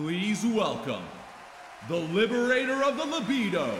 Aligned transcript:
Please 0.00 0.46
welcome 0.46 1.02
the 1.88 1.96
liberator 1.96 2.84
of 2.84 2.96
the 2.96 3.04
libido, 3.04 3.76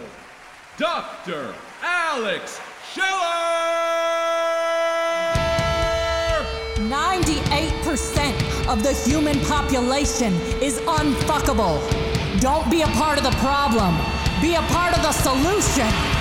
Dr. 0.76 1.54
Alex 1.80 2.60
Schiller! 2.92 3.06
98% 6.88 8.68
of 8.68 8.82
the 8.82 8.92
human 9.08 9.38
population 9.44 10.32
is 10.60 10.80
unfuckable. 10.80 11.78
Don't 12.40 12.69
be 12.69 12.82
a 12.82 12.88
part 12.88 13.19
of 13.19 13.22
the 13.22 13.37
problem, 13.38 13.96
be 14.42 14.56
a 14.56 14.62
part 14.62 14.96
of 14.96 15.03
the 15.03 15.12
solution. 15.12 16.17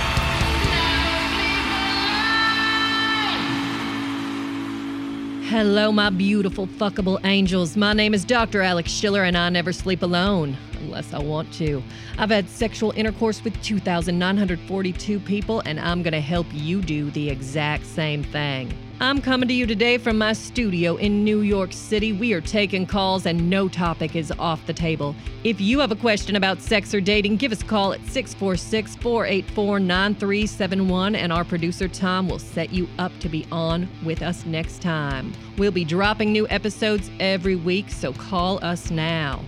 Hello, 5.50 5.90
my 5.90 6.10
beautiful 6.10 6.66
fuckable 6.66 7.18
angels. 7.24 7.74
My 7.74 7.94
name 7.94 8.12
is 8.12 8.22
Dr. 8.22 8.60
Alex 8.60 8.90
Schiller, 8.90 9.24
and 9.24 9.34
I 9.34 9.48
never 9.48 9.72
sleep 9.72 10.02
alone 10.02 10.58
unless 10.80 11.14
I 11.14 11.20
want 11.20 11.50
to. 11.54 11.82
I've 12.18 12.28
had 12.28 12.50
sexual 12.50 12.92
intercourse 12.94 13.42
with 13.42 13.58
2,942 13.62 15.20
people, 15.20 15.60
and 15.60 15.80
I'm 15.80 16.02
gonna 16.02 16.20
help 16.20 16.46
you 16.52 16.82
do 16.82 17.10
the 17.12 17.30
exact 17.30 17.86
same 17.86 18.22
thing. 18.24 18.74
I'm 19.00 19.22
coming 19.22 19.46
to 19.46 19.54
you 19.54 19.64
today 19.64 19.96
from 19.96 20.18
my 20.18 20.32
studio 20.32 20.96
in 20.96 21.22
New 21.22 21.42
York 21.42 21.72
City. 21.72 22.12
We 22.12 22.32
are 22.32 22.40
taking 22.40 22.84
calls, 22.84 23.26
and 23.26 23.48
no 23.48 23.68
topic 23.68 24.16
is 24.16 24.32
off 24.40 24.66
the 24.66 24.72
table. 24.72 25.14
If 25.44 25.60
you 25.60 25.78
have 25.78 25.92
a 25.92 25.96
question 25.96 26.34
about 26.34 26.60
sex 26.60 26.92
or 26.92 27.00
dating, 27.00 27.36
give 27.36 27.52
us 27.52 27.62
a 27.62 27.64
call 27.64 27.92
at 27.92 28.04
646 28.06 28.96
484 28.96 29.78
9371, 29.78 31.14
and 31.14 31.32
our 31.32 31.44
producer 31.44 31.86
Tom 31.86 32.28
will 32.28 32.40
set 32.40 32.72
you 32.72 32.88
up 32.98 33.12
to 33.20 33.28
be 33.28 33.46
on 33.52 33.88
with 34.04 34.20
us 34.20 34.44
next 34.44 34.82
time. 34.82 35.32
We'll 35.58 35.70
be 35.70 35.84
dropping 35.84 36.32
new 36.32 36.48
episodes 36.48 37.08
every 37.20 37.54
week, 37.54 37.90
so 37.90 38.12
call 38.12 38.58
us 38.64 38.90
now. 38.90 39.44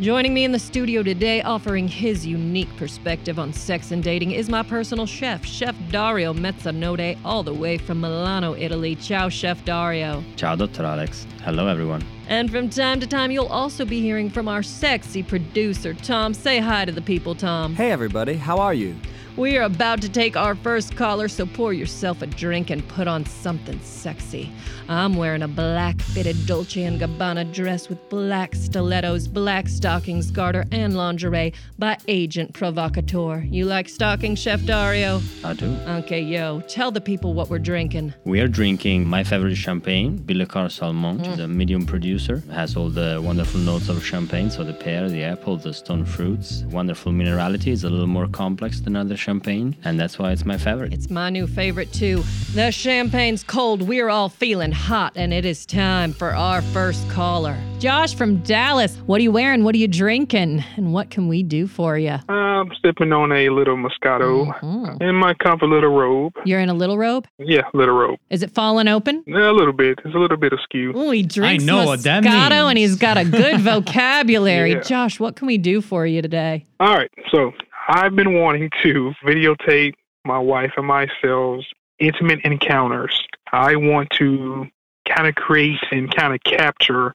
Joining 0.00 0.32
me 0.32 0.44
in 0.44 0.52
the 0.52 0.58
studio 0.58 1.02
today, 1.02 1.42
offering 1.42 1.86
his 1.86 2.26
unique 2.26 2.74
perspective 2.78 3.38
on 3.38 3.52
sex 3.52 3.90
and 3.90 4.02
dating, 4.02 4.30
is 4.30 4.48
my 4.48 4.62
personal 4.62 5.04
chef, 5.04 5.44
Chef 5.44 5.76
Dario 5.90 6.32
Mezzanotte, 6.32 7.18
all 7.22 7.42
the 7.42 7.52
way 7.52 7.76
from 7.76 8.00
Milano, 8.00 8.54
Italy. 8.54 8.94
Ciao, 8.96 9.28
Chef 9.28 9.62
Dario. 9.66 10.24
Ciao, 10.36 10.56
Dr. 10.56 10.86
Alex. 10.86 11.26
Hello, 11.42 11.66
everyone. 11.66 12.02
And 12.28 12.50
from 12.50 12.70
time 12.70 12.98
to 13.00 13.06
time, 13.06 13.30
you'll 13.30 13.48
also 13.48 13.84
be 13.84 14.00
hearing 14.00 14.30
from 14.30 14.48
our 14.48 14.62
sexy 14.62 15.22
producer, 15.22 15.92
Tom. 15.92 16.32
Say 16.32 16.60
hi 16.60 16.86
to 16.86 16.92
the 16.92 17.02
people, 17.02 17.34
Tom. 17.34 17.74
Hey, 17.74 17.92
everybody, 17.92 18.36
how 18.36 18.56
are 18.56 18.72
you? 18.72 18.96
We 19.36 19.56
are 19.56 19.62
about 19.62 20.02
to 20.02 20.08
take 20.08 20.36
our 20.36 20.54
first 20.54 20.96
caller, 20.96 21.28
so 21.28 21.46
pour 21.46 21.72
yourself 21.72 22.20
a 22.20 22.26
drink 22.26 22.68
and 22.70 22.86
put 22.88 23.06
on 23.06 23.24
something 23.24 23.80
sexy. 23.80 24.50
I'm 24.88 25.14
wearing 25.14 25.42
a 25.42 25.48
black 25.48 26.00
fitted 26.02 26.46
Dolce 26.46 26.82
& 26.84 26.98
Gabbana 26.98 27.52
dress 27.52 27.88
with 27.88 28.06
black 28.08 28.56
stilettos, 28.56 29.28
black 29.28 29.68
stockings, 29.68 30.32
garter, 30.32 30.64
and 30.72 30.96
lingerie 30.96 31.54
by 31.78 31.96
Agent 32.08 32.54
Provocateur. 32.54 33.44
You 33.48 33.66
like 33.66 33.88
stockings, 33.88 34.40
Chef 34.40 34.64
Dario? 34.64 35.20
I 35.44 35.54
do. 35.54 35.76
Okay, 36.00 36.20
yo, 36.20 36.60
tell 36.62 36.90
the 36.90 37.00
people 37.00 37.32
what 37.32 37.48
we're 37.48 37.60
drinking. 37.60 38.12
We 38.24 38.40
are 38.40 38.48
drinking 38.48 39.06
my 39.06 39.22
favorite 39.22 39.54
champagne, 39.54 40.18
Billecart 40.18 40.72
Salmon, 40.72 41.18
which 41.18 41.28
is 41.28 41.38
mm. 41.38 41.44
a 41.44 41.48
medium 41.48 41.86
producer. 41.86 42.42
It 42.48 42.52
has 42.52 42.76
all 42.76 42.90
the 42.90 43.20
wonderful 43.22 43.60
notes 43.60 43.88
of 43.88 44.04
champagne, 44.04 44.50
so 44.50 44.64
the 44.64 44.74
pear, 44.74 45.08
the 45.08 45.22
apple, 45.22 45.56
the 45.56 45.72
stone 45.72 46.04
fruits. 46.04 46.64
Wonderful 46.64 47.12
minerality. 47.12 47.68
It's 47.68 47.84
a 47.84 47.90
little 47.90 48.08
more 48.08 48.26
complex 48.26 48.80
than 48.80 48.96
other 48.96 49.16
champagne, 49.20 49.76
and 49.84 50.00
that's 50.00 50.18
why 50.18 50.32
it's 50.32 50.44
my 50.44 50.56
favorite. 50.56 50.92
It's 50.92 51.10
my 51.10 51.30
new 51.30 51.46
favorite, 51.46 51.92
too. 51.92 52.22
The 52.54 52.70
champagne's 52.72 53.44
cold, 53.44 53.82
we're 53.82 54.08
all 54.08 54.28
feeling 54.28 54.72
hot, 54.72 55.12
and 55.14 55.32
it 55.32 55.44
is 55.44 55.64
time 55.66 56.12
for 56.12 56.30
our 56.34 56.62
first 56.62 57.08
caller. 57.10 57.56
Josh 57.78 58.14
from 58.14 58.38
Dallas, 58.38 58.96
what 59.06 59.20
are 59.20 59.22
you 59.22 59.32
wearing? 59.32 59.62
What 59.64 59.74
are 59.74 59.78
you 59.78 59.88
drinking? 59.88 60.64
And 60.76 60.92
what 60.92 61.10
can 61.10 61.28
we 61.28 61.42
do 61.42 61.66
for 61.66 61.96
you? 61.98 62.16
I'm 62.28 62.70
sipping 62.82 63.12
on 63.12 63.32
a 63.32 63.48
little 63.50 63.76
Moscato 63.76 64.52
Mhm. 64.60 65.00
in 65.02 65.14
my 65.14 65.32
comfort 65.34 65.68
little 65.68 65.90
robe. 65.96 66.32
You're 66.44 66.60
in 66.60 66.68
a 66.68 66.74
little 66.74 66.98
robe? 66.98 67.26
Yeah, 67.38 67.62
little 67.72 67.94
robe. 67.94 68.18
Is 68.30 68.42
it 68.42 68.50
falling 68.50 68.88
open? 68.88 69.22
Yeah, 69.26 69.50
a 69.50 69.52
little 69.52 69.72
bit. 69.72 69.98
It's 70.04 70.14
a 70.14 70.18
little 70.18 70.36
bit 70.36 70.52
askew. 70.52 70.92
Oh, 70.94 71.10
he 71.10 71.22
drinks 71.22 71.64
know 71.64 71.78
Moscato 71.78 71.86
what 71.86 72.02
that 72.02 72.24
and 72.70 72.78
he's 72.78 72.96
got 72.96 73.16
a 73.16 73.24
good 73.24 73.60
vocabulary. 73.70 74.72
Yeah. 74.72 74.80
Josh, 74.80 75.18
what 75.20 75.36
can 75.36 75.46
we 75.46 75.56
do 75.58 75.80
for 75.80 76.06
you 76.06 76.20
today? 76.22 76.64
All 76.80 76.94
right, 76.96 77.10
so 77.32 77.52
I've 77.90 78.14
been 78.14 78.34
wanting 78.34 78.70
to 78.84 79.12
videotape 79.24 79.94
my 80.24 80.38
wife 80.38 80.70
and 80.76 80.86
myself's 80.86 81.66
intimate 81.98 82.38
encounters. 82.44 83.20
I 83.52 83.74
want 83.74 84.10
to 84.10 84.68
kind 85.08 85.26
of 85.26 85.34
create 85.34 85.80
and 85.90 86.14
kind 86.14 86.32
of 86.32 86.40
capture 86.44 87.14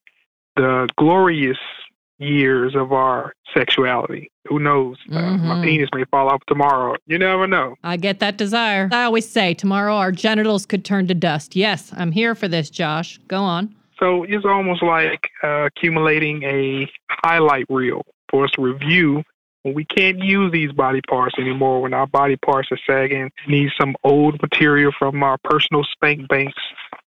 the 0.57 0.89
glorious 0.97 1.57
years 2.19 2.75
of 2.75 2.91
our 2.91 3.31
sexuality. 3.53 4.29
Who 4.49 4.59
knows? 4.59 4.97
Uh, 5.09 5.37
my 5.37 5.55
Mhm. 5.55 5.63
penis 5.63 5.89
may 5.95 6.03
fall 6.11 6.27
off 6.29 6.41
tomorrow. 6.45 6.95
You 7.07 7.19
never 7.19 7.47
know. 7.47 7.75
I 7.81 7.95
get 7.95 8.19
that 8.19 8.37
desire. 8.37 8.89
I 8.91 9.03
always 9.03 9.27
say 9.29 9.53
tomorrow 9.53 9.95
our 9.95 10.11
genitals 10.11 10.65
could 10.65 10.83
turn 10.83 11.07
to 11.07 11.13
dust. 11.15 11.55
Yes, 11.55 11.93
I'm 11.95 12.11
here 12.11 12.35
for 12.35 12.49
this, 12.49 12.69
Josh. 12.69 13.17
Go 13.29 13.39
on. 13.43 13.73
So 13.97 14.23
it's 14.23 14.43
almost 14.45 14.83
like 14.83 15.29
uh, 15.41 15.67
accumulating 15.67 16.43
a 16.43 16.89
highlight 17.23 17.65
reel 17.69 18.01
for 18.29 18.43
us 18.43 18.51
to 18.51 18.61
review 18.61 19.23
when 19.65 19.73
we 19.73 19.83
can't 19.83 20.19
use 20.19 20.51
these 20.51 20.71
body 20.71 21.01
parts 21.09 21.33
anymore, 21.39 21.81
when 21.81 21.91
our 21.91 22.05
body 22.05 22.35
parts 22.35 22.69
are 22.71 22.79
sagging, 22.85 23.31
need 23.47 23.71
some 23.81 23.95
old 24.03 24.39
material 24.39 24.91
from 24.97 25.23
our 25.23 25.39
personal 25.43 25.83
spank 25.91 26.27
banks, 26.27 26.61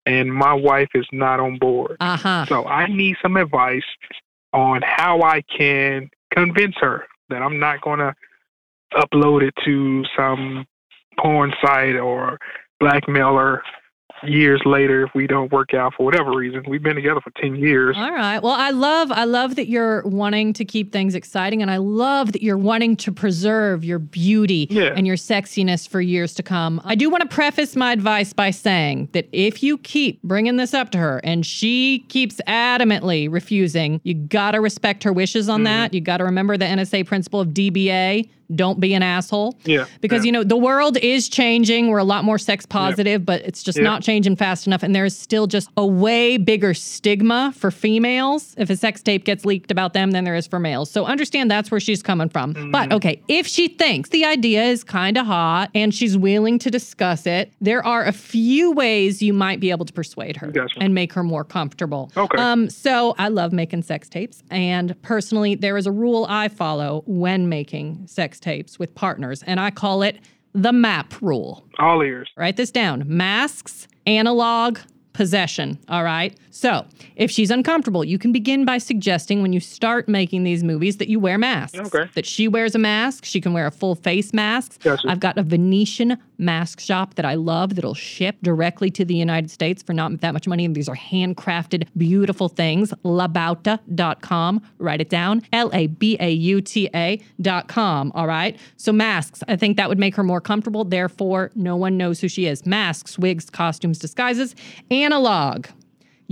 and 0.04 0.30
my 0.30 0.52
wife 0.52 0.90
is 0.92 1.06
not 1.12 1.40
on 1.40 1.56
board. 1.56 1.96
Uh 1.98 2.18
huh. 2.18 2.44
So 2.44 2.66
I 2.66 2.88
need 2.88 3.16
some 3.22 3.38
advice 3.38 3.86
on 4.52 4.82
how 4.84 5.22
I 5.22 5.40
can 5.40 6.10
convince 6.30 6.74
her 6.82 7.06
that 7.30 7.40
I'm 7.40 7.58
not 7.58 7.80
going 7.80 8.00
to 8.00 8.14
upload 8.92 9.48
it 9.48 9.54
to 9.64 10.04
some 10.14 10.66
porn 11.18 11.54
site 11.64 11.96
or 11.96 12.38
blackmail 12.78 13.34
her 13.34 13.62
years 14.24 14.60
later 14.64 15.04
if 15.04 15.10
we 15.14 15.26
don't 15.26 15.50
work 15.52 15.74
out 15.74 15.94
for 15.96 16.04
whatever 16.04 16.32
reason. 16.32 16.64
We've 16.68 16.82
been 16.82 16.96
together 16.96 17.20
for 17.20 17.30
10 17.40 17.56
years. 17.56 17.96
All 17.98 18.12
right. 18.12 18.42
Well, 18.42 18.52
I 18.52 18.70
love 18.70 19.10
I 19.12 19.24
love 19.24 19.56
that 19.56 19.68
you're 19.68 20.02
wanting 20.06 20.52
to 20.54 20.64
keep 20.64 20.92
things 20.92 21.14
exciting 21.14 21.62
and 21.62 21.70
I 21.70 21.78
love 21.78 22.32
that 22.32 22.42
you're 22.42 22.58
wanting 22.58 22.96
to 22.96 23.12
preserve 23.12 23.84
your 23.84 23.98
beauty 23.98 24.66
Yeah. 24.70 24.92
and 24.96 25.06
your 25.06 25.16
sexiness 25.16 25.88
for 25.88 26.00
years 26.00 26.34
to 26.34 26.42
come. 26.42 26.80
I 26.84 26.94
do 26.94 27.10
want 27.10 27.22
to 27.22 27.28
preface 27.28 27.76
my 27.76 27.92
advice 27.92 28.32
by 28.32 28.50
saying 28.50 29.08
that 29.12 29.28
if 29.32 29.62
you 29.62 29.78
keep 29.78 30.22
bringing 30.22 30.56
this 30.56 30.74
up 30.74 30.90
to 30.90 30.98
her 30.98 31.20
and 31.24 31.44
she 31.44 32.04
keeps 32.08 32.40
adamantly 32.46 33.30
refusing, 33.30 34.00
you 34.04 34.14
got 34.14 34.52
to 34.52 34.60
respect 34.60 35.02
her 35.04 35.12
wishes 35.12 35.48
on 35.48 35.58
mm-hmm. 35.58 35.64
that. 35.64 35.94
You 35.94 36.00
got 36.00 36.18
to 36.18 36.24
remember 36.24 36.56
the 36.56 36.64
NSA 36.64 37.06
principle 37.06 37.40
of 37.40 37.48
DBA, 37.48 38.28
don't 38.54 38.80
be 38.80 38.94
an 38.94 39.02
asshole. 39.02 39.56
Yeah, 39.64 39.86
Because 40.00 40.24
yeah. 40.24 40.26
you 40.26 40.32
know, 40.32 40.44
the 40.44 40.56
world 40.56 40.96
is 40.98 41.28
changing. 41.28 41.88
We're 41.88 41.98
a 41.98 42.04
lot 42.04 42.24
more 42.24 42.38
sex 42.38 42.66
positive, 42.66 43.24
but 43.24 43.42
it's 43.42 43.62
just 43.62 43.78
not 43.80 44.02
changing 44.02 44.36
fast 44.36 44.66
enough. 44.66 44.82
And 44.82 44.94
there's 44.94 45.16
still 45.16 45.46
just 45.46 45.68
a 45.76 45.86
way 45.86 46.36
bigger 46.36 46.74
stigma 46.74 47.52
for 47.56 47.70
females 47.70 48.54
if 48.58 48.70
a 48.70 48.76
sex 48.76 49.02
tape 49.02 49.24
gets 49.24 49.44
leaked 49.44 49.70
about 49.70 49.92
them 49.92 50.10
than 50.12 50.24
there 50.24 50.34
is 50.34 50.46
for 50.46 50.58
males. 50.58 50.90
So 50.90 51.04
understand 51.04 51.50
that's 51.50 51.70
where 51.70 51.80
she's 51.80 52.02
coming 52.02 52.28
from. 52.28 52.54
Mm-hmm. 52.54 52.70
But 52.70 52.92
okay, 52.92 53.22
if 53.28 53.46
she 53.46 53.68
thinks 53.68 54.10
the 54.10 54.24
idea 54.24 54.62
is 54.64 54.84
kind 54.84 55.16
of 55.16 55.26
hot 55.26 55.70
and 55.74 55.94
she's 55.94 56.16
willing 56.16 56.58
to 56.60 56.70
discuss 56.70 57.26
it, 57.26 57.52
there 57.60 57.84
are 57.86 58.04
a 58.04 58.12
few 58.12 58.72
ways 58.72 59.22
you 59.22 59.32
might 59.32 59.60
be 59.60 59.70
able 59.70 59.84
to 59.84 59.92
persuade 59.92 60.36
her 60.36 60.48
Gotcha. 60.48 60.78
and 60.80 60.94
make 60.94 61.12
her 61.12 61.22
more 61.22 61.44
comfortable. 61.44 62.10
Okay. 62.16 62.38
Um, 62.38 62.68
so 62.70 63.14
I 63.18 63.28
love 63.28 63.52
making 63.52 63.82
sex 63.82 64.08
tapes. 64.08 64.42
And 64.50 65.00
personally, 65.02 65.54
there 65.54 65.76
is 65.76 65.86
a 65.86 65.92
rule 65.92 66.26
I 66.28 66.48
follow 66.48 67.02
when 67.06 67.48
making 67.48 68.06
sex 68.06 68.40
tapes 68.42 68.78
with 68.78 68.94
partners, 68.94 69.42
and 69.44 69.58
I 69.58 69.70
call 69.70 70.02
it 70.02 70.18
the 70.52 70.72
MAP 70.72 71.20
rule. 71.22 71.64
All 71.78 72.02
ears. 72.02 72.30
Write 72.36 72.56
this 72.56 72.70
down 72.70 73.04
masks, 73.06 73.88
analog, 74.06 74.78
possession. 75.12 75.78
All 75.88 76.04
right. 76.04 76.36
So 76.50 76.86
if 77.16 77.30
she's 77.30 77.50
uncomfortable, 77.50 78.04
you 78.04 78.18
can 78.18 78.32
begin 78.32 78.64
by 78.64 78.78
suggesting 78.78 79.42
when 79.42 79.52
you 79.52 79.60
start 79.60 80.08
making 80.08 80.44
these 80.44 80.64
movies 80.64 80.96
that 80.98 81.08
you 81.08 81.20
wear 81.20 81.38
masks. 81.38 81.78
Okay. 81.78 82.10
That 82.14 82.26
she 82.26 82.48
wears 82.48 82.74
a 82.74 82.78
mask. 82.78 83.24
She 83.24 83.40
can 83.40 83.52
wear 83.52 83.66
a 83.66 83.70
full 83.70 83.94
face 83.94 84.32
mask. 84.32 84.82
Gotcha. 84.82 85.08
I've 85.08 85.20
got 85.20 85.38
a 85.38 85.42
Venetian 85.42 86.18
mask 86.42 86.80
shop 86.80 87.14
that 87.14 87.24
I 87.24 87.34
love 87.34 87.74
that'll 87.74 87.94
ship 87.94 88.36
directly 88.42 88.90
to 88.90 89.04
the 89.04 89.14
United 89.14 89.50
States 89.50 89.82
for 89.82 89.92
not 89.92 90.20
that 90.20 90.34
much 90.34 90.46
money. 90.46 90.64
And 90.64 90.74
these 90.74 90.88
are 90.88 90.96
handcrafted, 90.96 91.88
beautiful 91.96 92.48
things. 92.48 92.92
Labauta.com. 93.04 94.62
Write 94.78 95.00
it 95.00 95.08
down. 95.08 95.42
L 95.52 95.70
A 95.72 95.86
B 95.86 96.16
A 96.20 96.30
U 96.30 96.60
T 96.60 96.90
A.com. 96.94 98.12
All 98.14 98.26
right. 98.26 98.58
So 98.76 98.92
masks, 98.92 99.42
I 99.48 99.56
think 99.56 99.76
that 99.76 99.88
would 99.88 99.98
make 99.98 100.14
her 100.16 100.24
more 100.24 100.40
comfortable. 100.40 100.84
Therefore, 100.84 101.50
no 101.54 101.76
one 101.76 101.96
knows 101.96 102.20
who 102.20 102.28
she 102.28 102.46
is. 102.46 102.66
Masks, 102.66 103.18
wigs, 103.18 103.48
costumes, 103.48 103.98
disguises. 103.98 104.54
Analog. 104.90 105.66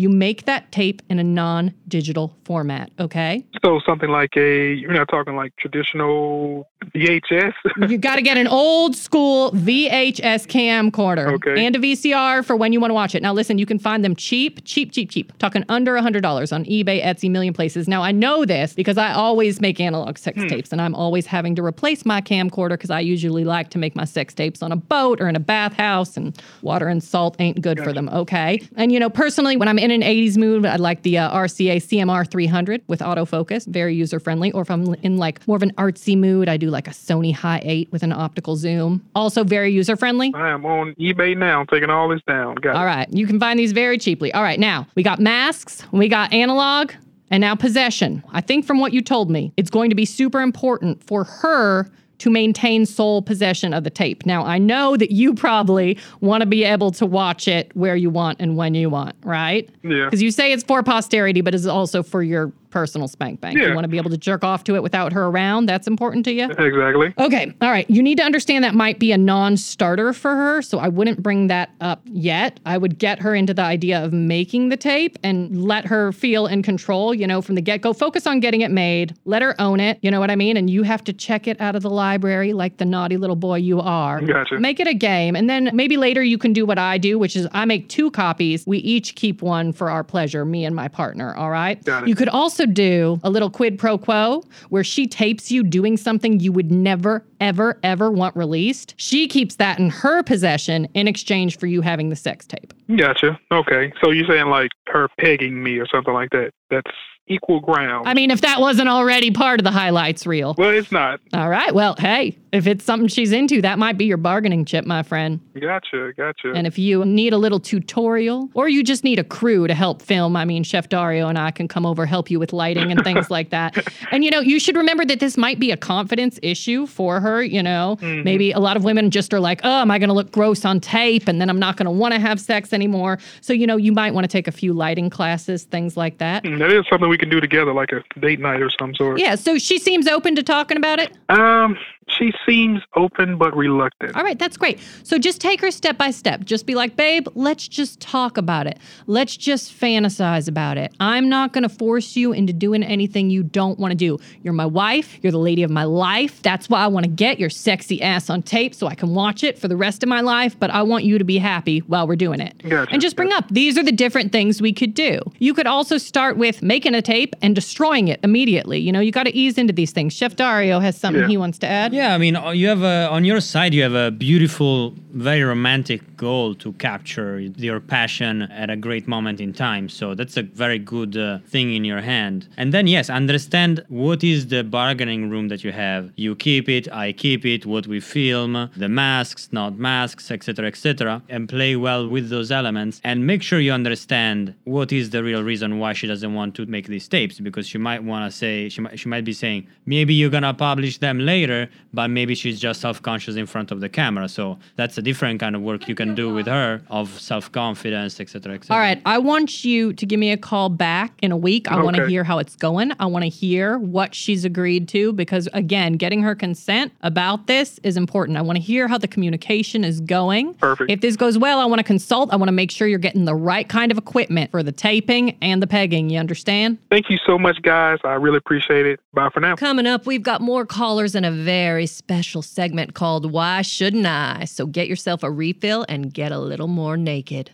You 0.00 0.08
make 0.08 0.46
that 0.46 0.72
tape 0.72 1.02
in 1.10 1.18
a 1.18 1.24
non 1.24 1.74
digital 1.86 2.34
format, 2.44 2.90
okay? 2.98 3.44
So 3.62 3.80
something 3.84 4.08
like 4.08 4.34
a, 4.34 4.72
you're 4.72 4.94
not 4.94 5.08
talking 5.08 5.36
like 5.36 5.54
traditional 5.56 6.70
VHS? 6.94 7.52
you 7.90 7.98
got 7.98 8.16
to 8.16 8.22
get 8.22 8.38
an 8.38 8.46
old 8.46 8.96
school 8.96 9.50
VHS 9.52 10.46
camcorder 10.46 11.34
Okay. 11.34 11.66
and 11.66 11.76
a 11.76 11.78
VCR 11.78 12.42
for 12.42 12.56
when 12.56 12.72
you 12.72 12.80
want 12.80 12.90
to 12.90 12.94
watch 12.94 13.14
it. 13.14 13.22
Now, 13.22 13.34
listen, 13.34 13.58
you 13.58 13.66
can 13.66 13.78
find 13.78 14.02
them 14.02 14.16
cheap, 14.16 14.64
cheap, 14.64 14.90
cheap, 14.92 15.10
cheap. 15.10 15.36
Talking 15.38 15.64
under 15.68 15.92
$100 15.94 16.52
on 16.52 16.64
eBay, 16.64 17.04
Etsy, 17.04 17.30
million 17.30 17.52
places. 17.52 17.86
Now, 17.86 18.02
I 18.02 18.10
know 18.12 18.46
this 18.46 18.72
because 18.72 18.96
I 18.96 19.12
always 19.12 19.60
make 19.60 19.80
analog 19.80 20.16
sex 20.16 20.40
hmm. 20.40 20.48
tapes 20.48 20.72
and 20.72 20.80
I'm 20.80 20.94
always 20.94 21.26
having 21.26 21.54
to 21.56 21.62
replace 21.62 22.06
my 22.06 22.22
camcorder 22.22 22.70
because 22.70 22.90
I 22.90 23.00
usually 23.00 23.44
like 23.44 23.68
to 23.70 23.78
make 23.78 23.94
my 23.94 24.06
sex 24.06 24.32
tapes 24.32 24.62
on 24.62 24.72
a 24.72 24.76
boat 24.76 25.20
or 25.20 25.28
in 25.28 25.36
a 25.36 25.40
bathhouse 25.40 26.16
and 26.16 26.40
water 26.62 26.88
and 26.88 27.04
salt 27.04 27.36
ain't 27.38 27.60
good 27.60 27.80
for 27.80 27.92
them, 27.92 28.08
okay? 28.08 28.66
And, 28.76 28.92
you 28.92 28.98
know, 28.98 29.10
personally, 29.10 29.58
when 29.58 29.68
I'm 29.68 29.78
in 29.78 29.89
an 29.90 30.02
80s 30.02 30.36
mood, 30.36 30.66
I 30.66 30.76
like 30.76 31.02
the 31.02 31.18
uh, 31.18 31.36
RCA 31.36 31.76
CMR 31.76 32.30
300 32.30 32.82
with 32.86 33.00
autofocus, 33.00 33.66
very 33.66 33.94
user 33.94 34.20
friendly. 34.20 34.52
Or 34.52 34.62
if 34.62 34.70
I'm 34.70 34.94
in 35.02 35.16
like 35.16 35.46
more 35.46 35.56
of 35.56 35.62
an 35.62 35.72
artsy 35.72 36.16
mood, 36.16 36.48
I 36.48 36.56
do 36.56 36.70
like 36.70 36.86
a 36.86 36.92
Sony 36.92 37.34
Hi8 37.34 37.90
with 37.92 38.02
an 38.02 38.12
optical 38.12 38.56
zoom, 38.56 39.06
also 39.14 39.44
very 39.44 39.72
user 39.72 39.96
friendly. 39.96 40.32
I 40.34 40.50
am 40.50 40.64
on 40.64 40.94
eBay 40.94 41.36
now, 41.36 41.64
taking 41.64 41.90
all 41.90 42.08
this 42.08 42.22
down. 42.26 42.56
Got 42.56 42.76
All 42.76 42.84
right, 42.84 43.08
you 43.12 43.26
can 43.26 43.38
find 43.38 43.58
these 43.58 43.72
very 43.72 43.98
cheaply. 43.98 44.32
All 44.32 44.42
right, 44.42 44.60
now 44.60 44.86
we 44.94 45.02
got 45.02 45.20
masks, 45.20 45.84
we 45.92 46.08
got 46.08 46.32
analog, 46.32 46.92
and 47.30 47.40
now 47.40 47.54
possession. 47.54 48.22
I 48.32 48.40
think 48.40 48.64
from 48.64 48.80
what 48.80 48.92
you 48.92 49.00
told 49.00 49.30
me, 49.30 49.52
it's 49.56 49.70
going 49.70 49.90
to 49.90 49.96
be 49.96 50.04
super 50.04 50.40
important 50.40 51.02
for 51.02 51.24
her 51.24 51.90
to 52.20 52.30
maintain 52.30 52.86
sole 52.86 53.22
possession 53.22 53.74
of 53.74 53.82
the 53.82 53.90
tape. 53.90 54.24
Now, 54.24 54.44
I 54.44 54.58
know 54.58 54.96
that 54.96 55.10
you 55.10 55.34
probably 55.34 55.98
want 56.20 56.42
to 56.42 56.46
be 56.46 56.64
able 56.64 56.90
to 56.92 57.06
watch 57.06 57.48
it 57.48 57.74
where 57.74 57.96
you 57.96 58.10
want 58.10 58.40
and 58.40 58.56
when 58.56 58.74
you 58.74 58.90
want, 58.90 59.16
right? 59.24 59.68
Yeah. 59.82 60.04
Because 60.04 60.22
you 60.22 60.30
say 60.30 60.52
it's 60.52 60.62
for 60.62 60.82
posterity, 60.82 61.40
but 61.40 61.54
it's 61.54 61.66
also 61.66 62.02
for 62.02 62.22
your 62.22 62.52
personal 62.70 63.08
spank 63.08 63.40
bank. 63.40 63.58
You 63.58 63.74
want 63.74 63.84
to 63.84 63.88
be 63.88 63.96
able 63.96 64.10
to 64.10 64.18
jerk 64.18 64.44
off 64.44 64.64
to 64.64 64.74
it 64.76 64.82
without 64.82 65.12
her 65.12 65.26
around. 65.26 65.66
That's 65.66 65.86
important 65.86 66.24
to 66.26 66.32
you? 66.32 66.44
Exactly. 66.50 67.12
Okay. 67.18 67.52
All 67.60 67.70
right. 67.70 67.88
You 67.90 68.02
need 68.02 68.18
to 68.18 68.24
understand 68.24 68.64
that 68.64 68.74
might 68.74 68.98
be 68.98 69.12
a 69.12 69.18
non 69.18 69.56
starter 69.56 70.12
for 70.12 70.34
her. 70.34 70.62
So 70.62 70.78
I 70.78 70.88
wouldn't 70.88 71.22
bring 71.22 71.48
that 71.48 71.70
up 71.80 72.02
yet. 72.04 72.60
I 72.66 72.78
would 72.78 72.98
get 72.98 73.20
her 73.20 73.34
into 73.34 73.54
the 73.54 73.62
idea 73.62 74.02
of 74.02 74.12
making 74.12 74.68
the 74.68 74.76
tape 74.76 75.18
and 75.22 75.62
let 75.62 75.86
her 75.86 76.12
feel 76.12 76.46
in 76.46 76.62
control, 76.62 77.14
you 77.14 77.26
know, 77.26 77.42
from 77.42 77.54
the 77.54 77.60
get 77.60 77.82
go. 77.82 77.92
Focus 77.92 78.26
on 78.26 78.40
getting 78.40 78.60
it 78.60 78.70
made. 78.70 79.14
Let 79.24 79.42
her 79.42 79.60
own 79.60 79.80
it. 79.80 79.98
You 80.02 80.10
know 80.10 80.20
what 80.20 80.30
I 80.30 80.36
mean? 80.36 80.56
And 80.56 80.70
you 80.70 80.82
have 80.82 81.04
to 81.04 81.12
check 81.12 81.46
it 81.46 81.60
out 81.60 81.76
of 81.76 81.82
the 81.82 81.90
library 81.90 82.52
like 82.52 82.78
the 82.78 82.84
naughty 82.84 83.16
little 83.16 83.36
boy 83.36 83.56
you 83.56 83.80
are. 83.80 84.20
Gotcha. 84.20 84.58
Make 84.58 84.80
it 84.80 84.86
a 84.86 84.94
game. 84.94 85.36
And 85.36 85.48
then 85.48 85.70
maybe 85.72 85.96
later 85.96 86.22
you 86.22 86.38
can 86.38 86.52
do 86.52 86.64
what 86.64 86.78
I 86.78 86.98
do, 86.98 87.18
which 87.18 87.36
is 87.36 87.46
I 87.52 87.64
make 87.64 87.88
two 87.88 88.10
copies. 88.10 88.66
We 88.66 88.78
each 88.78 89.14
keep 89.14 89.42
one 89.42 89.72
for 89.72 89.90
our 89.90 90.04
pleasure, 90.04 90.44
me 90.44 90.64
and 90.64 90.74
my 90.74 90.88
partner. 90.88 91.34
All 91.34 91.50
right. 91.50 91.82
Got 91.84 92.04
it. 92.04 92.08
You 92.08 92.14
could 92.14 92.28
also 92.28 92.59
do 92.66 93.20
a 93.22 93.30
little 93.30 93.50
quid 93.50 93.78
pro 93.78 93.98
quo 93.98 94.42
where 94.68 94.84
she 94.84 95.06
tapes 95.06 95.50
you 95.50 95.62
doing 95.62 95.96
something 95.96 96.40
you 96.40 96.52
would 96.52 96.70
never, 96.70 97.24
ever, 97.40 97.78
ever 97.82 98.10
want 98.10 98.36
released. 98.36 98.94
She 98.96 99.28
keeps 99.28 99.56
that 99.56 99.78
in 99.78 99.90
her 99.90 100.22
possession 100.22 100.86
in 100.94 101.08
exchange 101.08 101.58
for 101.58 101.66
you 101.66 101.80
having 101.80 102.08
the 102.08 102.16
sex 102.16 102.46
tape. 102.46 102.72
Gotcha. 102.96 103.38
Okay. 103.52 103.92
So 104.02 104.10
you're 104.10 104.26
saying 104.26 104.48
like 104.48 104.70
her 104.88 105.08
pegging 105.18 105.62
me 105.62 105.78
or 105.78 105.86
something 105.86 106.14
like 106.14 106.30
that? 106.30 106.52
That's 106.70 106.90
equal 107.30 107.60
ground. 107.60 108.08
I 108.08 108.14
mean, 108.14 108.30
if 108.30 108.40
that 108.42 108.60
wasn't 108.60 108.88
already 108.88 109.30
part 109.30 109.60
of 109.60 109.64
the 109.64 109.70
highlights 109.70 110.26
reel. 110.26 110.54
well, 110.58 110.70
it's 110.70 110.92
not. 110.92 111.20
All 111.32 111.48
right. 111.48 111.72
Well, 111.74 111.94
hey, 111.98 112.36
if 112.52 112.66
it's 112.66 112.84
something 112.84 113.06
she's 113.08 113.30
into, 113.30 113.62
that 113.62 113.78
might 113.78 113.96
be 113.96 114.04
your 114.06 114.16
bargaining 114.16 114.64
chip, 114.64 114.84
my 114.84 115.02
friend. 115.04 115.40
Gotcha. 115.58 116.12
Gotcha. 116.16 116.52
And 116.52 116.66
if 116.66 116.78
you 116.78 117.04
need 117.04 117.32
a 117.32 117.38
little 117.38 117.60
tutorial 117.60 118.50
or 118.54 118.68
you 118.68 118.82
just 118.82 119.04
need 119.04 119.18
a 119.20 119.24
crew 119.24 119.66
to 119.68 119.74
help 119.74 120.02
film, 120.02 120.36
I 120.36 120.44
mean, 120.44 120.64
Chef 120.64 120.88
Dario 120.88 121.28
and 121.28 121.38
I 121.38 121.52
can 121.52 121.68
come 121.68 121.86
over, 121.86 122.06
help 122.06 122.30
you 122.30 122.40
with 122.40 122.52
lighting 122.52 122.90
and 122.90 123.02
things 123.04 123.30
like 123.36 123.50
that. 123.50 123.76
And, 124.10 124.24
you 124.24 124.30
know, 124.30 124.40
you 124.40 124.58
should 124.58 124.76
remember 124.76 125.04
that 125.04 125.20
this 125.20 125.36
might 125.36 125.60
be 125.60 125.70
a 125.70 125.76
confidence 125.76 126.40
issue 126.42 126.86
for 126.86 127.20
her. 127.20 127.42
You 127.42 127.62
know, 127.62 127.96
maybe 128.00 128.50
a 128.50 128.58
lot 128.58 128.76
of 128.76 128.82
women 128.84 129.10
just 129.10 129.32
are 129.32 129.40
like, 129.40 129.60
oh, 129.62 129.80
am 129.80 129.90
I 129.90 129.98
going 129.98 130.08
to 130.08 130.14
look 130.14 130.32
gross 130.32 130.64
on 130.64 130.80
tape? 130.80 131.28
And 131.28 131.40
then 131.40 131.48
I'm 131.48 131.58
not 131.60 131.76
going 131.76 131.86
to 131.86 131.92
want 131.92 132.14
to 132.14 132.20
have 132.20 132.40
sex 132.40 132.72
anymore. 132.72 133.18
So, 133.40 133.52
you 133.52 133.66
know, 133.66 133.76
you 133.76 133.92
might 133.92 134.12
want 134.12 134.24
to 134.24 134.28
take 134.28 134.48
a 134.48 134.52
few 134.52 134.72
lighting 134.72 135.08
classes, 135.10 135.64
things 135.64 135.96
like 135.96 136.18
that. 136.18 136.42
Mm, 136.42 136.58
that 136.58 136.72
is 136.72 136.84
something 136.90 137.08
we 137.08 137.18
can 137.20 137.28
do 137.28 137.40
together, 137.40 137.72
like 137.72 137.92
a 137.92 138.02
date 138.18 138.40
night 138.40 138.60
or 138.60 138.70
some 138.78 138.94
sort. 138.94 139.20
Yeah. 139.20 139.36
So 139.36 139.58
she 139.58 139.78
seems 139.78 140.08
open 140.08 140.34
to 140.36 140.42
talking 140.42 140.76
about 140.76 140.98
it. 140.98 141.16
Um, 141.28 141.76
she 142.18 142.32
seems 142.46 142.82
open 142.96 143.38
but 143.38 143.56
reluctant. 143.56 144.16
All 144.16 144.22
right, 144.22 144.38
that's 144.38 144.56
great. 144.56 144.80
So 145.04 145.18
just 145.18 145.40
take 145.40 145.60
her 145.60 145.70
step 145.70 145.96
by 145.96 146.10
step. 146.10 146.44
Just 146.44 146.66
be 146.66 146.74
like, 146.74 146.96
babe, 146.96 147.28
let's 147.34 147.68
just 147.68 148.00
talk 148.00 148.36
about 148.36 148.66
it. 148.66 148.78
Let's 149.06 149.36
just 149.36 149.72
fantasize 149.72 150.48
about 150.48 150.76
it. 150.76 150.92
I'm 151.00 151.28
not 151.28 151.52
going 151.52 151.62
to 151.62 151.68
force 151.68 152.16
you 152.16 152.32
into 152.32 152.52
doing 152.52 152.82
anything 152.82 153.30
you 153.30 153.42
don't 153.42 153.78
want 153.78 153.92
to 153.92 153.96
do. 153.96 154.18
You're 154.42 154.52
my 154.52 154.66
wife. 154.66 155.18
You're 155.22 155.32
the 155.32 155.38
lady 155.38 155.62
of 155.62 155.70
my 155.70 155.84
life. 155.84 156.42
That's 156.42 156.68
why 156.68 156.80
I 156.80 156.88
want 156.88 157.04
to 157.04 157.10
get 157.10 157.38
your 157.38 157.50
sexy 157.50 158.02
ass 158.02 158.28
on 158.28 158.42
tape 158.42 158.74
so 158.74 158.86
I 158.86 158.94
can 158.94 159.14
watch 159.14 159.44
it 159.44 159.58
for 159.58 159.68
the 159.68 159.76
rest 159.76 160.02
of 160.02 160.08
my 160.08 160.20
life. 160.20 160.58
But 160.58 160.70
I 160.70 160.82
want 160.82 161.04
you 161.04 161.18
to 161.18 161.24
be 161.24 161.38
happy 161.38 161.80
while 161.80 162.08
we're 162.08 162.16
doing 162.16 162.40
it. 162.40 162.60
Gotcha, 162.68 162.92
And 162.92 163.00
just 163.00 163.16
bring 163.16 163.32
up 163.32 163.44
these 163.50 163.78
are 163.78 163.82
the 163.82 163.92
different 163.92 164.32
things 164.32 164.60
we 164.60 164.72
could 164.72 164.94
do. 164.94 165.20
You 165.38 165.54
could 165.54 165.66
also 165.66 165.98
start 165.98 166.36
with 166.36 166.62
making 166.62 166.94
a 166.94 166.99
tape 167.02 167.34
and 167.42 167.54
destroying 167.54 168.08
it 168.08 168.20
immediately. 168.22 168.78
You 168.78 168.92
know, 168.92 169.00
you 169.00 169.12
got 169.12 169.24
to 169.24 169.34
ease 169.34 169.58
into 169.58 169.72
these 169.72 169.92
things. 169.92 170.12
Chef 170.12 170.36
Dario 170.36 170.80
has 170.80 170.96
something 170.96 171.22
Yeah. 171.22 171.28
he 171.28 171.36
wants 171.36 171.58
to 171.58 171.66
add. 171.66 171.92
Yeah, 171.92 172.14
I 172.14 172.18
mean, 172.18 172.36
uh, 172.36 172.50
you 172.50 172.68
have 172.68 172.82
a, 172.82 173.08
on 173.10 173.24
your 173.24 173.40
side, 173.40 173.74
you 173.74 173.82
have 173.82 173.94
a 173.94 174.10
beautiful, 174.10 174.94
very 175.12 175.42
romantic 175.42 176.09
goal 176.20 176.54
to 176.54 176.68
capture 176.74 177.40
your 177.66 177.80
passion 177.80 178.42
at 178.62 178.68
a 178.68 178.76
great 178.76 179.06
moment 179.08 179.40
in 179.40 179.50
time. 179.54 179.88
So 179.88 180.14
that's 180.18 180.36
a 180.36 180.42
very 180.42 180.78
good 180.78 181.16
uh, 181.16 181.38
thing 181.54 181.68
in 181.78 181.82
your 181.92 182.02
hand. 182.12 182.46
And 182.60 182.68
then, 182.74 182.86
yes, 182.86 183.08
understand 183.08 183.72
what 183.88 184.22
is 184.22 184.48
the 184.54 184.62
bargaining 184.62 185.30
room 185.32 185.48
that 185.48 185.64
you 185.64 185.72
have. 185.72 186.02
You 186.16 186.36
keep 186.36 186.68
it, 186.68 186.84
I 186.92 187.12
keep 187.24 187.46
it, 187.54 187.64
what 187.64 187.86
we 187.86 188.00
film, 188.00 188.52
the 188.76 188.90
masks, 189.02 189.48
not 189.50 189.72
masks, 189.78 190.30
etc., 190.30 190.66
etc., 190.72 191.22
and 191.34 191.48
play 191.48 191.72
well 191.86 192.02
with 192.14 192.28
those 192.28 192.50
elements. 192.60 193.00
And 193.02 193.26
make 193.26 193.42
sure 193.42 193.58
you 193.58 193.72
understand 193.72 194.54
what 194.64 194.92
is 194.92 195.08
the 195.14 195.22
real 195.22 195.42
reason 195.42 195.78
why 195.78 195.92
she 195.94 196.06
doesn't 196.06 196.34
want 196.34 196.54
to 196.56 196.66
make 196.66 196.86
these 196.94 197.08
tapes, 197.08 197.40
because 197.40 197.66
she 197.66 197.78
might 197.78 198.02
want 198.10 198.22
to 198.30 198.36
say, 198.42 198.68
she 198.68 198.80
might, 198.84 198.98
she 199.00 199.08
might 199.08 199.24
be 199.24 199.32
saying, 199.32 199.66
maybe 199.86 200.12
you're 200.12 200.34
gonna 200.36 200.52
publish 200.52 200.98
them 200.98 201.18
later, 201.18 201.60
but 201.94 202.08
maybe 202.08 202.34
she's 202.34 202.60
just 202.60 202.80
self-conscious 202.82 203.36
in 203.36 203.46
front 203.46 203.70
of 203.70 203.80
the 203.80 203.88
camera. 203.88 204.28
So 204.28 204.58
that's 204.76 204.98
a 204.98 205.02
different 205.02 205.40
kind 205.40 205.56
of 205.56 205.62
work 205.62 205.88
you 205.88 205.94
can 205.94 206.09
do 206.14 206.32
with 206.32 206.46
her 206.46 206.82
of 206.88 207.20
self-confidence, 207.20 208.20
etc., 208.20 208.54
etc. 208.54 208.74
All 208.74 208.80
right. 208.80 209.00
I 209.04 209.18
want 209.18 209.64
you 209.64 209.92
to 209.92 210.06
give 210.06 210.18
me 210.18 210.30
a 210.30 210.36
call 210.36 210.68
back 210.68 211.12
in 211.22 211.32
a 211.32 211.36
week. 211.36 211.70
I 211.70 211.82
want 211.82 211.96
to 211.96 212.06
hear 212.06 212.24
how 212.24 212.38
it's 212.38 212.56
going. 212.56 212.92
I 213.00 213.06
want 213.06 213.24
to 213.24 213.28
hear 213.28 213.78
what 213.78 214.14
she's 214.14 214.44
agreed 214.44 214.88
to 214.88 215.12
because, 215.12 215.48
again, 215.52 215.94
getting 215.94 216.22
her 216.22 216.34
consent 216.34 216.92
about 217.02 217.46
this 217.46 217.78
is 217.82 217.96
important. 217.96 218.38
I 218.38 218.42
want 218.42 218.56
to 218.56 218.62
hear 218.62 218.88
how 218.88 218.98
the 218.98 219.08
communication 219.08 219.84
is 219.84 220.00
going. 220.00 220.54
Perfect. 220.54 220.90
If 220.90 221.00
this 221.00 221.16
goes 221.16 221.36
well, 221.36 221.60
I 221.60 221.64
want 221.66 221.80
to 221.80 221.84
consult. 221.84 222.32
I 222.32 222.36
want 222.36 222.48
to 222.48 222.52
make 222.52 222.70
sure 222.70 222.88
you're 222.88 222.98
getting 222.98 223.24
the 223.24 223.34
right 223.34 223.68
kind 223.68 223.92
of 223.92 223.98
equipment 223.98 224.50
for 224.50 224.62
the 224.62 224.72
taping 224.72 225.36
and 225.42 225.62
the 225.62 225.66
pegging. 225.66 226.08
You 226.08 226.18
understand? 226.18 226.78
Thank 226.90 227.10
you 227.10 227.18
so 227.26 227.38
much, 227.38 227.60
guys. 227.62 227.98
I 228.04 228.14
really 228.14 228.38
appreciate 228.38 228.86
it. 228.86 229.00
Bye 229.12 229.28
for 229.32 229.40
now. 229.40 229.56
Coming 229.56 229.86
up, 229.86 230.06
we've 230.06 230.22
got 230.22 230.40
more 230.40 230.64
callers 230.64 231.14
in 231.14 231.24
a 231.24 231.32
very 231.32 231.86
special 231.86 232.42
segment 232.42 232.94
called 232.94 233.30
Why 233.30 233.62
Shouldn't 233.62 234.06
I? 234.06 234.44
So 234.44 234.66
get 234.66 234.88
yourself 234.88 235.22
a 235.22 235.30
refill 235.30 235.84
and 235.88 235.99
get 236.02 236.32
a 236.32 236.38
little 236.38 236.68
more 236.68 236.96
naked. 236.96 237.50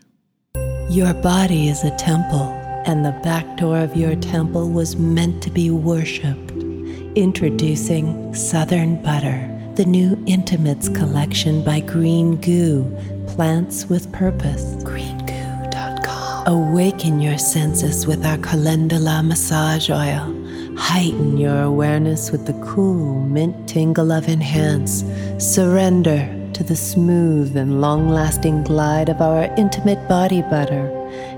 Your 0.88 1.12
body 1.14 1.68
is 1.68 1.82
a 1.82 1.96
temple, 1.96 2.48
and 2.86 3.04
the 3.04 3.18
back 3.22 3.56
door 3.56 3.78
of 3.78 3.96
your 3.96 4.14
temple 4.16 4.70
was 4.70 4.96
meant 4.96 5.42
to 5.42 5.50
be 5.50 5.70
worshipped. 5.70 6.52
Introducing 7.16 8.32
Southern 8.34 9.02
Butter, 9.02 9.50
the 9.74 9.84
new 9.84 10.22
Intimates 10.26 10.88
collection 10.88 11.64
by 11.64 11.80
Green 11.80 12.36
Goo, 12.40 12.84
plants 13.26 13.86
with 13.86 14.12
purpose. 14.12 14.76
GreenGoo.com. 14.84 16.46
Awaken 16.46 17.20
your 17.20 17.38
senses 17.38 18.06
with 18.06 18.24
our 18.24 18.38
calendula 18.38 19.22
massage 19.22 19.90
oil. 19.90 20.32
Heighten 20.76 21.36
your 21.36 21.62
awareness 21.62 22.30
with 22.30 22.46
the 22.46 22.52
cool 22.64 23.22
mint 23.22 23.68
tingle 23.68 24.12
of 24.12 24.28
Enhance. 24.28 25.04
Surrender 25.38 26.28
to 26.56 26.64
the 26.64 26.74
smooth 26.74 27.54
and 27.54 27.82
long 27.82 28.08
lasting 28.08 28.62
glide 28.62 29.10
of 29.10 29.20
our 29.20 29.44
intimate 29.58 30.08
body 30.08 30.40
butter 30.40 30.88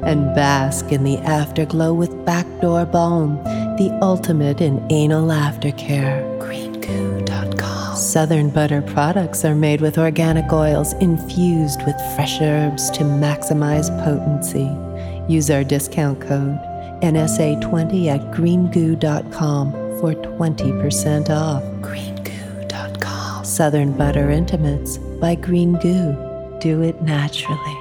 and 0.05 0.33
bask 0.33 0.93
in 0.93 1.03
the 1.03 1.19
afterglow 1.19 1.93
with 1.93 2.25
Backdoor 2.25 2.87
Balm, 2.87 3.43
the 3.79 3.99
ultimate 4.01 4.61
in 4.61 4.87
anal 4.93 5.27
aftercare. 5.27 6.23
GreenGoo.com. 6.39 7.97
Southern 7.97 8.49
Butter 8.49 8.81
products 8.81 9.45
are 9.45 9.57
made 9.57 9.81
with 9.81 9.99
organic 9.99 10.53
oils 10.53 10.93
infused 11.01 11.85
with 11.85 11.97
fresh 12.15 12.41
herbs 12.41 12.89
to 12.93 13.03
maximize 13.03 13.91
potency. 14.05 14.71
Use 15.27 15.51
our 15.51 15.65
discount 15.65 16.21
code 16.21 16.61
NSA20 17.03 18.07
at 18.07 18.21
greengoo.com 18.31 19.73
for 19.99 20.15
20% 20.15 21.31
off. 21.31 21.65
Greengoo.com. 21.83 23.45
Southern 23.45 23.93
Butter 23.99 24.31
Intimates 24.31 25.01
by 25.21 25.35
Green 25.35 25.75
Goo. 25.75 26.17
Do 26.61 26.83
it 26.83 27.03
naturally. 27.03 27.79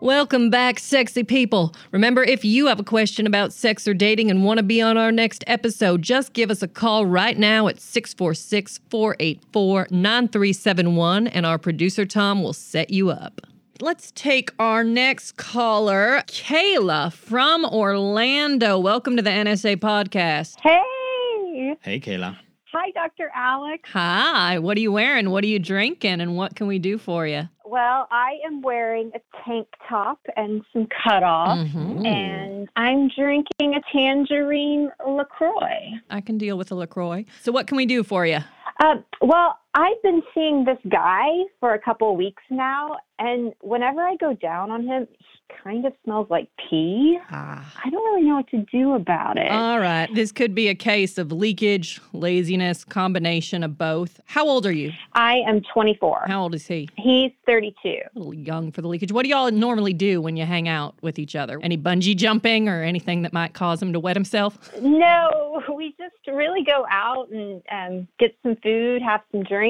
Welcome 0.00 0.50
back, 0.50 0.78
sexy 0.78 1.24
people. 1.24 1.74
Remember, 1.90 2.22
if 2.22 2.44
you 2.44 2.66
have 2.66 2.78
a 2.78 2.84
question 2.84 3.26
about 3.26 3.54
sex 3.54 3.88
or 3.88 3.94
dating 3.94 4.30
and 4.30 4.44
want 4.44 4.58
to 4.58 4.62
be 4.62 4.82
on 4.82 4.98
our 4.98 5.10
next 5.10 5.42
episode, 5.46 6.02
just 6.02 6.34
give 6.34 6.50
us 6.50 6.62
a 6.62 6.68
call 6.68 7.06
right 7.06 7.38
now 7.38 7.68
at 7.68 7.80
646 7.80 8.80
484 8.90 9.86
9371, 9.90 11.26
and 11.28 11.46
our 11.46 11.56
producer 11.56 12.04
Tom 12.04 12.42
will 12.42 12.52
set 12.52 12.90
you 12.90 13.08
up. 13.08 13.40
Let's 13.80 14.12
take 14.12 14.52
our 14.58 14.84
next 14.84 15.36
caller, 15.36 16.22
Kayla 16.26 17.12
from 17.12 17.64
Orlando. 17.64 18.78
Welcome 18.78 19.16
to 19.16 19.22
the 19.22 19.30
NSA 19.30 19.76
podcast. 19.78 20.60
Hey! 20.60 21.76
Hey, 21.80 21.98
Kayla. 21.98 22.36
Hi, 22.76 22.90
Dr. 22.90 23.30
Alex. 23.36 23.88
Hi, 23.92 24.58
what 24.58 24.76
are 24.76 24.80
you 24.80 24.90
wearing? 24.90 25.30
What 25.30 25.44
are 25.44 25.46
you 25.46 25.60
drinking? 25.60 26.20
And 26.20 26.36
what 26.36 26.56
can 26.56 26.66
we 26.66 26.80
do 26.80 26.98
for 26.98 27.24
you? 27.24 27.48
Well, 27.64 28.08
I 28.10 28.38
am 28.44 28.62
wearing 28.62 29.12
a 29.14 29.20
tank 29.44 29.68
top 29.88 30.18
and 30.36 30.62
some 30.72 30.86
cutoffs, 30.86 31.68
Mhm. 31.72 32.04
and 32.04 32.68
I'm 32.74 33.08
drinking 33.08 33.74
a 33.76 33.80
tangerine 33.92 34.90
LaCroix. 35.06 36.00
I 36.10 36.20
can 36.20 36.36
deal 36.36 36.58
with 36.58 36.72
a 36.72 36.74
LaCroix. 36.74 37.24
So, 37.42 37.52
what 37.52 37.68
can 37.68 37.76
we 37.76 37.86
do 37.86 38.02
for 38.02 38.26
you? 38.26 38.38
Uh, 38.80 38.96
well, 39.22 39.56
I've 39.74 40.00
been 40.02 40.22
seeing 40.32 40.64
this 40.64 40.78
guy 40.88 41.28
for 41.58 41.74
a 41.74 41.80
couple 41.80 42.12
of 42.12 42.16
weeks 42.16 42.42
now, 42.48 42.96
and 43.18 43.52
whenever 43.60 44.02
I 44.02 44.14
go 44.16 44.32
down 44.34 44.70
on 44.70 44.86
him, 44.86 45.08
he 45.18 45.54
kind 45.64 45.84
of 45.84 45.92
smells 46.04 46.28
like 46.30 46.48
pee. 46.70 47.18
Ah. 47.30 47.72
I 47.84 47.90
don't 47.90 48.04
really 48.04 48.28
know 48.28 48.36
what 48.36 48.48
to 48.50 48.64
do 48.70 48.94
about 48.94 49.36
it. 49.36 49.50
All 49.50 49.80
right. 49.80 50.08
This 50.14 50.30
could 50.30 50.54
be 50.54 50.68
a 50.68 50.74
case 50.74 51.18
of 51.18 51.32
leakage, 51.32 52.00
laziness, 52.12 52.84
combination 52.84 53.64
of 53.64 53.76
both. 53.76 54.20
How 54.26 54.46
old 54.46 54.64
are 54.66 54.72
you? 54.72 54.92
I 55.14 55.38
am 55.46 55.60
24. 55.72 56.24
How 56.26 56.42
old 56.42 56.54
is 56.54 56.66
he? 56.66 56.88
He's 56.96 57.32
32. 57.46 57.74
A 57.88 58.18
little 58.18 58.34
young 58.34 58.70
for 58.70 58.80
the 58.80 58.88
leakage. 58.88 59.10
What 59.10 59.24
do 59.24 59.28
y'all 59.28 59.50
normally 59.50 59.92
do 59.92 60.20
when 60.20 60.36
you 60.36 60.44
hang 60.44 60.68
out 60.68 60.94
with 61.02 61.18
each 61.18 61.34
other? 61.34 61.58
Any 61.62 61.78
bungee 61.78 62.16
jumping 62.16 62.68
or 62.68 62.82
anything 62.82 63.22
that 63.22 63.32
might 63.32 63.54
cause 63.54 63.82
him 63.82 63.92
to 63.92 64.00
wet 64.00 64.16
himself? 64.16 64.58
No, 64.80 65.62
we 65.74 65.94
just 65.98 66.14
really 66.26 66.64
go 66.64 66.86
out 66.90 67.30
and 67.30 67.62
um, 67.70 68.08
get 68.18 68.36
some 68.42 68.56
food, 68.62 69.02
have 69.02 69.20
some 69.32 69.42
drinks, 69.42 69.63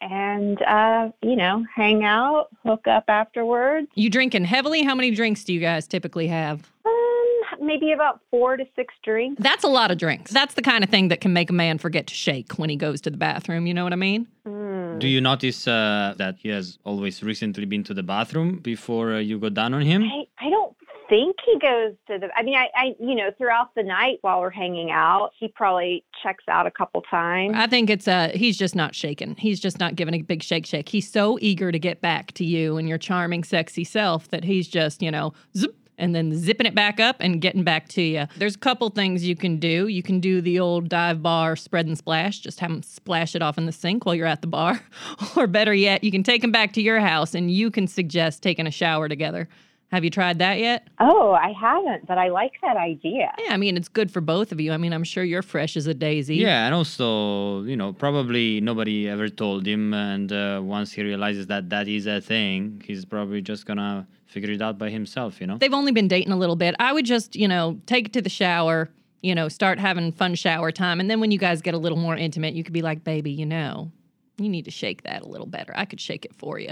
and 0.00 0.60
uh, 0.62 1.10
you 1.22 1.36
know, 1.36 1.64
hang 1.74 2.04
out, 2.04 2.48
hook 2.64 2.86
up 2.86 3.04
afterwards. 3.08 3.88
You 3.94 4.10
drinking 4.10 4.44
heavily? 4.44 4.82
How 4.82 4.94
many 4.94 5.10
drinks 5.10 5.44
do 5.44 5.52
you 5.52 5.60
guys 5.60 5.86
typically 5.86 6.28
have? 6.28 6.70
Um, 6.84 7.66
maybe 7.66 7.92
about 7.92 8.20
four 8.30 8.56
to 8.56 8.64
six 8.74 8.94
drinks. 9.04 9.40
That's 9.42 9.64
a 9.64 9.68
lot 9.68 9.90
of 9.90 9.98
drinks. 9.98 10.32
That's 10.32 10.54
the 10.54 10.62
kind 10.62 10.82
of 10.84 10.90
thing 10.90 11.08
that 11.08 11.20
can 11.20 11.32
make 11.32 11.50
a 11.50 11.52
man 11.52 11.78
forget 11.78 12.06
to 12.08 12.14
shake 12.14 12.52
when 12.58 12.70
he 12.70 12.76
goes 12.76 13.00
to 13.02 13.10
the 13.10 13.16
bathroom. 13.16 13.66
You 13.66 13.74
know 13.74 13.84
what 13.84 13.92
I 13.92 13.96
mean? 13.96 14.26
Mm. 14.46 14.98
Do 14.98 15.08
you 15.08 15.20
notice 15.20 15.66
uh, 15.68 16.14
that 16.18 16.36
he 16.38 16.48
has 16.48 16.78
always 16.84 17.22
recently 17.22 17.64
been 17.64 17.84
to 17.84 17.94
the 17.94 18.02
bathroom 18.02 18.58
before 18.58 19.14
uh, 19.14 19.18
you 19.18 19.38
go 19.38 19.48
down 19.48 19.74
on 19.74 19.82
him? 19.82 20.02
I, 20.02 20.46
I 20.46 20.50
don't 20.50 20.71
think 21.12 21.36
he 21.44 21.58
goes 21.58 21.92
to 22.06 22.18
the. 22.18 22.28
I 22.34 22.42
mean, 22.42 22.54
I, 22.54 22.68
I, 22.74 22.94
you 22.98 23.14
know, 23.14 23.30
throughout 23.36 23.74
the 23.74 23.82
night 23.82 24.18
while 24.22 24.40
we're 24.40 24.48
hanging 24.50 24.90
out, 24.90 25.32
he 25.38 25.48
probably 25.48 26.04
checks 26.22 26.44
out 26.48 26.66
a 26.66 26.70
couple 26.70 27.02
times. 27.02 27.52
I 27.54 27.66
think 27.66 27.90
it's 27.90 28.08
a 28.08 28.28
he's 28.28 28.56
just 28.56 28.74
not 28.74 28.94
shaking. 28.94 29.36
He's 29.36 29.60
just 29.60 29.78
not 29.78 29.94
giving 29.94 30.14
a 30.14 30.22
big 30.22 30.42
shake 30.42 30.64
shake. 30.64 30.88
He's 30.88 31.10
so 31.10 31.38
eager 31.42 31.70
to 31.70 31.78
get 31.78 32.00
back 32.00 32.32
to 32.32 32.46
you 32.46 32.78
and 32.78 32.88
your 32.88 32.96
charming, 32.96 33.44
sexy 33.44 33.84
self 33.84 34.28
that 34.28 34.44
he's 34.44 34.66
just, 34.66 35.02
you 35.02 35.10
know, 35.10 35.34
zip 35.54 35.76
and 35.98 36.14
then 36.14 36.34
zipping 36.34 36.66
it 36.66 36.74
back 36.74 36.98
up 36.98 37.16
and 37.20 37.42
getting 37.42 37.62
back 37.62 37.88
to 37.88 38.00
you. 38.00 38.26
There's 38.38 38.56
a 38.56 38.58
couple 38.58 38.88
things 38.88 39.24
you 39.24 39.36
can 39.36 39.58
do. 39.58 39.88
You 39.88 40.02
can 40.02 40.18
do 40.18 40.40
the 40.40 40.58
old 40.58 40.88
dive 40.88 41.22
bar 41.22 41.56
spread 41.56 41.86
and 41.86 41.98
splash, 41.98 42.40
just 42.40 42.58
have 42.60 42.70
him 42.70 42.82
splash 42.82 43.36
it 43.36 43.42
off 43.42 43.58
in 43.58 43.66
the 43.66 43.72
sink 43.72 44.06
while 44.06 44.14
you're 44.14 44.26
at 44.26 44.40
the 44.40 44.46
bar. 44.46 44.80
or 45.36 45.46
better 45.46 45.74
yet, 45.74 46.02
you 46.02 46.10
can 46.10 46.22
take 46.22 46.42
him 46.42 46.50
back 46.50 46.72
to 46.72 46.82
your 46.82 47.00
house 47.00 47.34
and 47.34 47.50
you 47.50 47.70
can 47.70 47.86
suggest 47.86 48.42
taking 48.42 48.66
a 48.66 48.70
shower 48.70 49.08
together. 49.08 49.48
Have 49.92 50.04
you 50.04 50.10
tried 50.10 50.38
that 50.38 50.58
yet? 50.58 50.88
Oh, 51.00 51.32
I 51.32 51.52
haven't, 51.52 52.06
but 52.06 52.16
I 52.16 52.28
like 52.28 52.52
that 52.62 52.78
idea. 52.78 53.30
Yeah, 53.38 53.52
I 53.52 53.58
mean, 53.58 53.76
it's 53.76 53.88
good 53.88 54.10
for 54.10 54.22
both 54.22 54.50
of 54.50 54.58
you. 54.58 54.72
I 54.72 54.78
mean, 54.78 54.94
I'm 54.94 55.04
sure 55.04 55.22
you're 55.22 55.42
fresh 55.42 55.76
as 55.76 55.86
a 55.86 55.92
daisy. 55.92 56.36
Yeah, 56.36 56.64
and 56.64 56.74
also, 56.74 57.62
you 57.64 57.76
know, 57.76 57.92
probably 57.92 58.62
nobody 58.62 59.06
ever 59.06 59.28
told 59.28 59.66
him, 59.66 59.92
and 59.92 60.32
uh, 60.32 60.60
once 60.64 60.92
he 60.92 61.02
realizes 61.02 61.46
that 61.48 61.68
that 61.68 61.88
is 61.88 62.06
a 62.06 62.22
thing, 62.22 62.82
he's 62.86 63.04
probably 63.04 63.42
just 63.42 63.66
gonna 63.66 64.06
figure 64.24 64.50
it 64.50 64.62
out 64.62 64.78
by 64.78 64.88
himself, 64.88 65.42
you 65.42 65.46
know? 65.46 65.58
they've 65.58 65.74
only 65.74 65.92
been 65.92 66.08
dating 66.08 66.32
a 66.32 66.36
little 66.36 66.56
bit. 66.56 66.74
I 66.78 66.94
would 66.94 67.04
just, 67.04 67.36
you 67.36 67.46
know, 67.46 67.78
take 67.84 68.06
it 68.06 68.12
to 68.14 68.22
the 68.22 68.30
shower, 68.30 68.88
you 69.20 69.34
know, 69.34 69.48
start 69.48 69.78
having 69.78 70.10
fun 70.10 70.34
shower 70.36 70.72
time. 70.72 71.00
And 71.00 71.10
then 71.10 71.20
when 71.20 71.30
you 71.30 71.38
guys 71.38 71.60
get 71.60 71.74
a 71.74 71.78
little 71.78 71.98
more 71.98 72.16
intimate, 72.16 72.54
you 72.54 72.64
could 72.64 72.72
be 72.72 72.80
like, 72.80 73.04
baby, 73.04 73.30
you 73.30 73.44
know, 73.44 73.92
you 74.38 74.48
need 74.48 74.64
to 74.64 74.70
shake 74.70 75.02
that 75.02 75.20
a 75.20 75.28
little 75.28 75.46
better. 75.46 75.74
I 75.76 75.84
could 75.84 76.00
shake 76.00 76.24
it 76.24 76.34
for 76.34 76.58
you. 76.58 76.70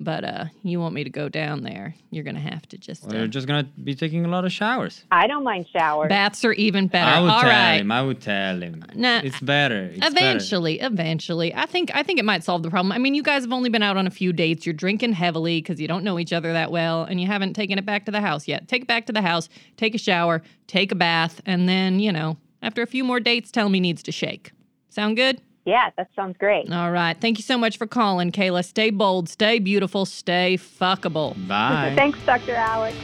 But 0.00 0.24
uh, 0.24 0.44
you 0.64 0.80
want 0.80 0.92
me 0.92 1.04
to 1.04 1.10
go 1.10 1.28
down 1.28 1.62
there, 1.62 1.94
you're 2.10 2.24
going 2.24 2.34
to 2.34 2.40
have 2.40 2.66
to 2.70 2.78
just. 2.78 3.04
Or 3.04 3.10
Uh, 3.14 3.18
you're 3.20 3.26
just 3.28 3.46
gonna 3.46 3.62
be 3.62 3.94
taking 3.94 4.24
a 4.24 4.28
lot 4.28 4.44
of 4.44 4.50
showers. 4.52 5.04
I 5.12 5.28
don't 5.28 5.44
mind 5.44 5.66
showers. 5.72 6.08
baths 6.08 6.44
are 6.44 6.52
even 6.54 6.88
better. 6.88 7.08
I 7.08 7.20
would 7.20 7.30
All 7.30 7.40
tell 7.40 7.48
right. 7.50 7.76
him. 7.76 7.92
I 7.92 8.02
would 8.02 8.20
tell 8.20 8.60
him. 8.60 8.84
Nah, 8.94 9.20
it's 9.22 9.38
better. 9.38 9.84
It's 9.94 10.00
better. 10.00 10.16
eventually, 10.16 10.80
eventually, 10.80 11.54
I 11.54 11.66
think 11.66 11.92
I 11.94 12.02
think 12.02 12.18
it 12.18 12.24
might 12.24 12.42
solve 12.42 12.64
the 12.64 12.70
problem. 12.70 12.90
I 12.90 12.98
mean, 12.98 13.14
you 13.14 13.22
guys 13.22 13.44
have 13.44 13.52
only 13.52 13.70
been 13.70 13.84
out 13.84 13.96
on 13.96 14.06
a 14.08 14.10
few 14.10 14.32
dates. 14.32 14.66
You're 14.66 14.72
drinking 14.72 15.12
heavily 15.12 15.58
because 15.62 15.80
you 15.80 15.86
don't 15.86 16.02
know 16.02 16.18
each 16.18 16.32
other 16.32 16.52
that 16.52 16.72
well, 16.72 17.04
and 17.04 17.20
you 17.20 17.28
haven't 17.28 17.54
taken 17.54 17.78
it 17.78 17.86
back 17.86 18.04
to 18.06 18.10
the 18.12 18.20
house 18.20 18.48
yet. 18.48 18.66
Take 18.66 18.82
it 18.82 18.88
back 18.88 19.06
to 19.06 19.12
the 19.12 19.22
house, 19.22 19.48
take 19.76 19.94
a 19.94 19.98
shower, 19.98 20.42
take 20.66 20.90
a 20.90 20.96
bath, 20.96 21.40
and 21.46 21.68
then 21.68 22.00
you 22.00 22.10
know, 22.10 22.36
after 22.62 22.82
a 22.82 22.86
few 22.86 23.04
more 23.04 23.20
dates, 23.20 23.52
tell 23.52 23.68
me 23.68 23.78
needs 23.78 24.02
to 24.02 24.12
shake. 24.12 24.50
Sound 24.88 25.16
good? 25.16 25.40
Yeah, 25.64 25.90
that 25.96 26.08
sounds 26.14 26.36
great. 26.38 26.70
All 26.72 26.90
right. 26.90 27.16
Thank 27.18 27.38
you 27.38 27.42
so 27.42 27.56
much 27.56 27.78
for 27.78 27.86
calling, 27.86 28.32
Kayla. 28.32 28.64
Stay 28.64 28.90
bold, 28.90 29.28
stay 29.28 29.58
beautiful, 29.58 30.04
stay 30.06 30.56
fuckable. 30.56 31.34
Bye. 31.48 31.94
Thanks, 31.96 32.18
Dr. 32.26 32.54
Alex. 32.54 32.96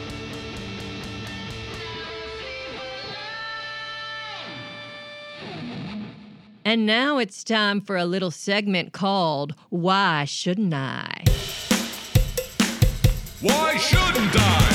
And 6.64 6.84
now 6.86 7.18
it's 7.18 7.42
time 7.42 7.80
for 7.80 7.96
a 7.96 8.04
little 8.04 8.30
segment 8.30 8.92
called 8.92 9.54
Why 9.70 10.24
Shouldn't 10.26 10.74
I? 10.74 11.24
Why 13.40 13.76
shouldn't 13.78 14.36
I? 14.36 14.69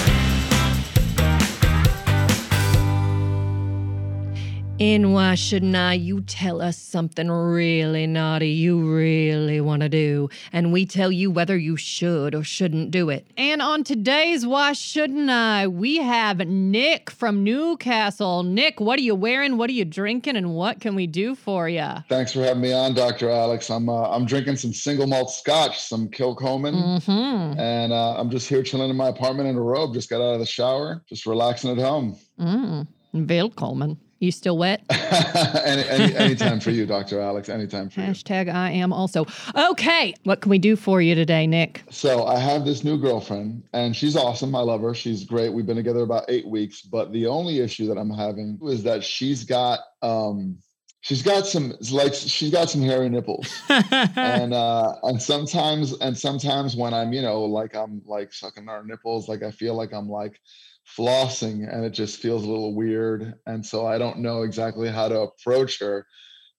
In 4.78 5.14
Why 5.14 5.36
Shouldn't 5.36 5.74
I, 5.78 5.94
you 5.94 6.20
tell 6.20 6.62
us 6.62 6.78
something 6.78 7.32
really 7.32 8.06
naughty 8.08 8.50
you 8.50 8.94
really 8.94 9.62
want 9.62 9.84
to 9.84 9.88
do, 9.90 10.28
and 10.52 10.74
we 10.74 10.86
tell 10.86 11.14
you 11.14 11.32
whether 11.32 11.58
you 11.58 11.78
should 11.78 12.36
or 12.36 12.44
shouldn't 12.44 12.92
do 12.92 13.10
it. 13.10 13.26
And 13.38 13.62
on 13.62 13.86
today's 13.86 14.46
Why 14.46 14.74
Shouldn't 14.74 15.30
I, 15.30 15.66
we 15.68 16.00
have 16.00 16.40
Nick 16.40 17.10
from 17.10 17.42
Newcastle. 17.42 18.44
Nick, 18.44 18.82
what 18.82 19.00
are 19.00 19.04
you 19.04 19.16
wearing? 19.16 19.56
What 19.56 19.70
are 19.70 19.74
you 19.74 19.86
drinking? 19.86 20.36
And 20.36 20.54
what 20.54 20.82
can 20.82 20.94
we 20.94 21.08
do 21.08 21.36
for 21.36 21.70
you? 21.70 21.88
Thanks 22.10 22.34
for 22.34 22.42
having 22.42 22.62
me 22.62 22.74
on, 22.74 22.94
Dr. 22.96 23.30
Alex. 23.30 23.70
I'm 23.70 23.88
uh, 23.88 24.10
I'm 24.10 24.26
drinking 24.26 24.58
some 24.58 24.74
single 24.74 25.08
malt 25.08 25.32
scotch, 25.32 25.80
some 25.80 26.10
Kilchoman, 26.10 26.74
Mm-hmm. 26.76 27.58
and 27.58 27.94
uh, 27.94 28.18
I'm 28.20 28.30
just 28.30 28.50
here 28.50 28.62
chilling 28.62 28.90
in 28.90 28.98
my 28.98 29.08
apartment 29.08 29.48
in 29.48 29.56
a 29.56 29.62
robe. 29.62 29.94
Just 29.94 30.10
got 30.10 30.18
out 30.18 30.34
of 30.34 30.40
the 30.42 30.46
shower, 30.46 31.02
just 31.08 31.26
relaxing 31.26 31.72
at 31.72 31.78
home. 31.78 32.18
Mm. 32.38 33.56
Coleman. 33.56 33.98
You 34.26 34.32
still 34.32 34.58
wet? 34.58 34.82
any, 34.90 35.88
any 35.88 36.16
anytime 36.16 36.60
for 36.60 36.72
you, 36.72 36.88
Dr. 36.88 37.22
Alex. 37.22 37.48
Anytime 37.48 37.92
for 37.92 38.02
you. 38.02 38.08
Hashtag 38.08 38.52
I 38.52 38.72
am 38.72 38.92
also. 38.92 39.28
Okay, 39.56 40.16
what 40.24 40.42
can 40.42 40.50
we 40.50 40.58
do 40.58 40.76
for 40.76 41.00
you 41.00 41.14
today, 41.14 41.46
Nick? 41.46 41.84
So 41.92 42.26
I 42.26 42.40
have 42.40 42.66
this 42.66 42.84
new 42.84 42.98
girlfriend, 42.98 43.62
and 43.74 43.96
she's 43.96 44.16
awesome. 44.16 44.56
I 44.56 44.62
love 44.62 44.82
her. 44.82 44.96
She's 44.96 45.26
great. 45.26 45.54
We've 45.54 45.68
been 45.68 45.76
together 45.76 46.02
about 46.02 46.26
eight 46.28 46.48
weeks. 46.48 46.82
But 46.82 47.14
the 47.14 47.28
only 47.28 47.60
issue 47.60 47.86
that 47.86 48.00
I'm 48.00 48.10
having 48.10 48.58
is 48.64 48.82
that 48.82 49.04
she's 49.04 49.44
got 49.44 49.82
um 50.02 50.58
she's 51.02 51.22
got 51.22 51.46
some 51.46 51.76
like 51.92 52.16
she's 52.16 52.50
got 52.50 52.68
some 52.68 52.82
hairy 52.82 53.10
nipples. 53.10 53.62
and 53.70 54.56
uh 54.56 54.96
and 55.04 55.22
sometimes 55.22 55.94
and 56.00 56.18
sometimes 56.18 56.76
when 56.76 56.96
i'm 56.96 57.14
you 57.14 57.22
know 57.22 57.44
like 57.44 57.76
i'm 57.76 58.02
like 58.06 58.34
sucking 58.34 58.68
our 58.68 58.84
nipples 58.84 59.30
like 59.30 59.44
i 59.44 59.52
feel 59.52 59.76
like 59.76 59.94
i'm 59.94 60.10
like 60.10 60.40
flossing 60.86 61.72
and 61.72 61.84
it 61.84 61.92
just 61.92 62.20
feels 62.20 62.44
a 62.44 62.50
little 62.50 62.76
weird. 62.76 63.36
And 63.46 63.66
so 63.66 63.86
i 63.86 63.98
don't 63.98 64.20
know 64.20 64.44
exactly 64.44 64.90
how 64.90 65.08
to 65.08 65.22
approach 65.22 65.80
her 65.80 66.06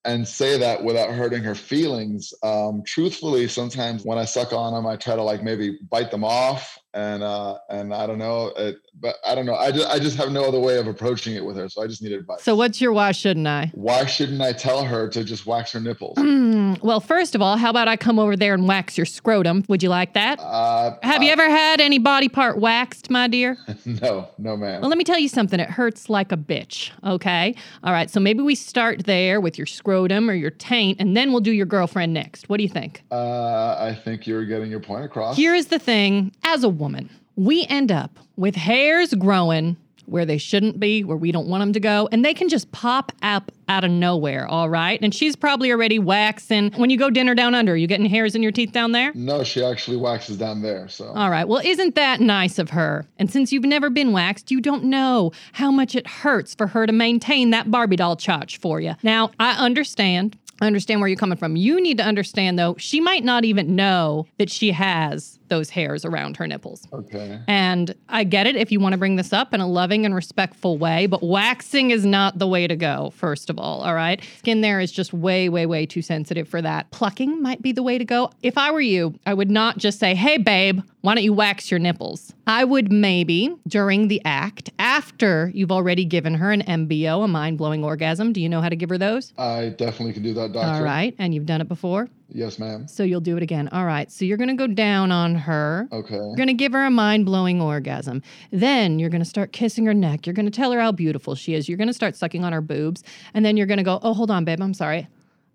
and 0.04 0.26
say 0.26 0.59
that 0.59 0.85
without 0.85 1.11
hurting 1.11 1.42
her 1.42 1.54
feelings. 1.54 2.33
Um 2.42 2.83
truthfully 2.87 3.49
sometimes 3.49 4.04
when 4.04 4.18
i 4.18 4.25
suck 4.25 4.52
on 4.52 4.73
them 4.75 4.87
i 4.87 4.97
try 4.97 5.16
to 5.16 5.23
like 5.23 5.42
maybe 5.42 5.78
bite 5.90 6.11
them 6.11 6.25
off 6.25 6.78
and 6.97 7.23
uh 7.23 7.59
and 7.69 7.93
i 7.95 8.07
don't 8.07 8.19
know 8.19 8.47
it, 8.57 8.76
but 8.99 9.17
i 9.26 9.35
don't 9.35 9.45
know 9.47 9.55
i 9.55 9.71
just 9.71 9.87
i 9.88 9.99
just 9.99 10.17
have 10.17 10.33
no 10.33 10.45
other 10.45 10.59
way 10.59 10.79
of 10.79 10.87
approaching 10.87 11.35
it 11.37 11.45
with 11.45 11.57
her 11.57 11.69
so 11.69 11.83
i 11.83 11.87
just 11.87 12.03
need 12.03 12.12
advice 12.12 12.43
So, 12.43 12.57
what's 12.57 12.81
your 12.81 12.93
why 12.93 13.12
shouldn't 13.12 13.47
I? 13.47 13.71
why 13.75 14.07
shouldn't 14.07 14.41
i 14.41 14.53
tell 14.53 14.83
her 14.85 15.07
to 15.11 15.23
just 15.23 15.47
wax 15.47 15.73
her 15.73 15.81
nipples 15.81 16.17
Mm, 16.17 16.83
well, 16.83 17.00
first 17.00 17.35
of 17.35 17.43
all, 17.43 17.57
how 17.57 17.71
about 17.71 17.87
I 17.88 17.97
come 17.97 18.19
over 18.19 18.35
there 18.37 18.55
and 18.55 18.67
wax 18.67 18.97
your 18.99 19.05
scrotum? 19.07 19.65
Would 19.69 19.83
you 19.83 19.88
like 19.91 20.15
that? 20.15 20.41
uh 20.41 20.97
Have 21.03 21.23
you 21.23 21.31
ever 21.31 21.49
had 21.49 21.81
any 21.81 21.99
body 21.99 22.29
part 22.29 22.59
waxed, 22.59 23.11
my 23.11 23.29
dear? 23.29 23.57
no 23.85 24.29
no 24.38 24.57
ma'am 24.57 24.81
Well, 24.81 24.88
let 24.88 24.97
me 24.99 25.05
tell 25.05 25.19
you 25.19 25.29
something. 25.29 25.61
It 25.61 25.69
hurts 25.71 26.09
like 26.09 26.33
a 26.33 26.37
bitch. 26.37 26.91
Okay. 27.05 27.55
All 27.85 27.93
right. 27.93 28.11
So 28.11 28.19
maybe 28.21 28.43
we 28.43 28.55
start 28.55 29.05
there 29.05 29.41
with 29.41 29.59
your 29.59 29.67
scrotum 29.67 30.29
or 30.31 30.35
your 30.35 30.50
taint, 30.50 31.00
and 31.00 31.17
then 31.17 31.31
we'll 31.31 31.41
do 31.41 31.53
your 31.53 31.67
girlfriend 31.67 32.12
next. 32.15 32.49
What 32.49 32.57
do 32.57 32.62
you 32.65 32.69
think? 32.71 33.03
Uh, 33.11 33.76
I 33.79 33.95
think 33.95 34.26
you're 34.26 34.45
getting 34.47 34.71
your 34.71 34.81
point 34.81 35.05
across. 35.05 35.37
Here 35.37 35.55
is 35.55 35.67
the 35.69 35.79
thing 35.79 36.33
as 36.45 36.65
a 36.65 36.69
woman, 36.87 37.11
we 37.35 37.64
end 37.64 37.90
up 37.90 38.16
with 38.37 38.55
hairs 38.55 39.12
growing 39.14 39.76
where 40.07 40.25
they 40.25 40.38
shouldn't 40.38 40.78
be, 40.78 41.02
where 41.02 41.16
we 41.16 41.33
don't 41.33 41.49
want 41.49 41.61
them 41.62 41.73
to 41.73 41.81
go, 41.81 42.09
and 42.12 42.25
they 42.25 42.33
can 42.33 42.49
just 42.49 42.71
pop 42.71 43.11
up 43.23 43.50
out 43.69 43.83
of 43.83 43.90
nowhere, 43.90 44.47
all 44.47 44.69
right? 44.69 45.00
And 45.02 45.12
she's 45.12 45.35
probably 45.35 45.73
already 45.73 45.99
waxing. 45.99 46.71
When 46.76 46.90
you 46.90 46.97
go 46.97 47.11
dinner 47.11 47.35
down 47.35 47.57
under, 47.57 47.73
are 47.73 47.76
you 47.76 47.88
getting 47.88 48.07
hairs 48.07 48.37
in 48.37 48.43
your 48.45 48.52
teeth 48.52 48.71
down 48.71 48.93
there? 48.93 49.11
No, 49.16 49.43
she 49.43 49.64
actually 49.64 49.97
waxes 49.97 50.37
down 50.38 50.62
there. 50.62 50.87
So 50.88 51.09
All 51.09 51.28
right. 51.28 51.49
Well, 51.49 51.61
isn't 51.64 51.97
that 51.97 52.21
nice 52.21 52.61
of 52.61 52.71
her? 52.71 53.05
And 53.19 53.33
since 53.33 53.50
you've 53.50 53.64
never 53.64 53.90
been 53.90 54.12
waxed, 54.12 54.52
you 54.52 54.61
don't 54.61 54.85
know 54.85 55.33
how 55.55 55.73
much 55.73 55.97
it 55.97 56.07
hurts 56.07 56.55
for 56.55 56.69
her 56.69 56.87
to 56.87 56.93
maintain 56.93 57.50
that 57.50 57.69
Barbie 57.73 57.97
doll 57.97 58.16
chotch 58.16 58.59
for 58.59 58.81
you. 58.81 58.95
Now, 59.02 59.33
I 59.40 59.57
understand. 59.57 60.38
I 60.61 60.69
understand 60.69 61.00
where 61.00 61.09
you're 61.09 61.19
coming 61.19 61.37
from. 61.37 61.57
You 61.57 61.81
need 61.81 61.99
to 61.99 62.05
understand, 62.05 62.61
though, 62.61 62.76
she 62.78 63.00
might 63.00 63.25
not 63.25 63.45
even 63.45 63.75
know 63.75 64.26
that 64.38 64.50
she 64.50 64.71
has 64.71 65.36
those 65.49 65.71
hairs 65.71 66.05
around 66.05 66.37
her 66.37 66.47
nipples. 66.47 66.87
okay. 66.93 67.41
And 67.47 67.95
I 68.09 68.25
get 68.25 68.47
it 68.47 68.57
if 68.57 68.73
you 68.73 68.81
want 68.81 68.93
to 68.93 68.99
bring 68.99 69.17
this 69.17 69.33
up 69.33 69.55
in 69.55 69.61
a 69.61 69.67
loving 69.67 70.05
and 70.05 70.15
respectful 70.15 70.79
way, 70.79 71.07
but 71.07 71.23
waxing 71.23 71.91
is 71.91 72.05
not 72.07 72.38
the 72.38 72.47
way 72.47 72.67
to 72.67 72.76
go, 72.76 73.11
first 73.17 73.50
of 73.50 73.59
all. 73.59 73.83
All 73.83 73.95
right. 73.95 74.23
Skin 74.38 74.61
there 74.61 74.81
is 74.81 74.93
just 74.93 75.12
way, 75.12 75.49
way, 75.49 75.67
way 75.67 75.87
too 75.87 76.03
sensitive 76.03 76.49
for 76.49 76.62
that. 76.62 76.91
Plucking 76.91 77.43
might 77.43 77.62
be 77.62 77.73
the 77.73 77.83
way 77.83 77.99
to 77.99 78.05
go. 78.05 78.31
If 78.43 78.59
I 78.59 78.71
were 78.71 78.81
you, 78.81 79.15
I 79.26 79.35
would 79.35 79.50
not 79.50 79.79
just 79.79 79.99
say, 79.99 80.15
hey, 80.15 80.38
babe, 80.38 80.81
why 81.03 81.15
don't 81.15 81.25
you 81.25 81.33
wax 81.33 81.71
your 81.71 81.79
nipples? 81.79 82.33
I 82.47 82.65
would 82.65 82.91
maybe 82.93 83.55
during 83.69 84.09
the 84.09 84.21
act, 84.25 84.71
after 84.79 85.50
you've 85.55 85.73
already 85.73 86.05
given 86.05 86.35
her 86.35 86.53
an 86.53 86.62
MBO, 86.62 87.25
a 87.25 87.29
mind 87.29 87.59
blowing 87.59 87.85
orgasm. 87.85 88.33
Do 88.33 88.41
you 88.41 88.49
know 88.49 88.61
how 88.61 88.69
to 88.69 88.76
give 88.76 88.88
her 88.88 88.99
those? 88.99 89.33
I 89.38 89.69
definitely 89.71 90.15
can 90.15 90.23
do 90.23 90.35
that, 90.35 90.53
doctor. 90.53 90.79
All 90.79 90.83
right. 90.83 91.15
And 91.19 91.35
you've 91.35 91.47
done 91.47 91.61
it 91.61 91.69
before. 91.69 92.09
Yes, 92.28 92.59
ma'am. 92.59 92.88
So 92.88 93.02
you'll 93.02 93.21
do 93.21 93.37
it 93.37 93.42
again. 93.42 93.68
All 93.68 93.85
right. 93.85 94.11
So 94.11 94.25
you're 94.25 94.37
going 94.37 94.49
to 94.49 94.54
go 94.54 94.66
down 94.66 95.12
on 95.12 95.35
her. 95.37 95.88
Okay. 95.92 96.14
You're 96.14 96.35
going 96.37 96.49
to 96.49 96.54
give 96.54 96.73
her 96.73 96.85
a 96.85 96.90
mind 96.90 97.25
blowing 97.25 97.61
orgasm. 97.61 98.23
Then 98.50 98.99
you're 98.99 99.11
going 99.11 99.23
to 99.23 99.28
start 99.28 99.52
kissing 99.52 99.87
her 99.87 99.95
neck. 99.95 100.26
You're 100.26 100.35
going 100.35 100.47
to 100.47 100.52
tell 100.52 100.73
her 100.73 100.80
how 100.80 100.92
beautiful 100.92 101.35
she 101.35 101.54
is. 101.54 101.68
You're 101.68 101.78
going 101.78 101.88
to 101.88 101.95
start 101.95 102.16
sucking 102.16 102.45
on 102.45 102.52
her 102.52 102.61
boobs. 102.61 103.04
And 103.33 103.45
then 103.45 103.56
you're 103.56 103.66
going 103.66 103.78
to 103.78 103.85
go, 103.85 104.00
oh, 104.02 104.12
hold 104.12 104.30
on, 104.30 104.45
babe. 104.45 104.61
I'm 104.61 104.75
sorry. 104.75 105.06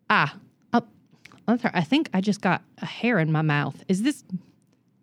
Ah, 0.10 0.36
oh, 0.74 0.84
I'm 1.48 1.60
sorry. 1.60 1.74
I 1.76 1.84
think 1.84 2.10
I 2.14 2.22
just 2.22 2.42
got 2.42 2.62
a 2.82 2.86
hair 2.86 3.20
in 3.20 3.32
my 3.32 3.42
mouth. 3.42 3.84
Is 3.88 4.04
this. 4.04 4.24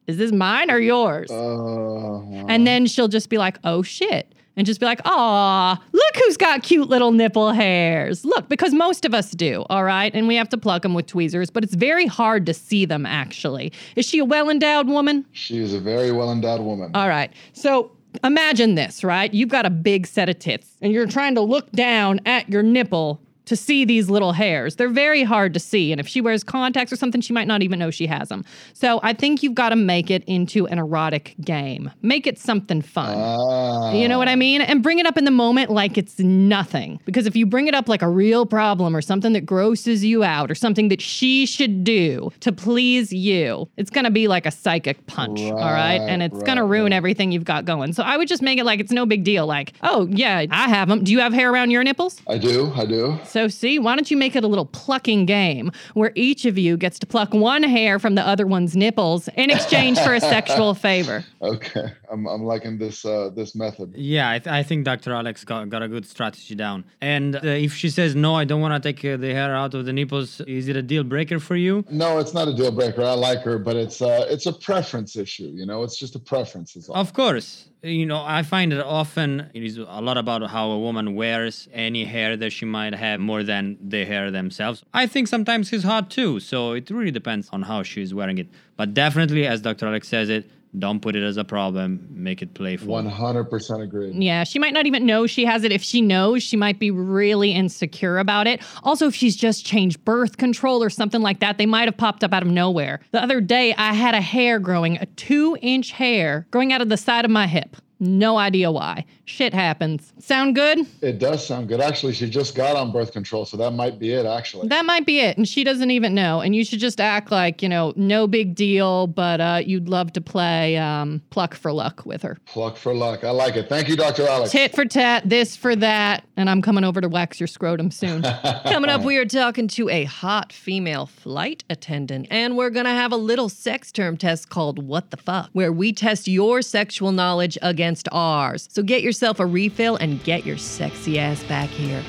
Is 0.06 0.16
this 0.16 0.32
mine 0.32 0.70
or 0.70 0.78
yours? 0.78 1.30
Uh, 1.30 2.22
and 2.48 2.66
then 2.66 2.86
she'll 2.86 3.08
just 3.08 3.28
be 3.28 3.36
like, 3.36 3.58
oh 3.62 3.82
shit. 3.82 4.34
And 4.58 4.66
just 4.66 4.80
be 4.80 4.86
like, 4.86 5.00
aw, 5.04 5.80
look 5.92 6.16
who's 6.16 6.36
got 6.36 6.64
cute 6.64 6.88
little 6.88 7.12
nipple 7.12 7.52
hairs. 7.52 8.24
Look, 8.24 8.48
because 8.48 8.74
most 8.74 9.04
of 9.04 9.14
us 9.14 9.30
do, 9.30 9.64
all 9.70 9.84
right? 9.84 10.12
And 10.12 10.26
we 10.26 10.34
have 10.34 10.48
to 10.48 10.58
pluck 10.58 10.82
them 10.82 10.94
with 10.94 11.06
tweezers, 11.06 11.48
but 11.48 11.62
it's 11.62 11.74
very 11.74 12.06
hard 12.06 12.44
to 12.46 12.52
see 12.52 12.84
them 12.84 13.06
actually. 13.06 13.72
Is 13.94 14.04
she 14.04 14.18
a 14.18 14.24
well 14.24 14.50
endowed 14.50 14.88
woman? 14.88 15.24
she 15.30 15.58
is 15.58 15.72
a 15.72 15.78
very 15.78 16.10
well 16.10 16.32
endowed 16.32 16.60
woman. 16.60 16.90
All 16.94 17.08
right. 17.08 17.32
So 17.52 17.92
imagine 18.24 18.74
this, 18.74 19.04
right? 19.04 19.32
You've 19.32 19.48
got 19.48 19.64
a 19.64 19.70
big 19.70 20.08
set 20.08 20.28
of 20.28 20.40
tits 20.40 20.76
and 20.82 20.92
you're 20.92 21.06
trying 21.06 21.36
to 21.36 21.40
look 21.40 21.70
down 21.70 22.20
at 22.26 22.48
your 22.48 22.64
nipple 22.64 23.20
to 23.48 23.56
see 23.56 23.84
these 23.84 24.08
little 24.08 24.32
hairs. 24.32 24.76
They're 24.76 24.88
very 24.88 25.22
hard 25.22 25.54
to 25.54 25.60
see. 25.60 25.90
And 25.92 26.00
if 26.00 26.06
she 26.06 26.20
wears 26.20 26.44
contacts 26.44 26.92
or 26.92 26.96
something, 26.96 27.20
she 27.20 27.32
might 27.32 27.46
not 27.48 27.62
even 27.62 27.78
know 27.78 27.90
she 27.90 28.06
has 28.06 28.28
them. 28.28 28.44
So 28.74 29.00
I 29.02 29.12
think 29.12 29.42
you've 29.42 29.54
got 29.54 29.70
to 29.70 29.76
make 29.76 30.10
it 30.10 30.22
into 30.26 30.66
an 30.68 30.78
erotic 30.78 31.34
game. 31.40 31.90
Make 32.02 32.26
it 32.26 32.38
something 32.38 32.82
fun. 32.82 33.16
Ah. 33.18 33.92
You 33.92 34.06
know 34.06 34.18
what 34.18 34.28
I 34.28 34.36
mean? 34.36 34.60
And 34.60 34.82
bring 34.82 34.98
it 34.98 35.06
up 35.06 35.16
in 35.16 35.24
the 35.24 35.30
moment 35.30 35.70
like 35.70 35.96
it's 35.96 36.18
nothing. 36.18 37.00
Because 37.04 37.26
if 37.26 37.34
you 37.34 37.46
bring 37.46 37.68
it 37.68 37.74
up 37.74 37.88
like 37.88 38.02
a 38.02 38.08
real 38.08 38.44
problem 38.46 38.94
or 38.94 39.00
something 39.00 39.32
that 39.32 39.46
grosses 39.46 40.04
you 40.04 40.22
out 40.24 40.50
or 40.50 40.54
something 40.54 40.88
that 40.88 41.00
she 41.00 41.46
should 41.46 41.84
do 41.84 42.30
to 42.40 42.52
please 42.52 43.12
you, 43.12 43.68
it's 43.76 43.90
going 43.90 44.04
to 44.04 44.10
be 44.10 44.28
like 44.28 44.44
a 44.46 44.50
psychic 44.50 45.06
punch. 45.06 45.40
all 45.40 45.54
right. 45.54 46.00
And 46.00 46.18
Right, 46.20 46.32
it's 46.32 46.42
going 46.42 46.56
to 46.58 46.64
ruin 46.64 46.90
right. 46.92 46.96
everything 46.96 47.32
you've 47.32 47.44
got 47.44 47.64
going. 47.64 47.92
So 47.92 48.02
I 48.02 48.16
would 48.16 48.28
just 48.28 48.42
make 48.42 48.58
it 48.58 48.64
like 48.64 48.80
it's 48.80 48.92
no 48.92 49.06
big 49.06 49.22
deal. 49.24 49.46
Like, 49.46 49.72
oh, 49.82 50.06
yeah, 50.10 50.44
I 50.50 50.68
have 50.68 50.88
them. 50.88 51.04
Do 51.04 51.12
you 51.12 51.20
have 51.20 51.32
hair 51.32 51.50
around 51.52 51.70
your 51.70 51.84
nipples? 51.84 52.20
I 52.26 52.38
do. 52.38 52.72
I 52.74 52.84
do. 52.84 53.18
So, 53.24 53.37
see, 53.46 53.78
why 53.78 53.94
don't 53.94 54.10
you 54.10 54.16
make 54.16 54.34
it 54.34 54.42
a 54.42 54.48
little 54.48 54.66
plucking 54.66 55.26
game 55.26 55.70
where 55.94 56.10
each 56.16 56.44
of 56.44 56.58
you 56.58 56.76
gets 56.76 56.98
to 56.98 57.06
pluck 57.06 57.32
one 57.32 57.62
hair 57.62 58.00
from 58.00 58.16
the 58.16 58.26
other 58.26 58.46
one's 58.46 58.74
nipples 58.74 59.28
in 59.36 59.50
exchange 59.50 59.98
for 60.00 60.14
a 60.14 60.20
sexual 60.20 60.74
favor? 60.74 61.24
Okay. 61.40 61.92
I'm, 62.10 62.26
I'm 62.26 62.44
liking 62.44 62.78
this 62.78 63.04
uh, 63.04 63.30
this 63.34 63.54
method. 63.54 63.94
Yeah, 63.96 64.30
I, 64.30 64.38
th- 64.38 64.52
I 64.52 64.62
think 64.62 64.84
Dr. 64.84 65.12
Alex 65.12 65.44
got, 65.44 65.68
got 65.68 65.82
a 65.82 65.88
good 65.88 66.06
strategy 66.06 66.54
down. 66.54 66.84
And 67.00 67.36
uh, 67.36 67.40
if 67.44 67.74
she 67.74 67.90
says, 67.90 68.14
no, 68.14 68.34
I 68.34 68.44
don't 68.44 68.60
want 68.60 68.80
to 68.80 68.92
take 68.92 69.04
uh, 69.04 69.16
the 69.16 69.32
hair 69.32 69.54
out 69.54 69.74
of 69.74 69.84
the 69.84 69.92
nipples, 69.92 70.40
is 70.42 70.68
it 70.68 70.76
a 70.76 70.82
deal 70.82 71.04
breaker 71.04 71.38
for 71.38 71.56
you? 71.56 71.84
No, 71.90 72.18
it's 72.18 72.34
not 72.34 72.48
a 72.48 72.54
deal 72.54 72.70
breaker. 72.70 73.02
I 73.02 73.12
like 73.12 73.42
her, 73.42 73.58
but 73.58 73.76
it's 73.76 74.00
uh, 74.02 74.26
it's 74.28 74.46
a 74.46 74.52
preference 74.52 75.16
issue. 75.16 75.50
You 75.54 75.66
know, 75.66 75.82
it's 75.82 75.98
just 75.98 76.14
a 76.14 76.18
preference. 76.18 76.76
Is 76.76 76.88
all. 76.88 76.96
Of 76.96 77.12
course. 77.12 77.68
You 77.82 78.06
know, 78.06 78.24
I 78.26 78.42
find 78.42 78.72
that 78.72 78.84
often 78.84 79.50
it 79.54 79.62
is 79.62 79.78
a 79.78 80.00
lot 80.00 80.18
about 80.18 80.50
how 80.50 80.70
a 80.72 80.78
woman 80.78 81.14
wears 81.14 81.68
any 81.72 82.04
hair 82.04 82.36
that 82.36 82.50
she 82.50 82.64
might 82.64 82.92
have 82.92 83.20
more 83.20 83.44
than 83.44 83.78
the 83.80 84.04
hair 84.04 84.32
themselves. 84.32 84.82
I 84.92 85.06
think 85.06 85.28
sometimes 85.28 85.72
it's 85.72 85.84
hot 85.84 86.10
too, 86.10 86.40
so 86.40 86.72
it 86.72 86.90
really 86.90 87.12
depends 87.12 87.48
on 87.52 87.62
how 87.62 87.84
she's 87.84 88.12
wearing 88.12 88.38
it. 88.38 88.48
But 88.76 88.94
definitely, 88.94 89.46
as 89.46 89.60
Dr. 89.60 89.86
Alex 89.86 90.08
says 90.08 90.28
it, 90.28 90.50
don't 90.78 91.00
put 91.00 91.16
it 91.16 91.22
as 91.22 91.36
a 91.36 91.44
problem, 91.44 92.06
make 92.10 92.42
it 92.42 92.54
playful. 92.54 92.88
One 92.88 93.06
hundred 93.06 93.44
percent 93.44 93.82
agree. 93.82 94.10
Yeah, 94.12 94.44
she 94.44 94.58
might 94.58 94.74
not 94.74 94.86
even 94.86 95.06
know 95.06 95.26
she 95.26 95.44
has 95.44 95.64
it. 95.64 95.72
If 95.72 95.82
she 95.82 96.00
knows, 96.00 96.42
she 96.42 96.56
might 96.56 96.78
be 96.78 96.90
really 96.90 97.52
insecure 97.52 98.18
about 98.18 98.46
it. 98.46 98.62
Also, 98.82 99.06
if 99.06 99.14
she's 99.14 99.36
just 99.36 99.64
changed 99.64 100.04
birth 100.04 100.36
control 100.36 100.82
or 100.82 100.90
something 100.90 101.22
like 101.22 101.40
that, 101.40 101.58
they 101.58 101.66
might 101.66 101.86
have 101.86 101.96
popped 101.96 102.22
up 102.22 102.32
out 102.32 102.42
of 102.42 102.48
nowhere. 102.48 103.00
The 103.12 103.22
other 103.22 103.40
day, 103.40 103.74
I 103.74 103.94
had 103.94 104.14
a 104.14 104.20
hair 104.20 104.58
growing, 104.58 104.96
a 104.98 105.06
two 105.06 105.56
inch 105.62 105.92
hair 105.92 106.46
growing 106.50 106.72
out 106.72 106.80
of 106.80 106.88
the 106.88 106.96
side 106.96 107.24
of 107.24 107.30
my 107.30 107.46
hip. 107.46 107.76
No 108.00 108.38
idea 108.38 108.70
why. 108.70 109.04
Shit 109.24 109.52
happens. 109.52 110.12
Sound 110.18 110.54
good? 110.54 110.86
It 111.02 111.18
does 111.18 111.44
sound 111.46 111.68
good. 111.68 111.80
Actually, 111.80 112.12
she 112.12 112.30
just 112.30 112.54
got 112.54 112.76
on 112.76 112.92
birth 112.92 113.12
control, 113.12 113.44
so 113.44 113.56
that 113.56 113.72
might 113.72 113.98
be 113.98 114.12
it. 114.12 114.24
Actually. 114.24 114.68
That 114.68 114.84
might 114.84 115.04
be 115.04 115.20
it. 115.20 115.36
And 115.36 115.48
she 115.48 115.64
doesn't 115.64 115.90
even 115.90 116.14
know. 116.14 116.40
And 116.40 116.54
you 116.54 116.64
should 116.64 116.78
just 116.78 117.00
act 117.00 117.30
like, 117.30 117.62
you 117.62 117.68
know, 117.68 117.92
no 117.96 118.26
big 118.26 118.54
deal, 118.54 119.06
but 119.06 119.40
uh, 119.40 119.62
you'd 119.64 119.88
love 119.88 120.12
to 120.12 120.20
play 120.20 120.76
um, 120.76 121.20
pluck 121.30 121.54
for 121.54 121.72
luck 121.72 122.06
with 122.06 122.22
her. 122.22 122.38
Pluck 122.46 122.76
for 122.76 122.94
luck. 122.94 123.24
I 123.24 123.30
like 123.30 123.56
it. 123.56 123.68
Thank 123.68 123.88
you, 123.88 123.96
Dr. 123.96 124.26
Alex. 124.28 124.52
Tit 124.52 124.74
for 124.74 124.84
tat, 124.84 125.28
this 125.28 125.56
for 125.56 125.74
that. 125.76 126.24
And 126.36 126.48
I'm 126.48 126.62
coming 126.62 126.84
over 126.84 127.00
to 127.00 127.08
wax 127.08 127.40
your 127.40 127.48
scrotum 127.48 127.90
soon. 127.90 128.22
Coming 128.64 128.90
up, 128.90 129.02
we 129.02 129.16
are 129.16 129.24
talking 129.26 129.66
to 129.68 129.88
a 129.88 130.04
hot 130.04 130.52
female 130.52 131.06
flight 131.06 131.64
attendant, 131.68 132.28
and 132.30 132.56
we're 132.56 132.70
gonna 132.70 132.94
have 132.94 133.10
a 133.12 133.16
little 133.16 133.48
sex 133.48 133.90
term 133.90 134.16
test 134.16 134.48
called 134.48 134.86
What 134.86 135.10
the 135.10 135.16
Fuck, 135.16 135.50
where 135.52 135.72
we 135.72 135.92
test 135.92 136.28
your 136.28 136.62
sexual 136.62 137.10
knowledge 137.10 137.58
against 137.60 137.87
ours. 138.12 138.68
So 138.70 138.82
get 138.82 139.02
yourself 139.02 139.40
a 139.40 139.46
refill 139.46 139.96
and 139.96 140.22
get 140.24 140.44
your 140.44 140.58
sexy 140.58 141.18
ass 141.18 141.42
back 141.44 141.68
here. 141.70 142.02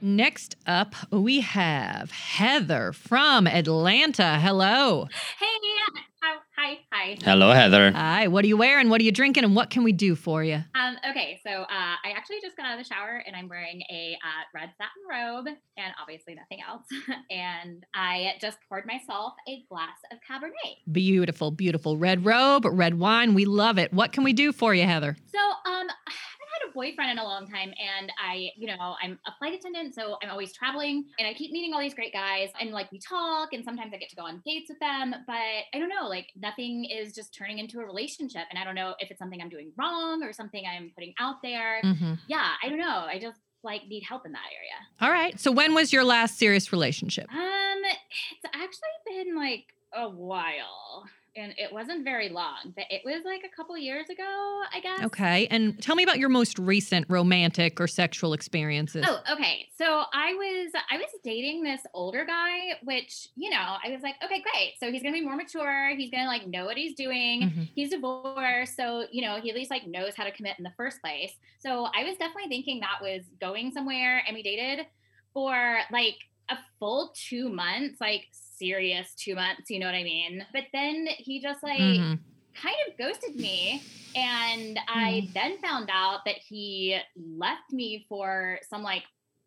Next 0.00 0.54
up, 0.66 0.94
we 1.10 1.40
have 1.40 2.12
Heather 2.12 2.92
from 2.92 3.48
Atlanta. 3.48 4.38
Hello. 4.38 5.08
Hey, 5.38 5.46
hi, 6.56 6.78
hi. 6.90 7.16
Hello, 7.22 7.52
Heather. 7.52 7.92
Hi, 7.92 8.28
what 8.28 8.44
are 8.44 8.48
you 8.48 8.56
wearing? 8.56 8.88
What 8.88 9.00
are 9.00 9.04
you 9.04 9.12
drinking? 9.12 9.44
And 9.44 9.54
what 9.54 9.70
can 9.70 9.84
we 9.84 9.92
do 9.92 10.14
for 10.14 10.42
you? 10.42 10.62
Um, 10.74 10.96
okay, 11.10 11.40
so 11.46 11.50
uh, 11.50 11.66
I 11.68 12.12
actually 12.16 12.40
just 12.42 12.56
got 12.56 12.66
out 12.66 12.78
of 12.78 12.84
the 12.84 12.88
shower 12.92 13.22
and 13.26 13.36
I'm 13.36 13.48
wearing 13.48 13.82
a 13.90 14.16
uh, 14.22 14.42
red 14.54 14.70
satin 14.76 15.02
robe 15.08 15.46
and 15.76 15.94
obviously 16.00 16.34
nothing 16.34 16.58
else. 16.66 16.86
and 17.30 17.84
I 17.94 18.34
just 18.40 18.58
poured 18.68 18.86
myself 18.86 19.34
a 19.48 19.64
glass 19.68 19.96
of 20.12 20.18
Cabernet. 20.28 20.76
Beautiful, 20.90 21.50
beautiful. 21.50 21.96
Red 21.96 22.24
robe, 22.24 22.66
red 22.68 22.98
wine. 22.98 23.34
We 23.34 23.44
love 23.44 23.78
it. 23.78 23.92
What 23.92 24.12
can 24.12 24.24
we 24.24 24.32
do 24.32 24.52
for 24.52 24.74
you, 24.74 24.84
Heather? 24.84 25.16
So, 25.32 25.38
um, 25.38 25.86
I 25.88 26.12
haven't 26.12 26.50
had 26.52 26.65
a 26.65 26.65
boyfriend 26.76 27.10
in 27.10 27.18
a 27.18 27.24
long 27.24 27.48
time, 27.48 27.72
and 27.98 28.12
I, 28.22 28.50
you 28.56 28.68
know, 28.68 28.94
I'm 29.02 29.18
a 29.26 29.32
flight 29.38 29.54
attendant, 29.54 29.94
so 29.94 30.16
I'm 30.22 30.30
always 30.30 30.52
traveling, 30.52 31.06
and 31.18 31.26
I 31.26 31.32
keep 31.32 31.50
meeting 31.50 31.72
all 31.74 31.80
these 31.80 31.94
great 31.94 32.12
guys, 32.12 32.50
and 32.60 32.70
like 32.70 32.92
we 32.92 33.00
talk, 33.00 33.52
and 33.52 33.64
sometimes 33.64 33.92
I 33.94 33.96
get 33.96 34.10
to 34.10 34.16
go 34.16 34.22
on 34.22 34.42
dates 34.44 34.68
with 34.68 34.78
them, 34.78 35.14
but 35.26 35.34
I 35.34 35.78
don't 35.78 35.88
know, 35.88 36.06
like 36.06 36.28
nothing 36.36 36.84
is 36.84 37.14
just 37.14 37.34
turning 37.34 37.58
into 37.58 37.80
a 37.80 37.84
relationship, 37.84 38.42
and 38.50 38.58
I 38.58 38.64
don't 38.64 38.74
know 38.74 38.94
if 39.00 39.10
it's 39.10 39.18
something 39.18 39.40
I'm 39.40 39.48
doing 39.48 39.72
wrong 39.76 40.22
or 40.22 40.32
something 40.32 40.62
I'm 40.66 40.92
putting 40.94 41.14
out 41.18 41.36
there. 41.42 41.80
Mm-hmm. 41.82 42.14
Yeah, 42.28 42.50
I 42.62 42.68
don't 42.68 42.78
know. 42.78 43.06
I 43.08 43.18
just 43.18 43.40
like 43.62 43.86
need 43.88 44.04
help 44.08 44.26
in 44.26 44.32
that 44.32 44.46
area. 44.54 44.78
All 45.00 45.10
right. 45.10 45.38
So, 45.40 45.50
when 45.50 45.74
was 45.74 45.92
your 45.92 46.04
last 46.04 46.38
serious 46.38 46.72
relationship? 46.72 47.26
Um, 47.32 47.82
it's 47.84 48.54
actually 48.54 49.24
been 49.24 49.36
like 49.36 49.64
a 49.92 50.08
while. 50.08 51.06
And 51.36 51.54
it 51.58 51.70
wasn't 51.70 52.02
very 52.02 52.30
long, 52.30 52.72
but 52.74 52.86
it 52.88 53.02
was 53.04 53.22
like 53.24 53.42
a 53.44 53.54
couple 53.54 53.76
years 53.76 54.08
ago, 54.08 54.24
I 54.72 54.80
guess. 54.82 55.02
Okay. 55.04 55.46
And 55.50 55.80
tell 55.82 55.94
me 55.94 56.02
about 56.02 56.18
your 56.18 56.30
most 56.30 56.58
recent 56.58 57.04
romantic 57.10 57.78
or 57.78 57.86
sexual 57.86 58.32
experiences. 58.32 59.04
Oh, 59.06 59.20
okay. 59.34 59.68
So 59.76 60.04
I 60.14 60.32
was 60.32 60.72
I 60.90 60.96
was 60.96 61.08
dating 61.22 61.62
this 61.62 61.82
older 61.92 62.24
guy, 62.24 62.78
which 62.84 63.28
you 63.36 63.50
know 63.50 63.76
I 63.84 63.90
was 63.90 64.00
like, 64.02 64.14
okay, 64.24 64.42
great. 64.42 64.74
So 64.80 64.90
he's 64.90 65.02
gonna 65.02 65.12
be 65.12 65.20
more 65.20 65.36
mature. 65.36 65.94
He's 65.94 66.10
gonna 66.10 66.26
like 66.26 66.46
know 66.46 66.64
what 66.64 66.78
he's 66.78 66.94
doing. 66.94 67.42
Mhm. 67.42 67.68
He's 67.74 67.90
divorced, 67.90 68.74
so 68.74 69.06
you 69.12 69.20
know 69.20 69.38
he 69.40 69.50
at 69.50 69.56
least 69.56 69.70
like 69.70 69.86
knows 69.86 70.14
how 70.16 70.24
to 70.24 70.30
commit 70.32 70.54
in 70.58 70.64
the 70.64 70.72
first 70.76 71.02
place. 71.02 71.32
So 71.58 71.88
I 71.94 72.04
was 72.04 72.16
definitely 72.16 72.48
thinking 72.48 72.80
that 72.80 73.00
was 73.02 73.24
going 73.40 73.72
somewhere, 73.72 74.22
and 74.26 74.34
we 74.34 74.42
dated 74.42 74.86
for 75.34 75.80
like 75.92 76.16
a 76.48 76.56
full 76.78 77.12
two 77.14 77.50
months, 77.50 78.00
like 78.00 78.26
serious 78.58 79.14
two 79.14 79.34
months, 79.34 79.70
you 79.70 79.78
know 79.78 79.86
what 79.86 79.94
I 79.94 80.02
mean? 80.04 80.44
But 80.52 80.64
then 80.72 81.06
he 81.18 81.40
just 81.40 81.62
like 81.62 81.78
Mhm. 81.78 82.18
kind 82.54 82.76
of 82.88 82.98
ghosted 82.98 83.36
me. 83.36 83.82
And 84.14 84.78
I 84.88 85.28
then 85.34 85.58
found 85.60 85.90
out 85.92 86.20
that 86.24 86.36
he 86.38 86.98
left 87.16 87.70
me 87.72 88.06
for 88.08 88.58
some 88.68 88.82
like 88.82 89.02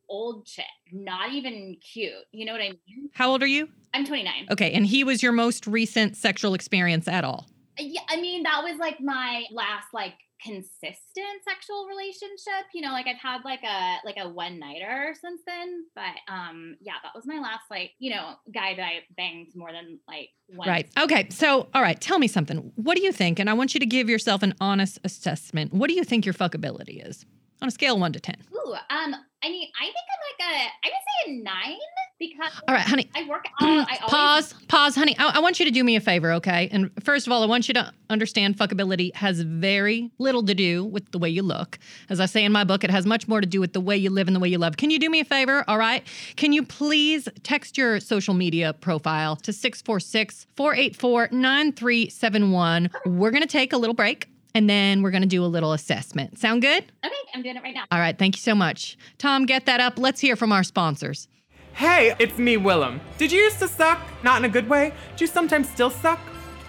old 0.08 0.46
chick, 0.46 0.66
not 0.92 1.34
even 1.34 1.78
cute. 1.82 2.14
You 2.32 2.46
know 2.46 2.52
what 2.52 2.62
I 2.62 2.70
mean? 2.88 3.10
How 3.14 3.32
old 3.32 3.42
are 3.44 3.48
you? 3.48 3.70
I'm 3.94 4.06
29. 4.06 4.48
Okay, 4.52 4.72
and 4.74 4.86
he 4.86 5.04
was 5.04 5.24
your 5.24 5.32
most 5.32 5.66
recent 5.66 6.16
sexual 6.16 6.54
experience 6.54 7.08
at 7.08 7.24
all. 7.24 7.48
Yeah, 7.80 8.02
I 8.10 8.20
mean, 8.22 8.44
that 8.44 8.64
was 8.64 8.78
like 8.78 9.00
my 9.02 9.46
last 9.52 9.88
like 9.94 10.14
consistent 10.42 11.44
sexual 11.48 11.88
relationship. 11.88 12.68
You 12.74 12.82
know, 12.82 12.92
like 12.92 13.08
I've 13.08 13.22
had 13.22 13.44
like 13.44 13.64
a 13.64 13.98
like 14.06 14.18
a 14.20 14.30
one 14.30 14.60
nighter 14.60 15.14
since 15.20 15.42
then, 15.46 15.86
but 15.96 16.34
um 16.34 16.78
yeah, 16.82 16.94
that 17.04 17.14
was 17.16 17.26
my 17.26 17.40
last 17.40 17.64
like, 17.70 17.92
you 18.00 18.12
know, 18.12 18.36
guy 18.54 18.76
that 18.76 18.82
I 18.82 19.00
banged 19.16 19.56
more 19.56 19.72
than 19.72 20.00
like 20.08 20.30
one 20.48 20.68
Right. 20.68 20.90
Okay. 21.00 21.28
So, 21.30 21.68
all 21.74 21.82
right, 21.82 22.00
tell 22.00 22.20
me 22.20 22.28
something. 22.28 22.72
What 22.76 22.96
do 22.96 23.04
you 23.04 23.12
think? 23.12 23.40
And 23.40 23.50
I 23.50 23.54
want 23.54 23.74
you 23.74 23.80
to 23.80 23.86
give 23.86 24.10
yourself 24.10 24.44
an 24.44 24.54
honest 24.60 25.00
assessment. 25.04 25.74
What 25.74 25.90
do 25.90 25.96
you 25.96 26.04
think 26.04 26.26
your 26.26 26.34
fuckability 26.34 27.08
is 27.08 27.26
on 27.62 27.68
a 27.68 27.72
scale 27.72 28.00
one 28.00 28.14
to 28.14 28.20
10? 28.20 28.36
Ooh, 28.54 28.74
um, 28.74 29.16
I 29.44 29.50
mean, 29.50 29.68
I 29.80 29.86
think 29.86 29.96
I'm 30.12 30.48
like 30.48 30.50
a 30.50 30.70
I 30.84 30.90
would 30.90 30.92
say 30.92 31.32
a 31.32 31.44
nine 31.44 31.78
because 32.20 32.52
All 32.68 32.76
right, 32.76 32.86
honey. 32.86 33.10
I 33.16 33.26
work 33.28 33.46
out. 33.62 33.88
I 33.90 33.98
always 34.02 34.10
Pause, 34.12 34.54
pause, 34.68 34.96
honey. 34.96 35.16
I, 35.18 35.38
I 35.38 35.40
want 35.40 35.60
you 35.60 35.66
to 35.66 35.72
do 35.72 35.84
me 35.84 35.96
a 35.96 36.02
favor, 36.02 36.34
okay? 36.34 36.68
And 36.72 36.92
first 37.04 37.26
of 37.26 37.32
all, 37.32 37.42
I 37.42 37.46
want 37.46 37.70
you 37.70 37.74
to 37.76 37.94
understand 38.10 38.58
fuckability 38.58 39.16
has 39.16 39.40
very 39.42 40.12
little 40.18 40.44
to 40.44 40.54
do 40.54 40.84
with 40.84 41.10
the 41.12 41.18
way 41.18 41.30
you 41.30 41.42
look. 41.44 41.80
As 42.10 42.20
I 42.20 42.26
say 42.26 42.44
in 42.44 42.52
my 42.52 42.66
book, 42.66 42.84
it 42.84 42.92
has 42.92 43.06
much 43.06 43.30
more 43.30 43.40
to 43.40 43.48
do 43.48 43.62
with 43.62 43.72
the 43.72 43.80
way 43.80 43.96
you 43.96 44.10
live 44.10 44.28
and 44.28 44.36
the 44.36 44.40
way 44.42 44.50
you 44.50 44.58
love. 44.58 44.76
Can 44.76 44.90
you 44.90 45.00
do 45.00 45.10
me 45.10 45.22
a 45.22 45.26
favor, 45.26 45.64
all 45.70 45.78
right? 45.78 46.06
Can 46.36 46.52
you 46.52 46.64
please 46.66 47.30
text 47.44 47.78
your 47.78 48.02
social 48.02 48.34
media 48.34 48.74
profile 48.74 49.38
to 49.38 49.54
646 49.54 50.48
484 50.58 51.30
9371? 51.32 52.90
We're 53.06 53.32
going 53.32 53.42
to 53.42 53.48
take 53.48 53.72
a 53.72 53.78
little 53.78 53.96
break 53.96 54.28
and 54.56 54.70
then 54.70 55.02
we're 55.02 55.12
going 55.12 55.22
to 55.22 55.28
do 55.28 55.44
a 55.44 55.48
little 55.48 55.74
assessment. 55.74 56.38
Sound 56.40 56.62
good? 56.62 56.84
Okay, 57.06 57.14
I'm 57.34 57.42
doing 57.42 57.56
it 57.56 57.64
right 57.64 57.74
now. 57.74 57.86
All 57.92 58.00
right, 58.00 58.18
thank 58.18 58.36
you 58.36 58.42
so 58.42 58.56
much. 58.56 58.98
Tom, 59.18 59.46
get 59.46 59.66
that 59.66 59.80
up. 59.80 59.98
Let's 59.98 60.20
hear 60.20 60.36
from 60.36 60.52
our 60.52 60.64
sponsors. 60.64 61.28
Hey, 61.74 62.16
it's 62.20 62.38
me, 62.38 62.58
Willam. 62.58 63.00
Did 63.18 63.32
you 63.32 63.40
used 63.40 63.60
to 63.60 63.68
suck? 63.68 64.02
Not 64.24 64.40
in 64.40 64.46
a 64.46 64.50
good 64.50 64.68
way? 64.68 64.94
Do 65.16 65.24
you 65.24 65.28
sometimes 65.28 65.70
still 65.70 65.90
suck? 65.90 66.20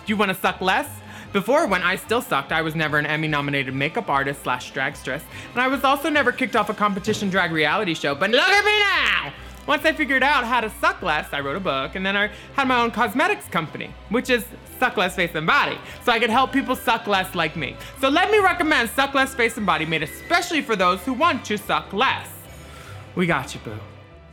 Do 0.06 0.12
you 0.12 0.16
want 0.16 0.30
to 0.30 0.34
suck 0.34 0.60
less? 0.60 0.88
Before, 1.32 1.66
when 1.66 1.82
I 1.82 1.96
still 1.96 2.20
sucked, 2.20 2.50
I 2.50 2.60
was 2.60 2.74
never 2.74 2.98
an 2.98 3.06
Emmy 3.06 3.28
nominated 3.28 3.72
makeup 3.72 4.08
artist 4.08 4.42
slash 4.42 4.72
dragstress, 4.72 5.22
and 5.52 5.60
I 5.60 5.68
was 5.68 5.84
also 5.84 6.10
never 6.10 6.32
kicked 6.32 6.56
off 6.56 6.70
a 6.70 6.74
competition 6.74 7.30
drag 7.30 7.52
reality 7.52 7.94
show, 7.94 8.16
but 8.16 8.30
look 8.30 8.40
at 8.40 8.64
me 8.64 8.78
now! 8.80 9.32
Once 9.66 9.84
I 9.84 9.92
figured 9.92 10.22
out 10.22 10.44
how 10.44 10.60
to 10.60 10.70
suck 10.80 11.02
less, 11.02 11.32
I 11.32 11.40
wrote 11.40 11.56
a 11.56 11.60
book, 11.60 11.94
and 11.94 12.04
then 12.04 12.16
I 12.16 12.30
had 12.54 12.66
my 12.66 12.80
own 12.80 12.90
cosmetics 12.90 13.46
company, 13.48 13.90
which 14.08 14.30
is 14.30 14.44
Suck 14.78 14.96
Less 14.96 15.14
Face 15.14 15.30
and 15.34 15.46
Body, 15.46 15.78
so 16.04 16.12
I 16.12 16.18
could 16.18 16.30
help 16.30 16.52
people 16.52 16.74
suck 16.74 17.06
less 17.06 17.34
like 17.34 17.54
me. 17.56 17.76
So 18.00 18.08
let 18.08 18.30
me 18.30 18.38
recommend 18.38 18.88
Suck 18.90 19.14
Less 19.14 19.34
Face 19.34 19.56
and 19.56 19.66
Body, 19.66 19.84
made 19.84 20.02
especially 20.02 20.62
for 20.62 20.74
those 20.74 21.00
who 21.00 21.12
want 21.12 21.44
to 21.44 21.58
suck 21.58 21.92
less. 21.92 22.28
We 23.14 23.26
got 23.26 23.54
you, 23.54 23.60
boo. 23.60 23.78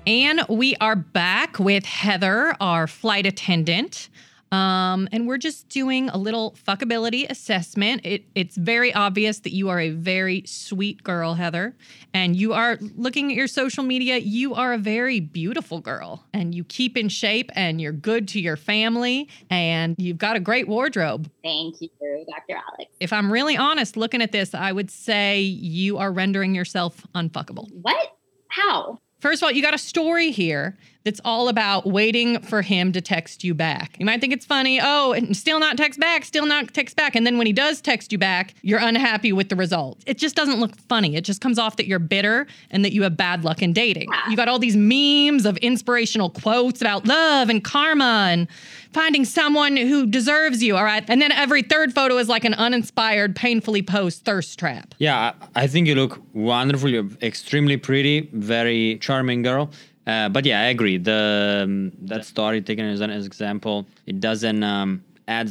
And 0.06 0.46
we 0.48 0.76
are 0.78 0.96
back 0.96 1.60
with 1.60 1.84
Heather, 1.84 2.56
our 2.62 2.88
flight 2.88 3.26
attendant. 3.26 4.08
Um, 4.52 5.10
and 5.12 5.28
we're 5.28 5.38
just 5.38 5.70
doing 5.70 6.10
a 6.10 6.18
little 6.18 6.56
fuckability 6.66 7.30
assessment. 7.30 8.02
It, 8.06 8.26
it's 8.36 8.56
very 8.56 8.94
obvious 8.94 9.40
that 9.40 9.54
you 9.54 9.70
are 9.70 9.80
a 9.80 9.90
very 9.90 10.44
sweet 10.46 11.04
girl, 11.04 11.34
Heather. 11.34 11.76
And 12.14 12.36
you 12.36 12.54
are 12.54 12.78
looking 12.96 13.32
at 13.32 13.36
your 13.36 13.48
social 13.48 13.84
media, 13.84 14.18
you 14.18 14.54
are 14.56 14.74
a 14.74 14.78
very 14.78 15.20
beautiful 15.20 15.80
girl. 15.80 16.24
And 16.34 16.56
you 16.56 16.64
keep 16.64 16.98
in 16.98 17.10
shape 17.10 17.52
and 17.56 17.82
you're 17.82 17.92
good 17.92 18.28
to 18.30 18.40
your 18.40 18.56
family. 18.56 19.30
And 19.50 19.96
you've 19.98 20.18
got 20.18 20.36
a 20.36 20.40
great 20.40 20.68
wardrobe. 20.68 21.30
Thank 21.44 21.82
you, 21.82 21.90
Dr. 22.02 22.60
Alex. 22.72 22.92
If 23.00 23.12
I'm 23.12 23.32
really 23.32 23.58
honest 23.58 23.98
looking 23.98 24.22
at 24.22 24.32
this, 24.32 24.54
I 24.54 24.72
would 24.72 24.90
say 24.90 25.42
you 25.42 25.98
are 25.98 26.12
rendering 26.12 26.56
yourself 26.56 27.06
unfuckable. 27.14 27.70
What? 27.82 28.18
How? 28.50 29.00
First 29.20 29.42
of 29.42 29.48
all, 29.48 29.52
you 29.52 29.62
got 29.62 29.74
a 29.74 29.80
story 29.80 30.32
here 30.32 30.78
that's 31.04 31.22
all 31.24 31.48
about 31.48 31.86
waiting 31.86 32.38
for 32.42 32.62
him 32.62 32.92
to 32.92 33.00
text 33.00 33.42
you 33.42 33.54
back. 33.54 33.96
You 33.98 34.06
might 34.06 34.20
think 34.20 34.34
it's 34.34 34.46
funny. 34.46 34.80
Oh, 34.84 35.14
and 35.14 35.38
still 35.38 35.58
not 35.58 35.78
text 35.78 36.02
back, 36.02 36.26
still 36.26 36.46
not 36.46 36.74
text 36.74 36.98
back. 36.98 37.16
And 37.16 37.26
then 37.26 37.38
when 37.38 37.48
he 37.48 37.54
does 37.54 37.80
text 37.80 38.12
you 38.12 38.18
back, 38.18 38.54
you're 38.62 38.82
unhappy 38.82 39.32
with 39.32 39.48
the 39.48 39.56
result. 39.56 40.04
It 40.06 40.18
just 40.18 40.36
doesn't 40.36 40.60
look 40.60 40.76
funny. 40.76 41.16
It 41.16 41.24
just 41.24 41.40
comes 41.40 41.58
off 41.58 41.78
that 41.78 41.88
you're 41.88 42.00
bitter 42.00 42.46
and 42.72 42.84
that 42.84 42.92
you 42.92 43.04
have 43.04 43.16
bad 43.16 43.46
luck 43.46 43.62
in 43.62 43.72
dating. 43.72 44.10
You 44.30 44.36
got 44.36 44.50
all 44.50 44.60
these 44.60 44.76
memes 44.76 45.46
of 45.46 45.56
inspirational 45.58 46.30
quotes 46.30 46.82
about 46.82 47.08
love 47.08 47.50
and 47.50 47.64
karma 47.64 48.28
and 48.30 48.50
finding 48.92 49.24
someone 49.24 49.78
who 49.78 50.06
deserves 50.08 50.62
you, 50.62 50.76
all 50.76 50.84
right? 50.84 51.06
And 51.08 51.22
then 51.22 51.32
every 51.32 51.62
third 51.62 51.94
photo 51.94 52.18
is 52.18 52.28
like 52.28 52.44
an 52.44 52.54
uninspired, 52.56 53.34
painfully 53.34 53.82
posed 53.82 54.26
thirst 54.26 54.60
trap. 54.60 54.94
Yeah, 54.98 55.34
I 55.56 55.68
I 55.68 55.70
think 55.70 55.88
you 55.88 55.96
look 55.96 56.22
wonderful. 56.34 56.90
You're 56.90 57.10
extremely 57.22 57.76
pretty, 57.76 58.30
very 58.32 58.98
charming 59.08 59.42
girl. 59.42 59.70
Uh, 60.06 60.30
but 60.30 60.46
yeah, 60.46 60.62
I 60.62 60.68
agree. 60.76 60.98
The 60.98 61.64
um, 61.64 61.92
that 62.10 62.26
story 62.26 62.62
taken 62.62 62.86
as 62.86 63.02
an 63.02 63.12
example, 63.12 63.86
it 64.06 64.20
doesn't 64.20 64.64
um, 64.64 65.04
add 65.28 65.50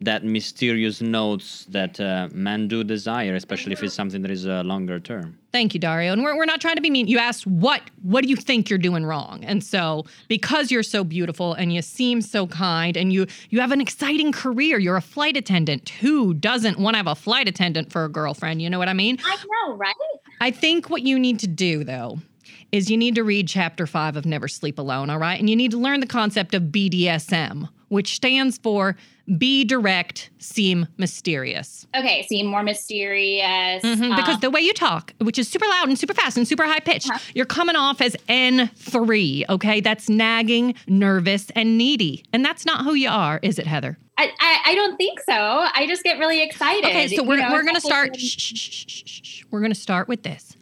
that 0.00 0.24
mysterious 0.24 1.00
notes 1.00 1.66
that 1.70 1.98
uh, 2.00 2.28
men 2.32 2.68
do 2.68 2.84
desire, 2.84 3.34
especially 3.34 3.72
if 3.72 3.82
it's 3.82 3.94
something 3.94 4.20
that 4.22 4.30
is 4.30 4.46
uh, 4.46 4.62
longer 4.62 5.00
term. 5.00 5.38
Thank 5.52 5.72
you, 5.72 5.80
Dario. 5.80 6.12
And 6.12 6.22
we're, 6.22 6.36
we're 6.36 6.44
not 6.44 6.60
trying 6.60 6.74
to 6.76 6.82
be 6.82 6.90
mean. 6.90 7.06
You 7.06 7.18
asked 7.18 7.46
what 7.46 7.80
what 8.02 8.24
do 8.24 8.28
you 8.28 8.36
think 8.36 8.68
you're 8.68 8.84
doing 8.90 9.04
wrong? 9.06 9.44
And 9.44 9.62
so 9.64 10.04
because 10.28 10.70
you're 10.70 10.82
so 10.82 11.04
beautiful 11.04 11.54
and 11.54 11.72
you 11.72 11.80
seem 11.80 12.20
so 12.20 12.46
kind 12.46 12.96
and 12.96 13.12
you 13.12 13.26
you 13.50 13.60
have 13.60 13.72
an 13.72 13.80
exciting 13.80 14.32
career, 14.32 14.78
you're 14.78 14.96
a 14.96 15.08
flight 15.14 15.36
attendant. 15.36 15.88
Who 16.00 16.34
doesn't 16.34 16.78
want 16.78 16.94
to 16.94 16.98
have 16.98 17.06
a 17.06 17.14
flight 17.14 17.48
attendant 17.48 17.92
for 17.92 18.04
a 18.04 18.08
girlfriend? 18.08 18.60
You 18.60 18.68
know 18.68 18.78
what 18.78 18.88
I 18.88 18.94
mean? 18.94 19.18
I 19.24 19.36
know, 19.52 19.76
right? 19.76 19.94
I 20.40 20.50
think 20.50 20.90
what 20.90 21.02
you 21.02 21.18
need 21.18 21.38
to 21.40 21.46
do 21.46 21.84
though 21.84 22.18
is 22.72 22.90
you 22.90 22.96
need 22.96 23.14
to 23.16 23.24
read 23.24 23.48
chapter 23.48 23.86
5 23.86 24.16
of 24.16 24.26
Never 24.26 24.48
Sleep 24.48 24.78
Alone, 24.78 25.10
all 25.10 25.18
right? 25.18 25.38
And 25.38 25.48
you 25.48 25.56
need 25.56 25.70
to 25.72 25.78
learn 25.78 26.00
the 26.00 26.06
concept 26.06 26.54
of 26.54 26.64
BDSM, 26.64 27.68
which 27.88 28.14
stands 28.16 28.58
for 28.58 28.96
be 29.38 29.64
direct, 29.64 30.28
seem 30.38 30.86
mysterious. 30.98 31.86
Okay, 31.96 32.26
seem 32.28 32.46
more 32.46 32.62
mysterious. 32.62 33.82
Mhm, 33.82 34.16
because 34.16 34.34
um, 34.34 34.40
the 34.40 34.50
way 34.50 34.60
you 34.60 34.74
talk, 34.74 35.14
which 35.18 35.38
is 35.38 35.48
super 35.48 35.66
loud 35.66 35.88
and 35.88 35.98
super 35.98 36.12
fast 36.12 36.36
and 36.36 36.46
super 36.46 36.64
high 36.64 36.80
pitched, 36.80 37.10
you're 37.34 37.46
coming 37.46 37.74
off 37.76 38.00
as 38.02 38.16
N3, 38.28 39.44
okay? 39.48 39.80
That's 39.80 40.08
nagging, 40.08 40.74
nervous, 40.86 41.50
and 41.54 41.78
needy. 41.78 42.24
And 42.32 42.44
that's 42.44 42.66
not 42.66 42.84
who 42.84 42.94
you 42.94 43.08
are, 43.08 43.40
is 43.42 43.58
it, 43.58 43.66
Heather? 43.66 43.96
I, 44.18 44.30
I, 44.40 44.60
I 44.66 44.74
don't 44.74 44.96
think 44.96 45.20
so. 45.20 45.32
I 45.32 45.86
just 45.88 46.04
get 46.04 46.18
really 46.18 46.42
excited. 46.42 46.84
Okay, 46.84 47.08
so 47.08 47.22
we're, 47.22 47.36
know, 47.36 47.50
we're 47.52 47.62
going 47.62 47.74
to 47.74 47.80
start. 47.80 48.16
Shh, 48.16 48.36
shh, 48.38 48.84
shh. 49.06 49.44
We're 49.50 49.60
going 49.60 49.72
to 49.72 49.80
start 49.80 50.06
with 50.06 50.22
this. 50.22 50.54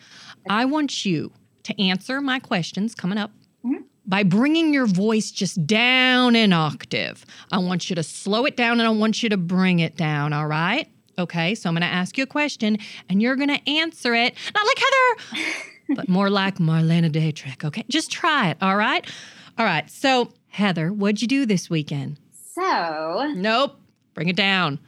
I 0.48 0.64
want 0.64 1.04
you 1.04 1.32
to 1.64 1.80
answer 1.82 2.20
my 2.20 2.38
questions 2.38 2.94
coming 2.94 3.18
up 3.18 3.30
Mm-hmm. 3.64 3.82
by 4.06 4.24
bringing 4.24 4.74
your 4.74 4.86
voice 4.86 5.30
just 5.30 5.64
down 5.68 6.34
an 6.34 6.52
octave. 6.52 7.24
I 7.52 7.58
want 7.58 7.88
you 7.88 7.94
to 7.94 8.02
slow 8.02 8.44
it 8.44 8.56
down 8.56 8.80
and 8.80 8.88
I 8.88 8.90
want 8.90 9.22
you 9.22 9.28
to 9.28 9.36
bring 9.36 9.78
it 9.78 9.96
down, 9.96 10.32
all 10.32 10.48
right? 10.48 10.88
Okay, 11.16 11.54
so 11.54 11.68
I'm 11.68 11.74
going 11.74 11.82
to 11.82 11.86
ask 11.86 12.18
you 12.18 12.24
a 12.24 12.26
question 12.26 12.78
and 13.08 13.22
you're 13.22 13.36
going 13.36 13.50
to 13.56 13.70
answer 13.70 14.14
it, 14.14 14.34
not 14.52 14.66
like 14.66 14.78
Heather, 14.78 15.54
but 15.94 16.08
more 16.08 16.28
like 16.28 16.56
Marlene 16.58 17.12
Dietrich, 17.12 17.64
okay? 17.64 17.84
Just 17.88 18.10
try 18.10 18.50
it, 18.50 18.56
all 18.60 18.74
right? 18.76 19.08
All 19.56 19.64
right, 19.64 19.88
so 19.88 20.32
Heather, 20.48 20.92
what'd 20.92 21.22
you 21.22 21.28
do 21.28 21.46
this 21.46 21.70
weekend? 21.70 22.18
So, 22.54 23.32
Nope. 23.36 23.76
Bring 24.14 24.28
it 24.28 24.34
down. 24.36 24.80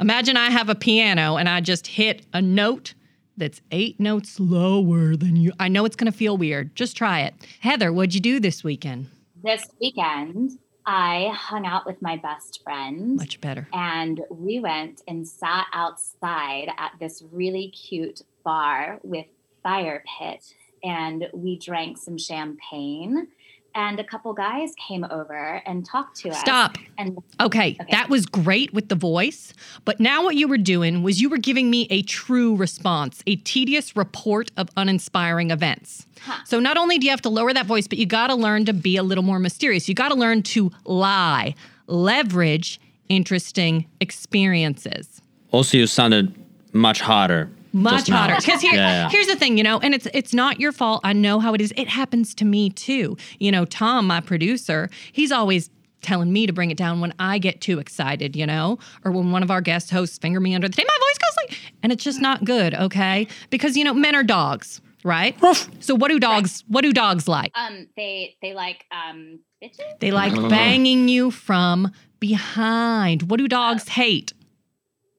Imagine 0.00 0.38
I 0.38 0.48
have 0.48 0.70
a 0.70 0.74
piano 0.74 1.36
and 1.36 1.50
I 1.50 1.60
just 1.60 1.86
hit 1.86 2.24
a 2.32 2.40
note 2.40 2.94
that's 3.36 3.60
eight 3.70 3.98
notes 3.98 4.38
lower 4.38 5.16
than 5.16 5.36
you. 5.36 5.52
I 5.58 5.68
know 5.68 5.84
it's 5.84 5.96
going 5.96 6.10
to 6.10 6.16
feel 6.16 6.36
weird. 6.36 6.74
Just 6.74 6.96
try 6.96 7.20
it. 7.20 7.34
Heather, 7.60 7.92
what'd 7.92 8.14
you 8.14 8.20
do 8.20 8.40
this 8.40 8.62
weekend? 8.62 9.08
this 9.42 9.66
weekend, 9.80 10.58
I 10.86 11.30
hung 11.34 11.66
out 11.66 11.86
with 11.86 12.00
my 12.00 12.16
best 12.16 12.60
friend. 12.62 13.16
Much 13.16 13.40
better. 13.40 13.68
And 13.72 14.20
we 14.30 14.60
went 14.60 15.02
and 15.06 15.26
sat 15.26 15.66
outside 15.72 16.68
at 16.78 16.92
this 16.98 17.22
really 17.30 17.68
cute 17.68 18.22
bar 18.44 18.98
with 19.02 19.26
fire 19.62 20.02
pit. 20.18 20.54
And 20.82 21.28
we 21.32 21.58
drank 21.58 21.98
some 21.98 22.18
champagne. 22.18 23.28
And 23.74 23.98
a 23.98 24.04
couple 24.04 24.32
guys 24.32 24.72
came 24.76 25.04
over 25.10 25.62
and 25.66 25.84
talked 25.84 26.16
to 26.18 26.30
us. 26.30 26.40
Stop. 26.40 26.76
And 26.98 27.18
Okay, 27.40 27.78
that 27.90 28.08
was 28.08 28.26
great 28.26 28.72
with 28.72 28.88
the 28.88 28.94
voice. 28.94 29.54
But 29.84 30.00
now 30.00 30.22
what 30.22 30.36
you 30.36 30.48
were 30.48 30.58
doing 30.58 31.02
was 31.02 31.20
you 31.20 31.28
were 31.28 31.38
giving 31.38 31.70
me 31.70 31.86
a 31.90 32.02
true 32.02 32.54
response, 32.54 33.22
a 33.26 33.36
tedious 33.36 33.96
report 33.96 34.50
of 34.56 34.68
uninspiring 34.76 35.50
events. 35.50 36.06
So 36.44 36.60
not 36.60 36.76
only 36.76 36.98
do 36.98 37.06
you 37.06 37.10
have 37.10 37.22
to 37.22 37.28
lower 37.28 37.52
that 37.52 37.66
voice, 37.66 37.86
but 37.86 37.98
you 37.98 38.06
got 38.06 38.28
to 38.28 38.34
learn 38.34 38.64
to 38.66 38.72
be 38.72 38.96
a 38.96 39.02
little 39.02 39.24
more 39.24 39.38
mysterious. 39.38 39.88
You 39.88 39.94
got 39.94 40.10
to 40.10 40.14
learn 40.14 40.42
to 40.44 40.70
lie, 40.84 41.54
leverage 41.86 42.80
interesting 43.08 43.86
experiences. 44.00 45.20
Also, 45.50 45.78
you 45.78 45.86
sounded 45.86 46.34
much 46.72 47.00
hotter 47.00 47.50
Much 47.72 48.08
hotter. 48.08 48.36
Because 48.36 48.60
here, 48.60 48.74
Yeah, 48.74 49.02
yeah. 49.04 49.08
here's 49.10 49.26
the 49.26 49.36
thing, 49.36 49.56
you 49.58 49.64
know, 49.64 49.78
and 49.80 49.94
it's 49.94 50.06
it's 50.12 50.34
not 50.34 50.60
your 50.60 50.72
fault. 50.72 51.00
I 51.04 51.12
know 51.12 51.40
how 51.40 51.54
it 51.54 51.60
is. 51.60 51.72
It 51.76 51.88
happens 51.88 52.34
to 52.36 52.44
me 52.44 52.70
too. 52.70 53.16
You 53.38 53.50
know, 53.52 53.64
Tom, 53.64 54.06
my 54.06 54.20
producer, 54.20 54.90
he's 55.12 55.32
always 55.32 55.70
telling 56.02 56.32
me 56.32 56.46
to 56.46 56.52
bring 56.52 56.70
it 56.70 56.76
down 56.76 57.00
when 57.00 57.14
I 57.18 57.38
get 57.38 57.60
too 57.60 57.78
excited, 57.78 58.34
you 58.34 58.44
know, 58.44 58.78
or 59.04 59.12
when 59.12 59.30
one 59.30 59.42
of 59.42 59.50
our 59.52 59.60
guest 59.60 59.90
hosts 59.90 60.18
finger 60.18 60.40
me 60.40 60.54
under 60.54 60.68
the 60.68 60.74
table, 60.74 60.88
my 60.88 61.06
voice 61.06 61.18
goes 61.18 61.36
like, 61.48 61.72
and 61.82 61.92
it's 61.92 62.02
just 62.02 62.20
not 62.20 62.44
good, 62.44 62.74
okay? 62.74 63.28
Because 63.50 63.76
you 63.76 63.84
know, 63.84 63.94
men 63.94 64.14
are 64.16 64.24
dogs, 64.24 64.80
right? 65.04 65.36
So 65.80 65.94
what 65.94 66.08
do 66.08 66.18
dogs? 66.18 66.64
What 66.68 66.82
do 66.82 66.92
dogs 66.92 67.28
like? 67.28 67.52
Um, 67.54 67.86
they 67.96 68.36
they 68.42 68.52
like 68.52 68.84
um 68.90 69.38
bitches. 69.62 69.98
They 70.00 70.10
like 70.10 70.34
banging 70.50 71.08
you 71.08 71.30
from 71.30 71.92
behind. 72.18 73.30
What 73.30 73.38
do 73.38 73.48
dogs 73.48 73.88
hate? 73.88 74.32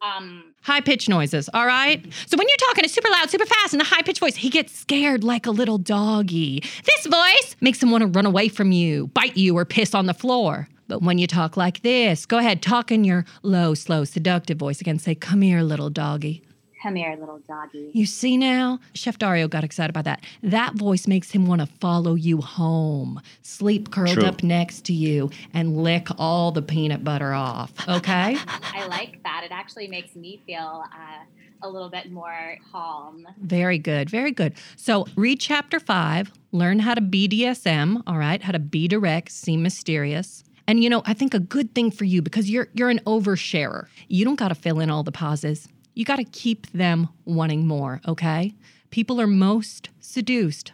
Um, 0.02 0.53
High 0.64 0.82
pitched 0.82 1.10
noises, 1.10 1.50
all 1.54 1.66
right? 1.66 2.04
So 2.28 2.38
when 2.38 2.48
you're 2.48 2.68
talking 2.70 2.86
a 2.86 2.90
super 2.90 3.10
loud, 3.10 3.30
super 3.30 3.46
fast, 3.46 3.74
in 3.74 3.82
a 3.82 3.84
high 3.84 4.02
pitched 4.02 4.20
voice, 4.20 4.36
he 4.36 4.50
gets 4.50 4.74
scared 4.74 5.24
like 5.24 5.46
a 5.46 5.52
little 5.52 5.78
doggy. 5.78 6.64
This 6.86 7.06
voice 7.06 7.56
makes 7.62 7.84
him 7.84 7.92
want 7.92 8.02
to 8.02 8.08
run 8.08 8.26
away 8.26 8.48
from 8.48 8.72
you, 8.72 9.08
bite 9.08 9.36
you, 9.38 9.58
or 9.58 9.66
piss 9.66 9.94
on 9.94 10.06
the 10.06 10.14
floor. 10.14 10.68
But 10.88 11.02
when 11.02 11.18
you 11.18 11.28
talk 11.28 11.58
like 11.58 11.82
this, 11.82 12.26
go 12.26 12.38
ahead, 12.38 12.62
talk 12.62 12.92
in 12.92 13.04
your 13.04 13.26
low, 13.42 13.74
slow, 13.74 14.04
seductive 14.04 14.58
voice 14.58 14.80
again. 14.82 15.00
Say, 15.00 15.16
Come 15.16 15.42
here, 15.42 15.62
little 15.62 15.90
doggy. 15.90 16.44
Come 16.84 16.96
here, 16.96 17.16
little 17.18 17.40
doggy. 17.48 17.90
You 17.94 18.06
see 18.06 18.38
now? 18.38 18.80
Chef 18.94 19.18
Dario 19.18 19.48
got 19.48 19.64
excited 19.64 19.94
by 19.94 20.02
that. 20.02 20.24
That 20.44 20.76
voice 20.76 21.08
makes 21.08 21.32
him 21.32 21.48
want 21.48 21.62
to 21.62 21.68
follow 21.80 22.16
you 22.16 22.42
home, 22.42 23.22
sleep 23.42 23.90
curled 23.90 24.16
True. 24.16 24.26
up 24.26 24.44
next 24.44 24.84
to 24.86 24.94
you, 24.94 25.32
and 25.54 25.78
lick 25.78 26.08
all 26.18 26.52
the 26.52 26.62
peanut 26.62 27.04
butter 27.04 27.34
off. 27.34 27.72
Okay? 27.88 28.38
I 28.48 28.86
like 28.88 29.24
that. 29.24 29.44
It 29.46 29.52
actually 29.52 29.88
makes 29.88 30.14
me 30.16 30.42
feel 30.46 30.84
uh, 30.94 31.24
a 31.62 31.70
little 31.70 31.90
bit 31.90 32.12
more 32.12 32.58
calm. 32.70 33.26
Very 33.42 33.78
good. 33.78 34.10
Very 34.10 34.32
good. 34.32 34.54
So 34.76 35.08
read 35.16 35.40
chapter 35.40 35.80
five, 35.80 36.34
learn 36.52 36.80
how 36.80 36.96
to 36.96 37.02
BDSM, 37.02 38.04
all 38.06 38.18
right, 38.18 38.42
how 38.42 38.52
to 38.52 38.60
be 38.60 38.90
direct, 38.90 39.32
seem 39.32 39.64
mysterious. 39.64 40.44
And 40.68 40.84
you 40.84 40.90
know, 40.90 41.02
I 41.06 41.14
think 41.14 41.34
a 41.34 41.40
good 41.40 41.74
thing 41.76 41.92
for 41.92 42.06
you 42.06 42.22
because 42.22 42.50
you're 42.50 42.68
you're 42.74 42.90
an 42.90 43.00
oversharer. 43.06 43.88
You 44.08 44.26
don't 44.26 44.36
gotta 44.36 44.56
fill 44.56 44.80
in 44.80 44.90
all 44.90 45.04
the 45.04 45.12
pauses. 45.12 45.68
You 45.94 46.06
gotta 46.06 46.24
keep 46.24 46.72
them 46.72 47.10
wanting 47.26 47.68
more, 47.68 48.02
okay? 48.08 48.54
People 48.90 49.22
are 49.22 49.28
most 49.28 49.90
seduced 50.00 50.72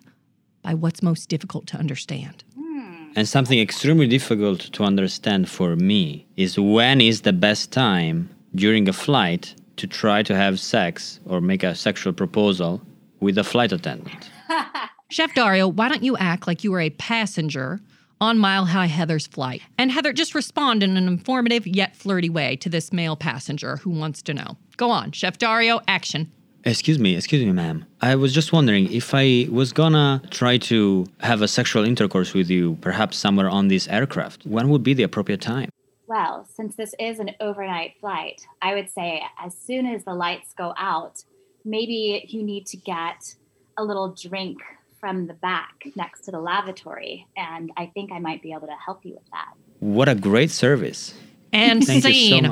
by 0.62 0.73
what's 0.73 1.01
most 1.01 1.29
difficult 1.29 1.67
to 1.67 1.77
understand. 1.77 2.43
Hmm. 2.55 3.12
And 3.15 3.27
something 3.27 3.60
extremely 3.60 4.08
difficult 4.08 4.60
to 4.73 4.84
understand 4.84 5.49
for 5.49 5.75
me 5.75 6.25
is 6.38 6.60
when 6.60 7.01
is 7.01 7.21
the 7.21 7.34
best 7.34 7.71
time 7.71 8.29
during 8.55 8.88
a 8.88 8.93
flight 8.93 9.55
to 9.77 9.88
try 9.88 10.23
to 10.23 10.36
have 10.36 10.60
sex 10.60 11.19
or 11.25 11.39
make 11.41 11.63
a 11.63 11.75
sexual 11.75 12.13
proposal 12.13 12.82
with 13.19 13.38
a 13.38 13.43
flight 13.43 13.71
attendant. 13.71 14.29
Chef 15.10 15.34
Dario, 15.34 15.67
why 15.67 15.89
don't 15.89 16.03
you 16.03 16.15
act 16.17 16.47
like 16.47 16.63
you 16.63 16.71
were 16.71 16.82
a 16.82 16.89
passenger 16.91 17.79
on 18.21 18.38
Mile 18.38 18.65
High 18.65 18.88
Heather's 18.88 19.27
flight? 19.27 19.62
And 19.77 19.91
Heather, 19.91 20.13
just 20.13 20.36
respond 20.36 20.84
in 20.84 20.97
an 20.97 21.08
informative 21.08 21.65
yet 21.65 21.95
flirty 21.95 22.29
way 22.29 22.55
to 22.58 22.69
this 22.69 22.93
male 22.93 23.15
passenger 23.15 23.77
who 23.77 23.89
wants 23.89 24.21
to 24.23 24.34
know. 24.34 24.58
Go 24.80 24.92
on, 24.92 25.12
Chef 25.12 25.38
Dario, 25.38 25.82
action. 25.89 26.32
Excuse 26.63 26.98
me, 27.00 27.13
excuse 27.18 27.44
me, 27.44 27.52
ma'am. 27.52 27.84
I 28.00 28.15
was 28.15 28.34
just 28.34 28.54
wondering 28.54 28.89
if 28.89 29.13
I 29.13 29.46
was 29.52 29.74
gonna 29.74 30.22
try 30.30 30.58
to 30.72 31.06
have 31.20 31.42
a 31.42 31.50
sexual 31.50 31.84
intercourse 31.84 32.34
with 32.34 32.50
you, 32.50 32.78
perhaps 32.80 33.18
somewhere 33.18 33.50
on 33.50 33.68
this 33.68 33.89
aircraft, 33.89 34.46
when 34.46 34.70
would 34.70 34.82
be 34.82 34.94
the 34.94 35.04
appropriate 35.04 35.42
time? 35.42 35.70
Well, 36.08 36.48
since 36.56 36.78
this 36.78 36.96
is 36.98 37.20
an 37.20 37.32
overnight 37.42 37.96
flight, 38.00 38.48
I 38.62 38.74
would 38.74 38.89
say 38.89 39.22
as 39.38 39.54
soon 39.54 39.86
as 39.86 40.06
the 40.06 40.13
lights 40.13 40.54
go 40.58 40.74
out, 40.78 41.26
maybe 41.65 42.26
you 42.30 42.42
need 42.42 42.65
to 42.68 42.78
get 42.78 43.36
a 43.78 43.84
little 43.84 44.15
drink 44.15 44.60
from 45.02 45.28
the 45.28 45.34
back 45.34 45.74
next 45.98 46.22
to 46.22 46.32
the 46.32 46.39
lavatory. 46.39 47.28
And 47.36 47.70
I 47.76 47.88
think 47.88 48.13
I 48.13 48.20
might 48.20 48.42
be 48.42 48.54
able 48.54 48.68
to 48.68 48.78
help 48.86 49.04
you 49.04 49.15
with 49.15 49.30
that. 49.32 49.56
What 49.80 50.08
a 50.08 50.15
great 50.15 50.52
service. 50.52 51.15
And 51.51 51.85
Thank 51.85 52.03
so 52.03 52.09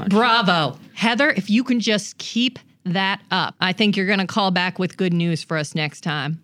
Bravo. 0.10 0.78
Heather, 0.94 1.30
if 1.30 1.50
you 1.50 1.64
can 1.64 1.80
just 1.80 2.18
keep 2.18 2.60
that 2.86 3.22
up, 3.32 3.56
I 3.60 3.74
think 3.74 3.96
you're 3.96 4.08
going 4.08 4.20
to 4.20 4.28
call 4.28 4.52
back 4.52 4.80
with 4.80 4.98
good 4.98 5.14
news 5.14 5.44
for 5.44 5.58
us 5.58 5.76
next 5.76 6.02
time. 6.02 6.42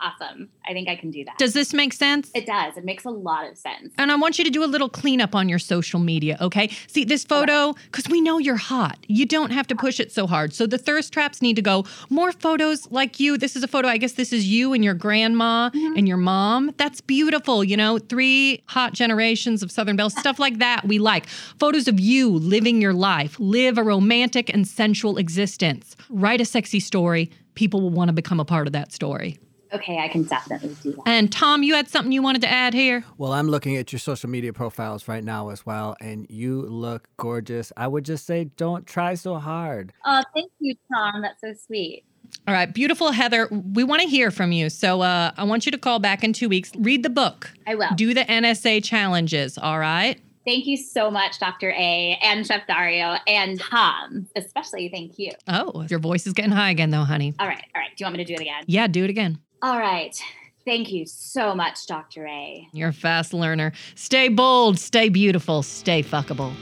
Awesome. 0.00 0.48
I 0.66 0.72
think 0.72 0.88
I 0.88 0.96
can 0.96 1.10
do 1.10 1.24
that. 1.24 1.38
Does 1.38 1.52
this 1.52 1.72
make 1.72 1.92
sense? 1.92 2.30
It 2.34 2.46
does. 2.46 2.76
It 2.76 2.84
makes 2.84 3.04
a 3.04 3.10
lot 3.10 3.48
of 3.48 3.56
sense. 3.56 3.92
And 3.98 4.10
I 4.10 4.16
want 4.16 4.38
you 4.38 4.44
to 4.44 4.50
do 4.50 4.64
a 4.64 4.66
little 4.66 4.88
cleanup 4.88 5.34
on 5.34 5.48
your 5.48 5.58
social 5.58 6.00
media, 6.00 6.36
okay? 6.40 6.70
See, 6.86 7.04
this 7.04 7.24
photo, 7.24 7.74
because 7.86 8.08
we 8.08 8.20
know 8.20 8.38
you're 8.38 8.56
hot. 8.56 8.98
You 9.08 9.26
don't 9.26 9.50
have 9.50 9.66
to 9.68 9.74
push 9.74 10.00
it 10.00 10.12
so 10.12 10.26
hard. 10.26 10.52
So 10.52 10.66
the 10.66 10.78
thirst 10.78 11.12
traps 11.12 11.42
need 11.42 11.56
to 11.56 11.62
go. 11.62 11.84
More 12.10 12.32
photos 12.32 12.90
like 12.90 13.20
you. 13.20 13.38
This 13.38 13.56
is 13.56 13.62
a 13.62 13.68
photo, 13.68 13.88
I 13.88 13.98
guess 13.98 14.12
this 14.12 14.32
is 14.32 14.46
you 14.46 14.72
and 14.72 14.84
your 14.84 14.94
grandma 14.94 15.70
mm-hmm. 15.70 15.96
and 15.96 16.08
your 16.08 16.16
mom. 16.16 16.72
That's 16.76 17.00
beautiful, 17.00 17.64
you 17.64 17.76
know? 17.76 17.98
Three 17.98 18.62
hot 18.66 18.92
generations 18.92 19.62
of 19.62 19.70
Southern 19.70 19.96
Belle, 19.96 20.10
stuff 20.10 20.38
like 20.38 20.58
that 20.58 20.86
we 20.86 20.98
like. 20.98 21.26
Photos 21.26 21.88
of 21.88 22.00
you 22.00 22.30
living 22.30 22.80
your 22.80 22.94
life. 22.94 23.38
Live 23.38 23.78
a 23.78 23.82
romantic 23.82 24.52
and 24.52 24.66
sensual 24.66 25.18
existence. 25.18 25.96
Write 26.10 26.40
a 26.40 26.44
sexy 26.44 26.80
story. 26.80 27.30
People 27.54 27.80
will 27.80 27.90
want 27.90 28.08
to 28.08 28.12
become 28.12 28.40
a 28.40 28.44
part 28.44 28.66
of 28.66 28.72
that 28.72 28.92
story. 28.92 29.38
Okay, 29.74 29.98
I 29.98 30.08
can 30.08 30.22
definitely 30.22 30.76
do 30.82 30.92
that. 30.92 31.02
And 31.06 31.32
Tom, 31.32 31.62
you 31.62 31.74
had 31.74 31.88
something 31.88 32.12
you 32.12 32.22
wanted 32.22 32.42
to 32.42 32.48
add 32.48 32.74
here? 32.74 33.04
Well, 33.18 33.32
I'm 33.32 33.48
looking 33.48 33.76
at 33.76 33.92
your 33.92 33.98
social 33.98 34.30
media 34.30 34.52
profiles 34.52 35.08
right 35.08 35.24
now 35.24 35.48
as 35.48 35.66
well, 35.66 35.96
and 36.00 36.26
you 36.30 36.62
look 36.62 37.08
gorgeous. 37.16 37.72
I 37.76 37.88
would 37.88 38.04
just 38.04 38.24
say 38.24 38.44
don't 38.56 38.86
try 38.86 39.14
so 39.14 39.36
hard. 39.36 39.92
Oh, 40.04 40.22
thank 40.32 40.52
you, 40.60 40.74
Tom. 40.92 41.22
That's 41.22 41.40
so 41.40 41.52
sweet. 41.66 42.04
All 42.46 42.54
right, 42.54 42.72
beautiful 42.72 43.10
Heather. 43.10 43.48
We 43.50 43.84
want 43.84 44.02
to 44.02 44.08
hear 44.08 44.30
from 44.30 44.52
you. 44.52 44.68
So 44.70 45.00
uh, 45.00 45.32
I 45.36 45.44
want 45.44 45.66
you 45.66 45.72
to 45.72 45.78
call 45.78 45.98
back 45.98 46.22
in 46.22 46.32
two 46.32 46.48
weeks. 46.48 46.72
Read 46.78 47.02
the 47.02 47.10
book. 47.10 47.50
I 47.66 47.74
will. 47.74 47.88
Do 47.96 48.14
the 48.14 48.24
NSA 48.24 48.84
challenges. 48.84 49.58
All 49.58 49.78
right. 49.78 50.20
Thank 50.44 50.66
you 50.66 50.76
so 50.76 51.10
much, 51.10 51.38
Dr. 51.38 51.70
A 51.70 52.18
and 52.22 52.46
Chef 52.46 52.66
Dario 52.66 53.16
and 53.26 53.58
Tom, 53.58 54.28
especially. 54.36 54.90
Thank 54.90 55.18
you. 55.18 55.32
Oh, 55.48 55.86
your 55.88 55.98
voice 55.98 56.26
is 56.26 56.34
getting 56.34 56.50
high 56.50 56.70
again, 56.70 56.90
though, 56.90 57.04
honey. 57.04 57.34
All 57.38 57.48
right. 57.48 57.64
All 57.74 57.80
right. 57.80 57.88
Do 57.96 58.02
you 58.02 58.06
want 58.06 58.18
me 58.18 58.24
to 58.24 58.28
do 58.28 58.34
it 58.34 58.42
again? 58.42 58.62
Yeah, 58.66 58.86
do 58.86 59.04
it 59.04 59.10
again. 59.10 59.38
All 59.64 59.78
right. 59.78 60.14
Thank 60.66 60.92
you 60.92 61.06
so 61.06 61.54
much, 61.54 61.86
Dr. 61.86 62.26
A. 62.26 62.68
You're 62.72 62.90
a 62.90 62.92
fast 62.92 63.32
learner. 63.32 63.72
Stay 63.94 64.28
bold, 64.28 64.78
stay 64.78 65.08
beautiful, 65.08 65.62
stay 65.62 66.02
fuckable. 66.02 66.52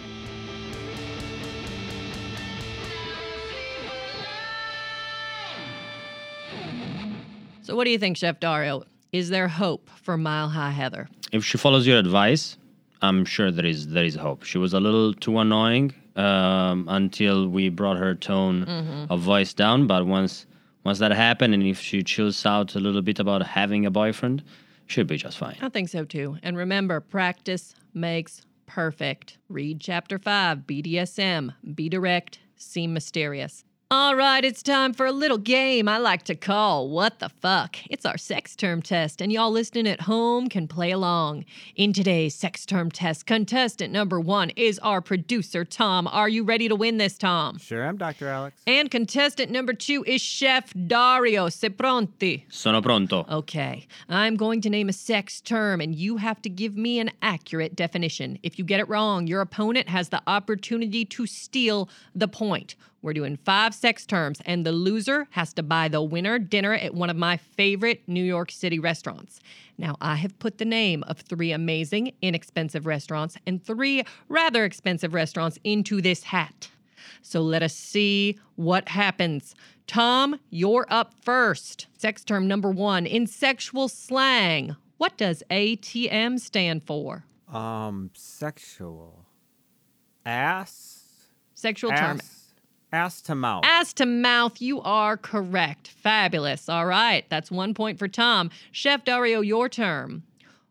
So, 7.63 7.77
what 7.77 7.85
do 7.85 7.91
you 7.91 7.99
think, 7.99 8.17
Chef 8.17 8.41
Dario? 8.41 8.85
Is 9.13 9.29
there 9.29 9.49
hope 9.49 9.89
for 10.03 10.17
Mile 10.17 10.49
High 10.49 10.71
Heather? 10.71 11.09
If 11.33 11.45
she 11.45 11.59
follows 11.59 11.87
your 11.87 11.99
advice, 11.99 12.57
I'm 13.03 13.25
sure 13.25 13.51
there 13.51 13.67
is 13.67 13.89
there 13.89 14.05
is 14.05 14.15
hope. 14.15 14.43
She 14.43 14.59
was 14.59 14.73
a 14.73 14.81
little 14.81 15.13
too 15.15 15.39
annoying 15.39 15.93
um, 16.17 16.87
until 16.89 17.49
we 17.49 17.69
brought 17.69 17.97
her 17.99 18.15
tone 18.15 18.65
Mhm. 18.67 19.07
of 19.11 19.21
voice 19.21 19.53
down. 19.55 19.87
But 19.87 20.07
once 20.07 20.47
once 20.85 20.99
that 20.99 21.13
happened, 21.13 21.55
and 21.55 21.63
if 21.63 21.81
she 21.81 22.03
chills 22.03 22.45
out 22.45 22.75
a 22.75 22.81
little 22.81 23.03
bit 23.03 23.19
about 23.19 23.47
having 23.47 23.87
a 23.87 23.91
boyfriend, 23.91 24.43
she'll 24.87 25.05
be 25.05 25.17
just 25.17 25.39
fine. 25.39 25.57
I 25.61 25.69
think 25.69 25.89
so 25.89 26.05
too. 26.05 26.39
And 26.43 26.57
remember, 26.57 27.01
practice 27.01 27.75
makes 27.95 28.43
perfect. 28.67 29.39
Read 29.49 29.81
chapter 29.81 30.19
5, 30.19 30.59
BDSM, 30.61 31.55
be 31.75 31.89
direct, 31.89 32.39
seem 32.57 32.93
mysterious. 32.93 33.65
All 33.95 34.17
right, 34.17 34.43
it's 34.43 34.63
time 34.63 34.95
for 34.95 35.05
a 35.05 35.13
little 35.13 35.37
game 35.37 35.87
I 35.87 35.99
like 35.99 36.23
to 36.23 36.35
call 36.35 36.89
What 36.89 37.19
the 37.19 37.29
Fuck. 37.29 37.77
It's 37.91 38.07
our 38.07 38.17
sex 38.17 38.57
term 38.57 38.81
test, 38.81 39.21
and 39.21 39.31
y'all 39.31 39.51
listening 39.51 39.87
at 39.87 40.01
home 40.01 40.49
can 40.49 40.67
play 40.67 40.93
along. 40.93 41.45
In 41.77 41.93
today's 41.93 42.35
sex 42.35 42.65
term 42.65 42.91
test, 42.91 43.27
contestant 43.27 43.93
number 43.93 44.19
one 44.19 44.49
is 44.57 44.79
our 44.79 45.03
producer, 45.03 45.67
Tom. 45.67 46.07
Are 46.07 46.31
you 46.31 46.43
ready 46.43 46.69
to 46.69 46.75
win 46.75 46.97
this, 46.97 47.19
Tom? 47.19 47.59
Sure, 47.59 47.85
I'm 47.85 47.99
Dr. 47.99 48.29
Alex. 48.29 48.63
And 48.67 48.91
contestant 48.91 49.51
number 49.51 49.75
two 49.75 50.03
is 50.07 50.23
Chef 50.23 50.73
Dario. 50.87 51.51
Se 51.51 51.69
pronti? 51.69 52.47
Sono 52.49 52.81
pronto. 52.81 53.27
Okay, 53.29 53.87
I'm 54.09 54.37
going 54.37 54.63
to 54.63 54.71
name 54.71 54.89
a 54.89 54.95
sex 54.95 55.43
term, 55.43 55.83
and 55.83 55.95
you 55.95 56.17
have 56.17 56.41
to 56.41 56.49
give 56.49 56.79
me 56.79 56.99
an 56.99 57.11
accurate 57.21 57.77
definition. 57.77 58.39
If 58.43 58.59
you 58.59 58.65
get 58.65 58.81
it 58.81 58.89
wrong, 58.89 59.27
your 59.27 59.43
opponent 59.43 59.91
has 59.91 60.09
the 60.09 60.23
opportunity 60.27 61.05
to 61.05 61.27
steal 61.27 61.91
the 62.15 62.27
point. 62.27 62.75
We're 63.03 63.13
doing 63.13 63.37
five 63.37 63.75
sex 63.75 64.07
terms, 64.07 64.41
and 64.47 64.65
the 64.65 64.71
loser 64.71 65.27
has 65.31 65.53
to 65.55 65.63
buy 65.65 65.89
the 65.89 66.01
winner 66.01 66.39
dinner 66.39 66.73
at 66.73 66.95
one 66.95 67.11
of 67.11 67.17
my 67.17 67.37
favorite 67.37 68.03
New 68.07 68.23
York 68.23 68.53
City 68.53 68.79
restaurants. 68.79 69.41
Now, 69.77 69.97
I 70.01 70.15
have 70.17 70.39
put 70.39 70.59
the 70.59 70.65
name 70.65 71.03
of 71.09 71.19
three 71.19 71.51
amazing, 71.51 72.13
inexpensive 72.23 72.87
restaurants 72.87 73.37
and 73.45 73.63
three 73.63 74.05
rather 74.29 74.65
expensive 74.65 75.15
restaurants 75.15 75.59
into 75.65 76.01
this 76.01 76.23
hat. 76.23 76.69
So 77.23 77.41
let 77.41 77.65
us 77.65 77.75
see 77.75 78.39
what 78.55 78.89
happens. 78.89 79.57
Tom, 79.89 80.39
you're 80.51 80.87
up 80.89 81.13
first. 81.23 81.89
Sex 81.99 82.23
term 82.23 82.47
number 82.47 82.71
one. 82.71 83.05
In 83.05 83.27
sexual 83.27 83.89
slang, 83.89 84.77
what 84.99 85.17
does 85.17 85.43
ATM 85.51 86.39
stand 86.39 86.85
for? 86.85 87.25
Um, 87.53 88.11
sexual. 88.15 89.27
Ass? 90.25 91.01
Sexual 91.55 91.91
term. 91.91 92.21
Ass? 92.93 93.03
Ass 93.03 93.21
to 93.23 93.35
mouth. 93.35 93.65
Ass 93.65 93.93
to 93.95 94.07
mouth, 94.07 94.61
you 94.61 94.81
are 94.83 95.17
correct. 95.17 95.89
Fabulous. 95.89 96.69
All 96.69 96.87
right, 96.87 97.25
that's 97.31 97.51
one 97.51 97.75
point 97.75 97.99
for 97.99 98.09
Tom. 98.09 98.51
Chef 98.71 99.05
Dario, 99.05 99.41
your 99.41 99.69
term. 99.69 100.23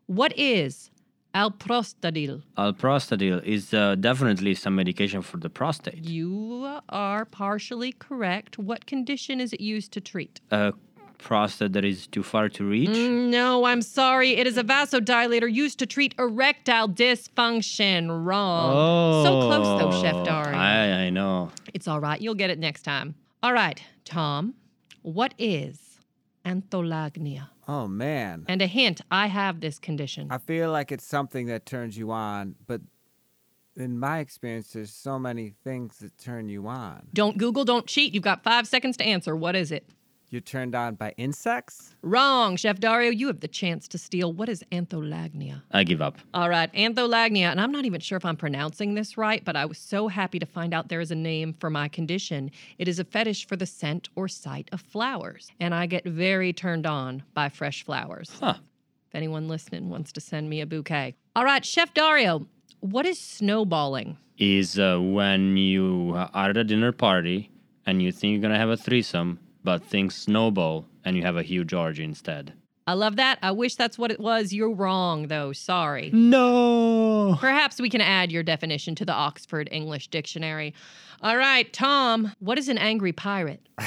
What 0.06 0.38
is 0.38 0.92
alprostadil? 1.34 2.44
Alprostadil 2.58 3.44
is 3.44 3.74
uh, 3.74 3.96
definitely 3.96 4.54
some 4.56 4.76
medication 4.76 5.22
for 5.22 5.38
the 5.38 5.50
prostate. 5.50 6.04
You 6.04 6.80
are 6.90 7.26
partially 7.26 7.94
correct. 7.94 8.60
What 8.60 8.86
condition 8.86 9.40
is 9.40 9.54
it 9.54 9.62
used 9.62 9.92
to 9.94 10.02
treat? 10.02 10.42
A 10.52 10.74
prostate 11.22 11.74
that 11.74 11.86
is 11.86 12.08
too 12.08 12.24
far 12.24 12.50
to 12.50 12.64
reach. 12.66 12.90
Mm, 12.90 13.30
no, 13.30 13.66
I'm 13.66 13.82
sorry. 13.82 14.32
It 14.32 14.48
is 14.48 14.58
a 14.58 14.64
vasodilator 14.64 15.52
used 15.52 15.80
to 15.80 15.86
treat 15.86 16.14
erectile 16.20 16.90
dysfunction. 16.90 18.26
Wrong. 18.26 18.74
Oh, 18.76 19.24
So 19.24 19.48
close, 19.48 19.82
though, 19.82 20.02
Chef 20.02 20.26
Dario. 20.26 20.56
Oh, 20.58 20.60
I, 20.60 21.06
I 21.06 21.10
know. 21.10 21.52
It's 21.74 21.88
all 21.88 22.00
right. 22.00 22.20
You'll 22.20 22.36
get 22.36 22.50
it 22.50 22.60
next 22.60 22.84
time. 22.84 23.16
All 23.44 23.54
right, 23.54 23.82
Tom. 24.06 24.56
What 25.04 25.34
is 25.38 26.00
antholagnia? 26.46 27.50
Oh 27.68 27.88
man. 27.88 28.46
And 28.48 28.62
a 28.62 28.68
hint, 28.68 29.02
I 29.10 29.28
have 29.28 29.62
this 29.62 29.80
condition. 29.80 30.28
I 30.30 30.38
feel 30.38 30.72
like 30.72 30.92
it's 30.92 31.06
something 31.06 31.48
that 31.48 31.66
turns 31.66 31.98
you 31.98 32.12
on, 32.12 32.56
but 32.68 32.82
in 33.76 33.98
my 33.98 34.20
experience, 34.20 34.74
there's 34.74 34.92
so 34.92 35.18
many 35.18 35.54
things 35.64 36.00
that 36.00 36.18
turn 36.18 36.50
you 36.50 36.68
on. 36.68 37.08
Don't 37.14 37.38
Google, 37.38 37.64
don't 37.66 37.88
cheat. 37.88 38.14
You've 38.14 38.24
got 38.24 38.44
five 38.44 38.68
seconds 38.68 38.98
to 38.98 39.04
answer. 39.06 39.36
What 39.36 39.56
is 39.56 39.72
it? 39.72 39.88
You're 40.32 40.40
turned 40.40 40.76
on 40.76 40.96
by 40.96 41.14
insects? 41.18 41.94
Wrong, 42.02 42.56
Chef 42.56 42.80
Dario. 42.80 43.12
You 43.12 43.28
have 43.28 43.42
the 43.42 43.50
chance 43.50 43.86
to 43.90 43.98
steal. 43.98 44.32
What 44.32 44.48
is 44.48 44.64
antholagnia? 44.72 45.62
I 45.72 45.84
give 45.84 46.02
up. 46.02 46.20
All 46.34 46.48
right, 46.48 46.72
antholagnia, 46.72 47.52
and 47.52 47.60
I'm 47.60 47.74
not 47.74 47.84
even 47.84 48.00
sure 48.00 48.16
if 48.16 48.24
I'm 48.24 48.38
pronouncing 48.38 48.94
this 48.94 49.18
right, 49.18 49.44
but 49.44 49.58
I 49.58 49.66
was 49.66 49.78
so 49.78 50.08
happy 50.08 50.40
to 50.40 50.46
find 50.46 50.74
out 50.74 50.88
there 50.88 51.02
is 51.02 51.12
a 51.12 51.16
name 51.16 51.54
for 51.60 51.70
my 51.70 51.90
condition. 51.90 52.50
It 52.78 52.88
is 52.88 52.98
a 52.98 53.04
fetish 53.04 53.46
for 53.46 53.58
the 53.58 53.66
scent 53.66 54.08
or 54.16 54.30
sight 54.30 54.70
of 54.72 54.80
flowers, 54.80 55.52
and 55.60 55.76
I 55.76 55.86
get 55.86 56.06
very 56.06 56.54
turned 56.54 56.86
on 56.86 57.24
by 57.34 57.50
fresh 57.50 57.84
flowers. 57.84 58.32
Huh. 58.40 58.56
If 59.10 59.16
anyone 59.16 59.50
listening 59.50 59.90
wants 59.90 60.14
to 60.14 60.22
send 60.22 60.50
me 60.50 60.62
a 60.62 60.66
bouquet. 60.66 61.14
All 61.36 61.44
right, 61.44 61.66
Chef 61.66 61.94
Dario, 61.94 62.48
what 62.80 63.06
is 63.06 63.20
snowballing? 63.20 64.16
Is 64.38 64.80
uh, 64.80 64.98
when 64.98 65.58
you 65.58 66.14
are 66.16 66.48
at 66.48 66.56
a 66.56 66.64
dinner 66.64 66.94
party 66.94 67.52
and 67.86 68.02
you 68.02 68.14
think 68.14 68.32
you're 68.32 68.42
gonna 68.42 68.58
have 68.58 68.70
a 68.70 68.78
threesome, 68.78 69.38
but 69.64 69.84
things 69.84 70.16
snowball 70.16 70.86
and 71.06 71.16
you 71.16 71.24
have 71.24 71.38
a 71.38 71.44
huge 71.44 71.74
orgy 71.74 72.04
instead. 72.04 72.54
I 72.88 72.94
love 72.94 73.16
that. 73.18 73.38
I 73.42 73.52
wish 73.52 73.76
that's 73.76 73.98
what 73.98 74.12
it 74.12 74.20
was. 74.20 74.52
You're 74.52 74.74
wrong, 74.74 75.28
though. 75.28 75.54
Sorry. 75.54 76.10
No. 76.12 77.38
Perhaps 77.40 77.80
we 77.80 77.90
can 77.90 78.02
add 78.02 78.32
your 78.32 78.44
definition 78.44 78.96
to 78.96 79.06
the 79.06 79.14
Oxford 79.14 79.70
English 79.72 80.08
Dictionary. 80.08 80.74
All 81.24 81.38
right, 81.38 81.72
Tom, 81.72 82.32
what 82.40 82.58
is 82.58 82.68
an 82.68 82.80
angry 82.80 83.12
pirate? 83.12 83.70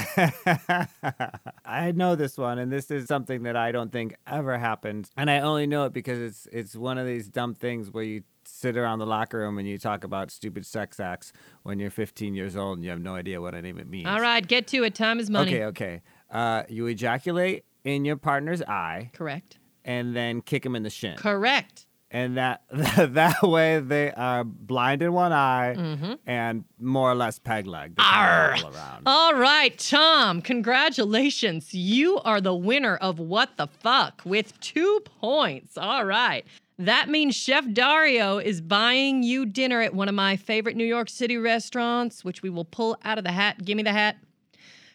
I 1.64 1.92
know 1.92 2.14
this 2.14 2.38
one, 2.38 2.60
and 2.60 2.70
this 2.70 2.92
is 2.92 3.08
something 3.08 3.42
that 3.42 3.56
I 3.56 3.72
don't 3.72 3.90
think 3.90 4.14
ever 4.24 4.56
happened. 4.56 5.10
And 5.16 5.28
I 5.28 5.40
only 5.40 5.66
know 5.66 5.86
it 5.86 5.92
because 5.92 6.20
it's 6.20 6.46
it's 6.52 6.76
one 6.76 6.96
of 6.96 7.06
these 7.06 7.28
dumb 7.28 7.54
things 7.54 7.90
where 7.90 8.04
you 8.04 8.22
sit 8.44 8.76
around 8.76 9.00
the 9.00 9.06
locker 9.06 9.38
room 9.38 9.58
and 9.58 9.66
you 9.66 9.78
talk 9.78 10.04
about 10.04 10.30
stupid 10.30 10.64
sex 10.64 11.00
acts 11.00 11.32
when 11.64 11.80
you're 11.80 11.90
15 11.90 12.34
years 12.34 12.56
old 12.56 12.78
and 12.78 12.84
you 12.84 12.90
have 12.90 13.00
no 13.00 13.16
idea 13.16 13.40
what 13.40 13.54
any 13.54 13.70
of 13.70 13.78
it 13.78 13.88
means. 13.88 14.06
All 14.06 14.20
right, 14.20 14.46
get 14.46 14.68
to 14.68 14.84
it. 14.84 14.94
Time 14.94 15.18
is 15.18 15.28
money. 15.28 15.50
Okay, 15.50 15.64
okay. 15.64 16.02
Uh, 16.30 16.62
you 16.68 16.86
ejaculate 16.86 17.64
in 17.82 18.04
your 18.04 18.16
partner's 18.16 18.62
eye. 18.62 19.10
Correct. 19.12 19.58
And 19.84 20.14
then 20.14 20.40
kick 20.40 20.64
him 20.64 20.76
in 20.76 20.84
the 20.84 20.90
shin. 20.90 21.16
Correct. 21.16 21.86
And 22.14 22.36
that 22.38 22.62
that 22.70 23.42
way 23.42 23.80
they 23.80 24.12
are 24.12 24.44
blind 24.44 25.02
in 25.02 25.12
one 25.12 25.32
eye 25.32 25.74
Mm-hmm. 25.76 26.12
and 26.26 26.62
more 26.78 27.10
or 27.10 27.14
less 27.16 27.40
peg 27.40 27.66
leg. 27.66 27.96
They 27.96 28.02
around. 28.04 29.02
All 29.04 29.34
right, 29.34 29.76
Tom, 29.76 30.40
congratulations. 30.40 31.74
You 31.74 32.18
are 32.20 32.40
the 32.40 32.54
winner 32.54 32.96
of 32.96 33.18
What 33.18 33.56
the 33.56 33.66
Fuck 33.66 34.22
with 34.24 34.58
two 34.60 35.00
points. 35.20 35.76
All 35.76 36.04
right. 36.04 36.44
That 36.78 37.08
means 37.08 37.34
Chef 37.36 37.64
Dario 37.72 38.38
is 38.38 38.60
buying 38.60 39.22
you 39.22 39.46
dinner 39.46 39.80
at 39.80 39.94
one 39.94 40.08
of 40.08 40.14
my 40.14 40.36
favorite 40.36 40.76
New 40.76 40.84
York 40.84 41.08
City 41.08 41.36
restaurants, 41.36 42.24
which 42.24 42.42
we 42.42 42.50
will 42.50 42.64
pull 42.64 42.96
out 43.04 43.18
of 43.18 43.24
the 43.24 43.32
hat. 43.32 43.64
Give 43.64 43.76
me 43.76 43.82
the 43.82 43.92
hat. 43.92 44.16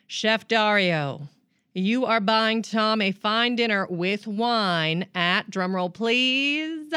Chef 0.08 0.48
Dario, 0.48 1.28
you 1.80 2.06
are 2.06 2.20
buying 2.20 2.62
Tom 2.62 3.02
a 3.02 3.12
fine 3.12 3.56
dinner 3.56 3.88
with 3.90 4.28
wine 4.28 5.06
at, 5.16 5.50
drumroll 5.50 5.94
please, 5.94 6.94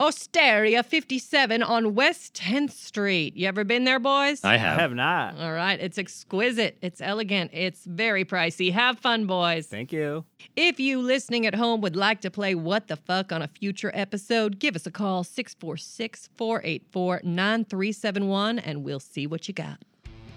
Osteria 0.00 0.82
57 0.82 1.62
on 1.62 1.94
West 1.94 2.34
10th 2.34 2.72
Street. 2.72 3.36
You 3.36 3.46
ever 3.46 3.62
been 3.62 3.84
there, 3.84 4.00
boys? 4.00 4.42
I 4.42 4.56
have. 4.56 4.78
I 4.78 4.82
have 4.82 4.94
not. 4.94 5.38
All 5.38 5.52
right, 5.52 5.78
it's 5.78 5.98
exquisite, 5.98 6.78
it's 6.80 7.00
elegant, 7.00 7.50
it's 7.52 7.84
very 7.84 8.24
pricey. 8.24 8.72
Have 8.72 8.98
fun, 8.98 9.26
boys. 9.26 9.66
Thank 9.66 9.92
you. 9.92 10.24
If 10.56 10.80
you 10.80 11.00
listening 11.00 11.46
at 11.46 11.54
home 11.54 11.82
would 11.82 11.94
like 11.94 12.20
to 12.22 12.30
play 12.30 12.54
What 12.54 12.88
the 12.88 12.96
Fuck 12.96 13.30
on 13.30 13.42
a 13.42 13.48
future 13.48 13.92
episode, 13.94 14.58
give 14.58 14.74
us 14.74 14.86
a 14.86 14.90
call 14.90 15.22
646 15.22 16.30
484 16.34 17.20
9371 17.22 18.58
and 18.58 18.82
we'll 18.82 18.98
see 19.00 19.26
what 19.26 19.46
you 19.46 19.54
got. 19.54 19.78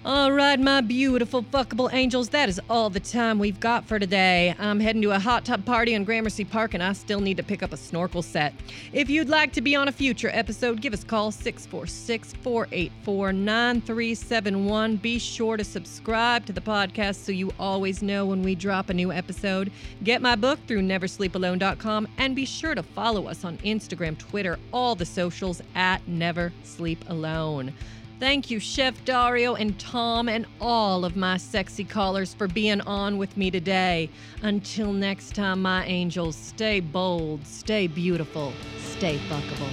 All 0.06 0.32
right, 0.32 0.60
my 0.60 0.82
beautiful 0.82 1.42
fuckable 1.42 1.92
angels, 1.92 2.30
that 2.30 2.48
is 2.48 2.62
all 2.70 2.92
the 2.92 3.00
time 3.00 3.40
we've 3.40 3.60
got 3.60 3.88
for 3.88 3.98
today. 3.98 4.54
I'm 4.60 4.80
heading 4.80 5.02
to 5.02 5.14
a 5.14 5.18
hot 5.18 5.46
tub 5.46 5.66
party 5.66 5.96
in 5.96 6.04
Gramercy 6.04 6.46
Park 6.46 6.76
and 6.76 6.84
I 6.84 6.94
still 6.94 7.20
need 7.20 7.38
to 7.38 7.44
pick 7.44 7.64
up 7.64 7.74
a 7.74 7.78
snorkel 7.78 8.22
set. 8.22 8.54
If 8.94 9.10
you'd 9.10 9.30
like 9.30 9.52
to 9.54 9.62
be 9.62 9.76
on 9.76 9.88
a 9.88 9.92
future 9.92 10.30
episode, 10.32 10.80
give 10.80 10.94
us 10.94 11.02
a 11.02 11.08
call 11.08 11.32
646 11.32 12.34
484 12.34 13.34
9371. 13.34 14.98
Be 14.98 15.18
sure 15.18 15.58
to 15.58 15.64
subscribe 15.64 16.46
to 16.46 16.54
the 16.54 16.62
podcast 16.62 17.16
so 17.26 17.32
you 17.32 17.52
always 17.58 18.04
know 18.04 18.28
when 18.28 18.44
we 18.44 18.54
drop 18.54 18.92
a 18.92 18.94
new 18.94 19.12
episode. 19.12 19.72
Get 20.04 20.22
my 20.22 20.36
book 20.36 20.60
through 20.68 20.84
neversleepalone.com 20.84 22.08
and 22.20 22.36
be 22.36 22.46
sure 22.46 22.76
to 22.76 22.84
follow 22.84 23.26
us 23.26 23.44
on 23.44 23.58
Instagram, 23.60 24.20
Twitter, 24.20 24.60
all 24.72 24.94
the 24.94 25.04
socials 25.04 25.64
at 25.74 26.08
Never 26.08 26.54
Sleep 26.64 27.04
Alone. 27.08 27.74
Thank 28.18 28.50
you, 28.50 28.60
Chef 28.60 29.04
Dario 29.04 29.56
and 29.56 29.78
Tom, 29.78 30.30
and 30.30 30.46
all 30.62 31.04
of 31.04 31.18
my 31.18 31.36
sexy 31.36 31.84
callers 31.84 32.34
for 32.34 32.48
being 32.48 32.80
on 32.82 33.18
with 33.18 33.36
me 33.36 33.52
today. 33.52 34.10
Until 34.42 34.94
next 34.94 35.36
time, 35.36 35.62
my 35.62 35.86
angels, 35.86 36.38
stay 36.38 36.80
bold, 36.80 37.46
stay 37.46 37.88
beautiful, 37.88 38.54
stay 38.80 39.18
fuckable. 39.30 39.70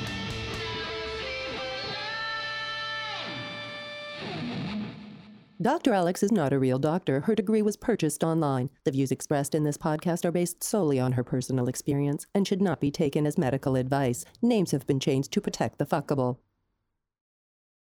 Dr. 5.60 5.94
Alex 5.94 6.24
is 6.24 6.32
not 6.32 6.52
a 6.52 6.58
real 6.58 6.80
doctor. 6.80 7.20
Her 7.20 7.36
degree 7.36 7.62
was 7.62 7.76
purchased 7.76 8.24
online. 8.24 8.70
The 8.82 8.90
views 8.90 9.12
expressed 9.12 9.54
in 9.54 9.62
this 9.62 9.78
podcast 9.78 10.24
are 10.24 10.32
based 10.32 10.64
solely 10.64 10.98
on 10.98 11.12
her 11.12 11.22
personal 11.22 11.68
experience 11.68 12.26
and 12.34 12.48
should 12.48 12.60
not 12.60 12.80
be 12.80 12.90
taken 12.90 13.24
as 13.24 13.38
medical 13.38 13.76
advice. 13.76 14.24
Names 14.42 14.72
have 14.72 14.88
been 14.88 14.98
changed 14.98 15.30
to 15.32 15.40
protect 15.40 15.78
the 15.78 15.86
fuckable. 15.86 16.38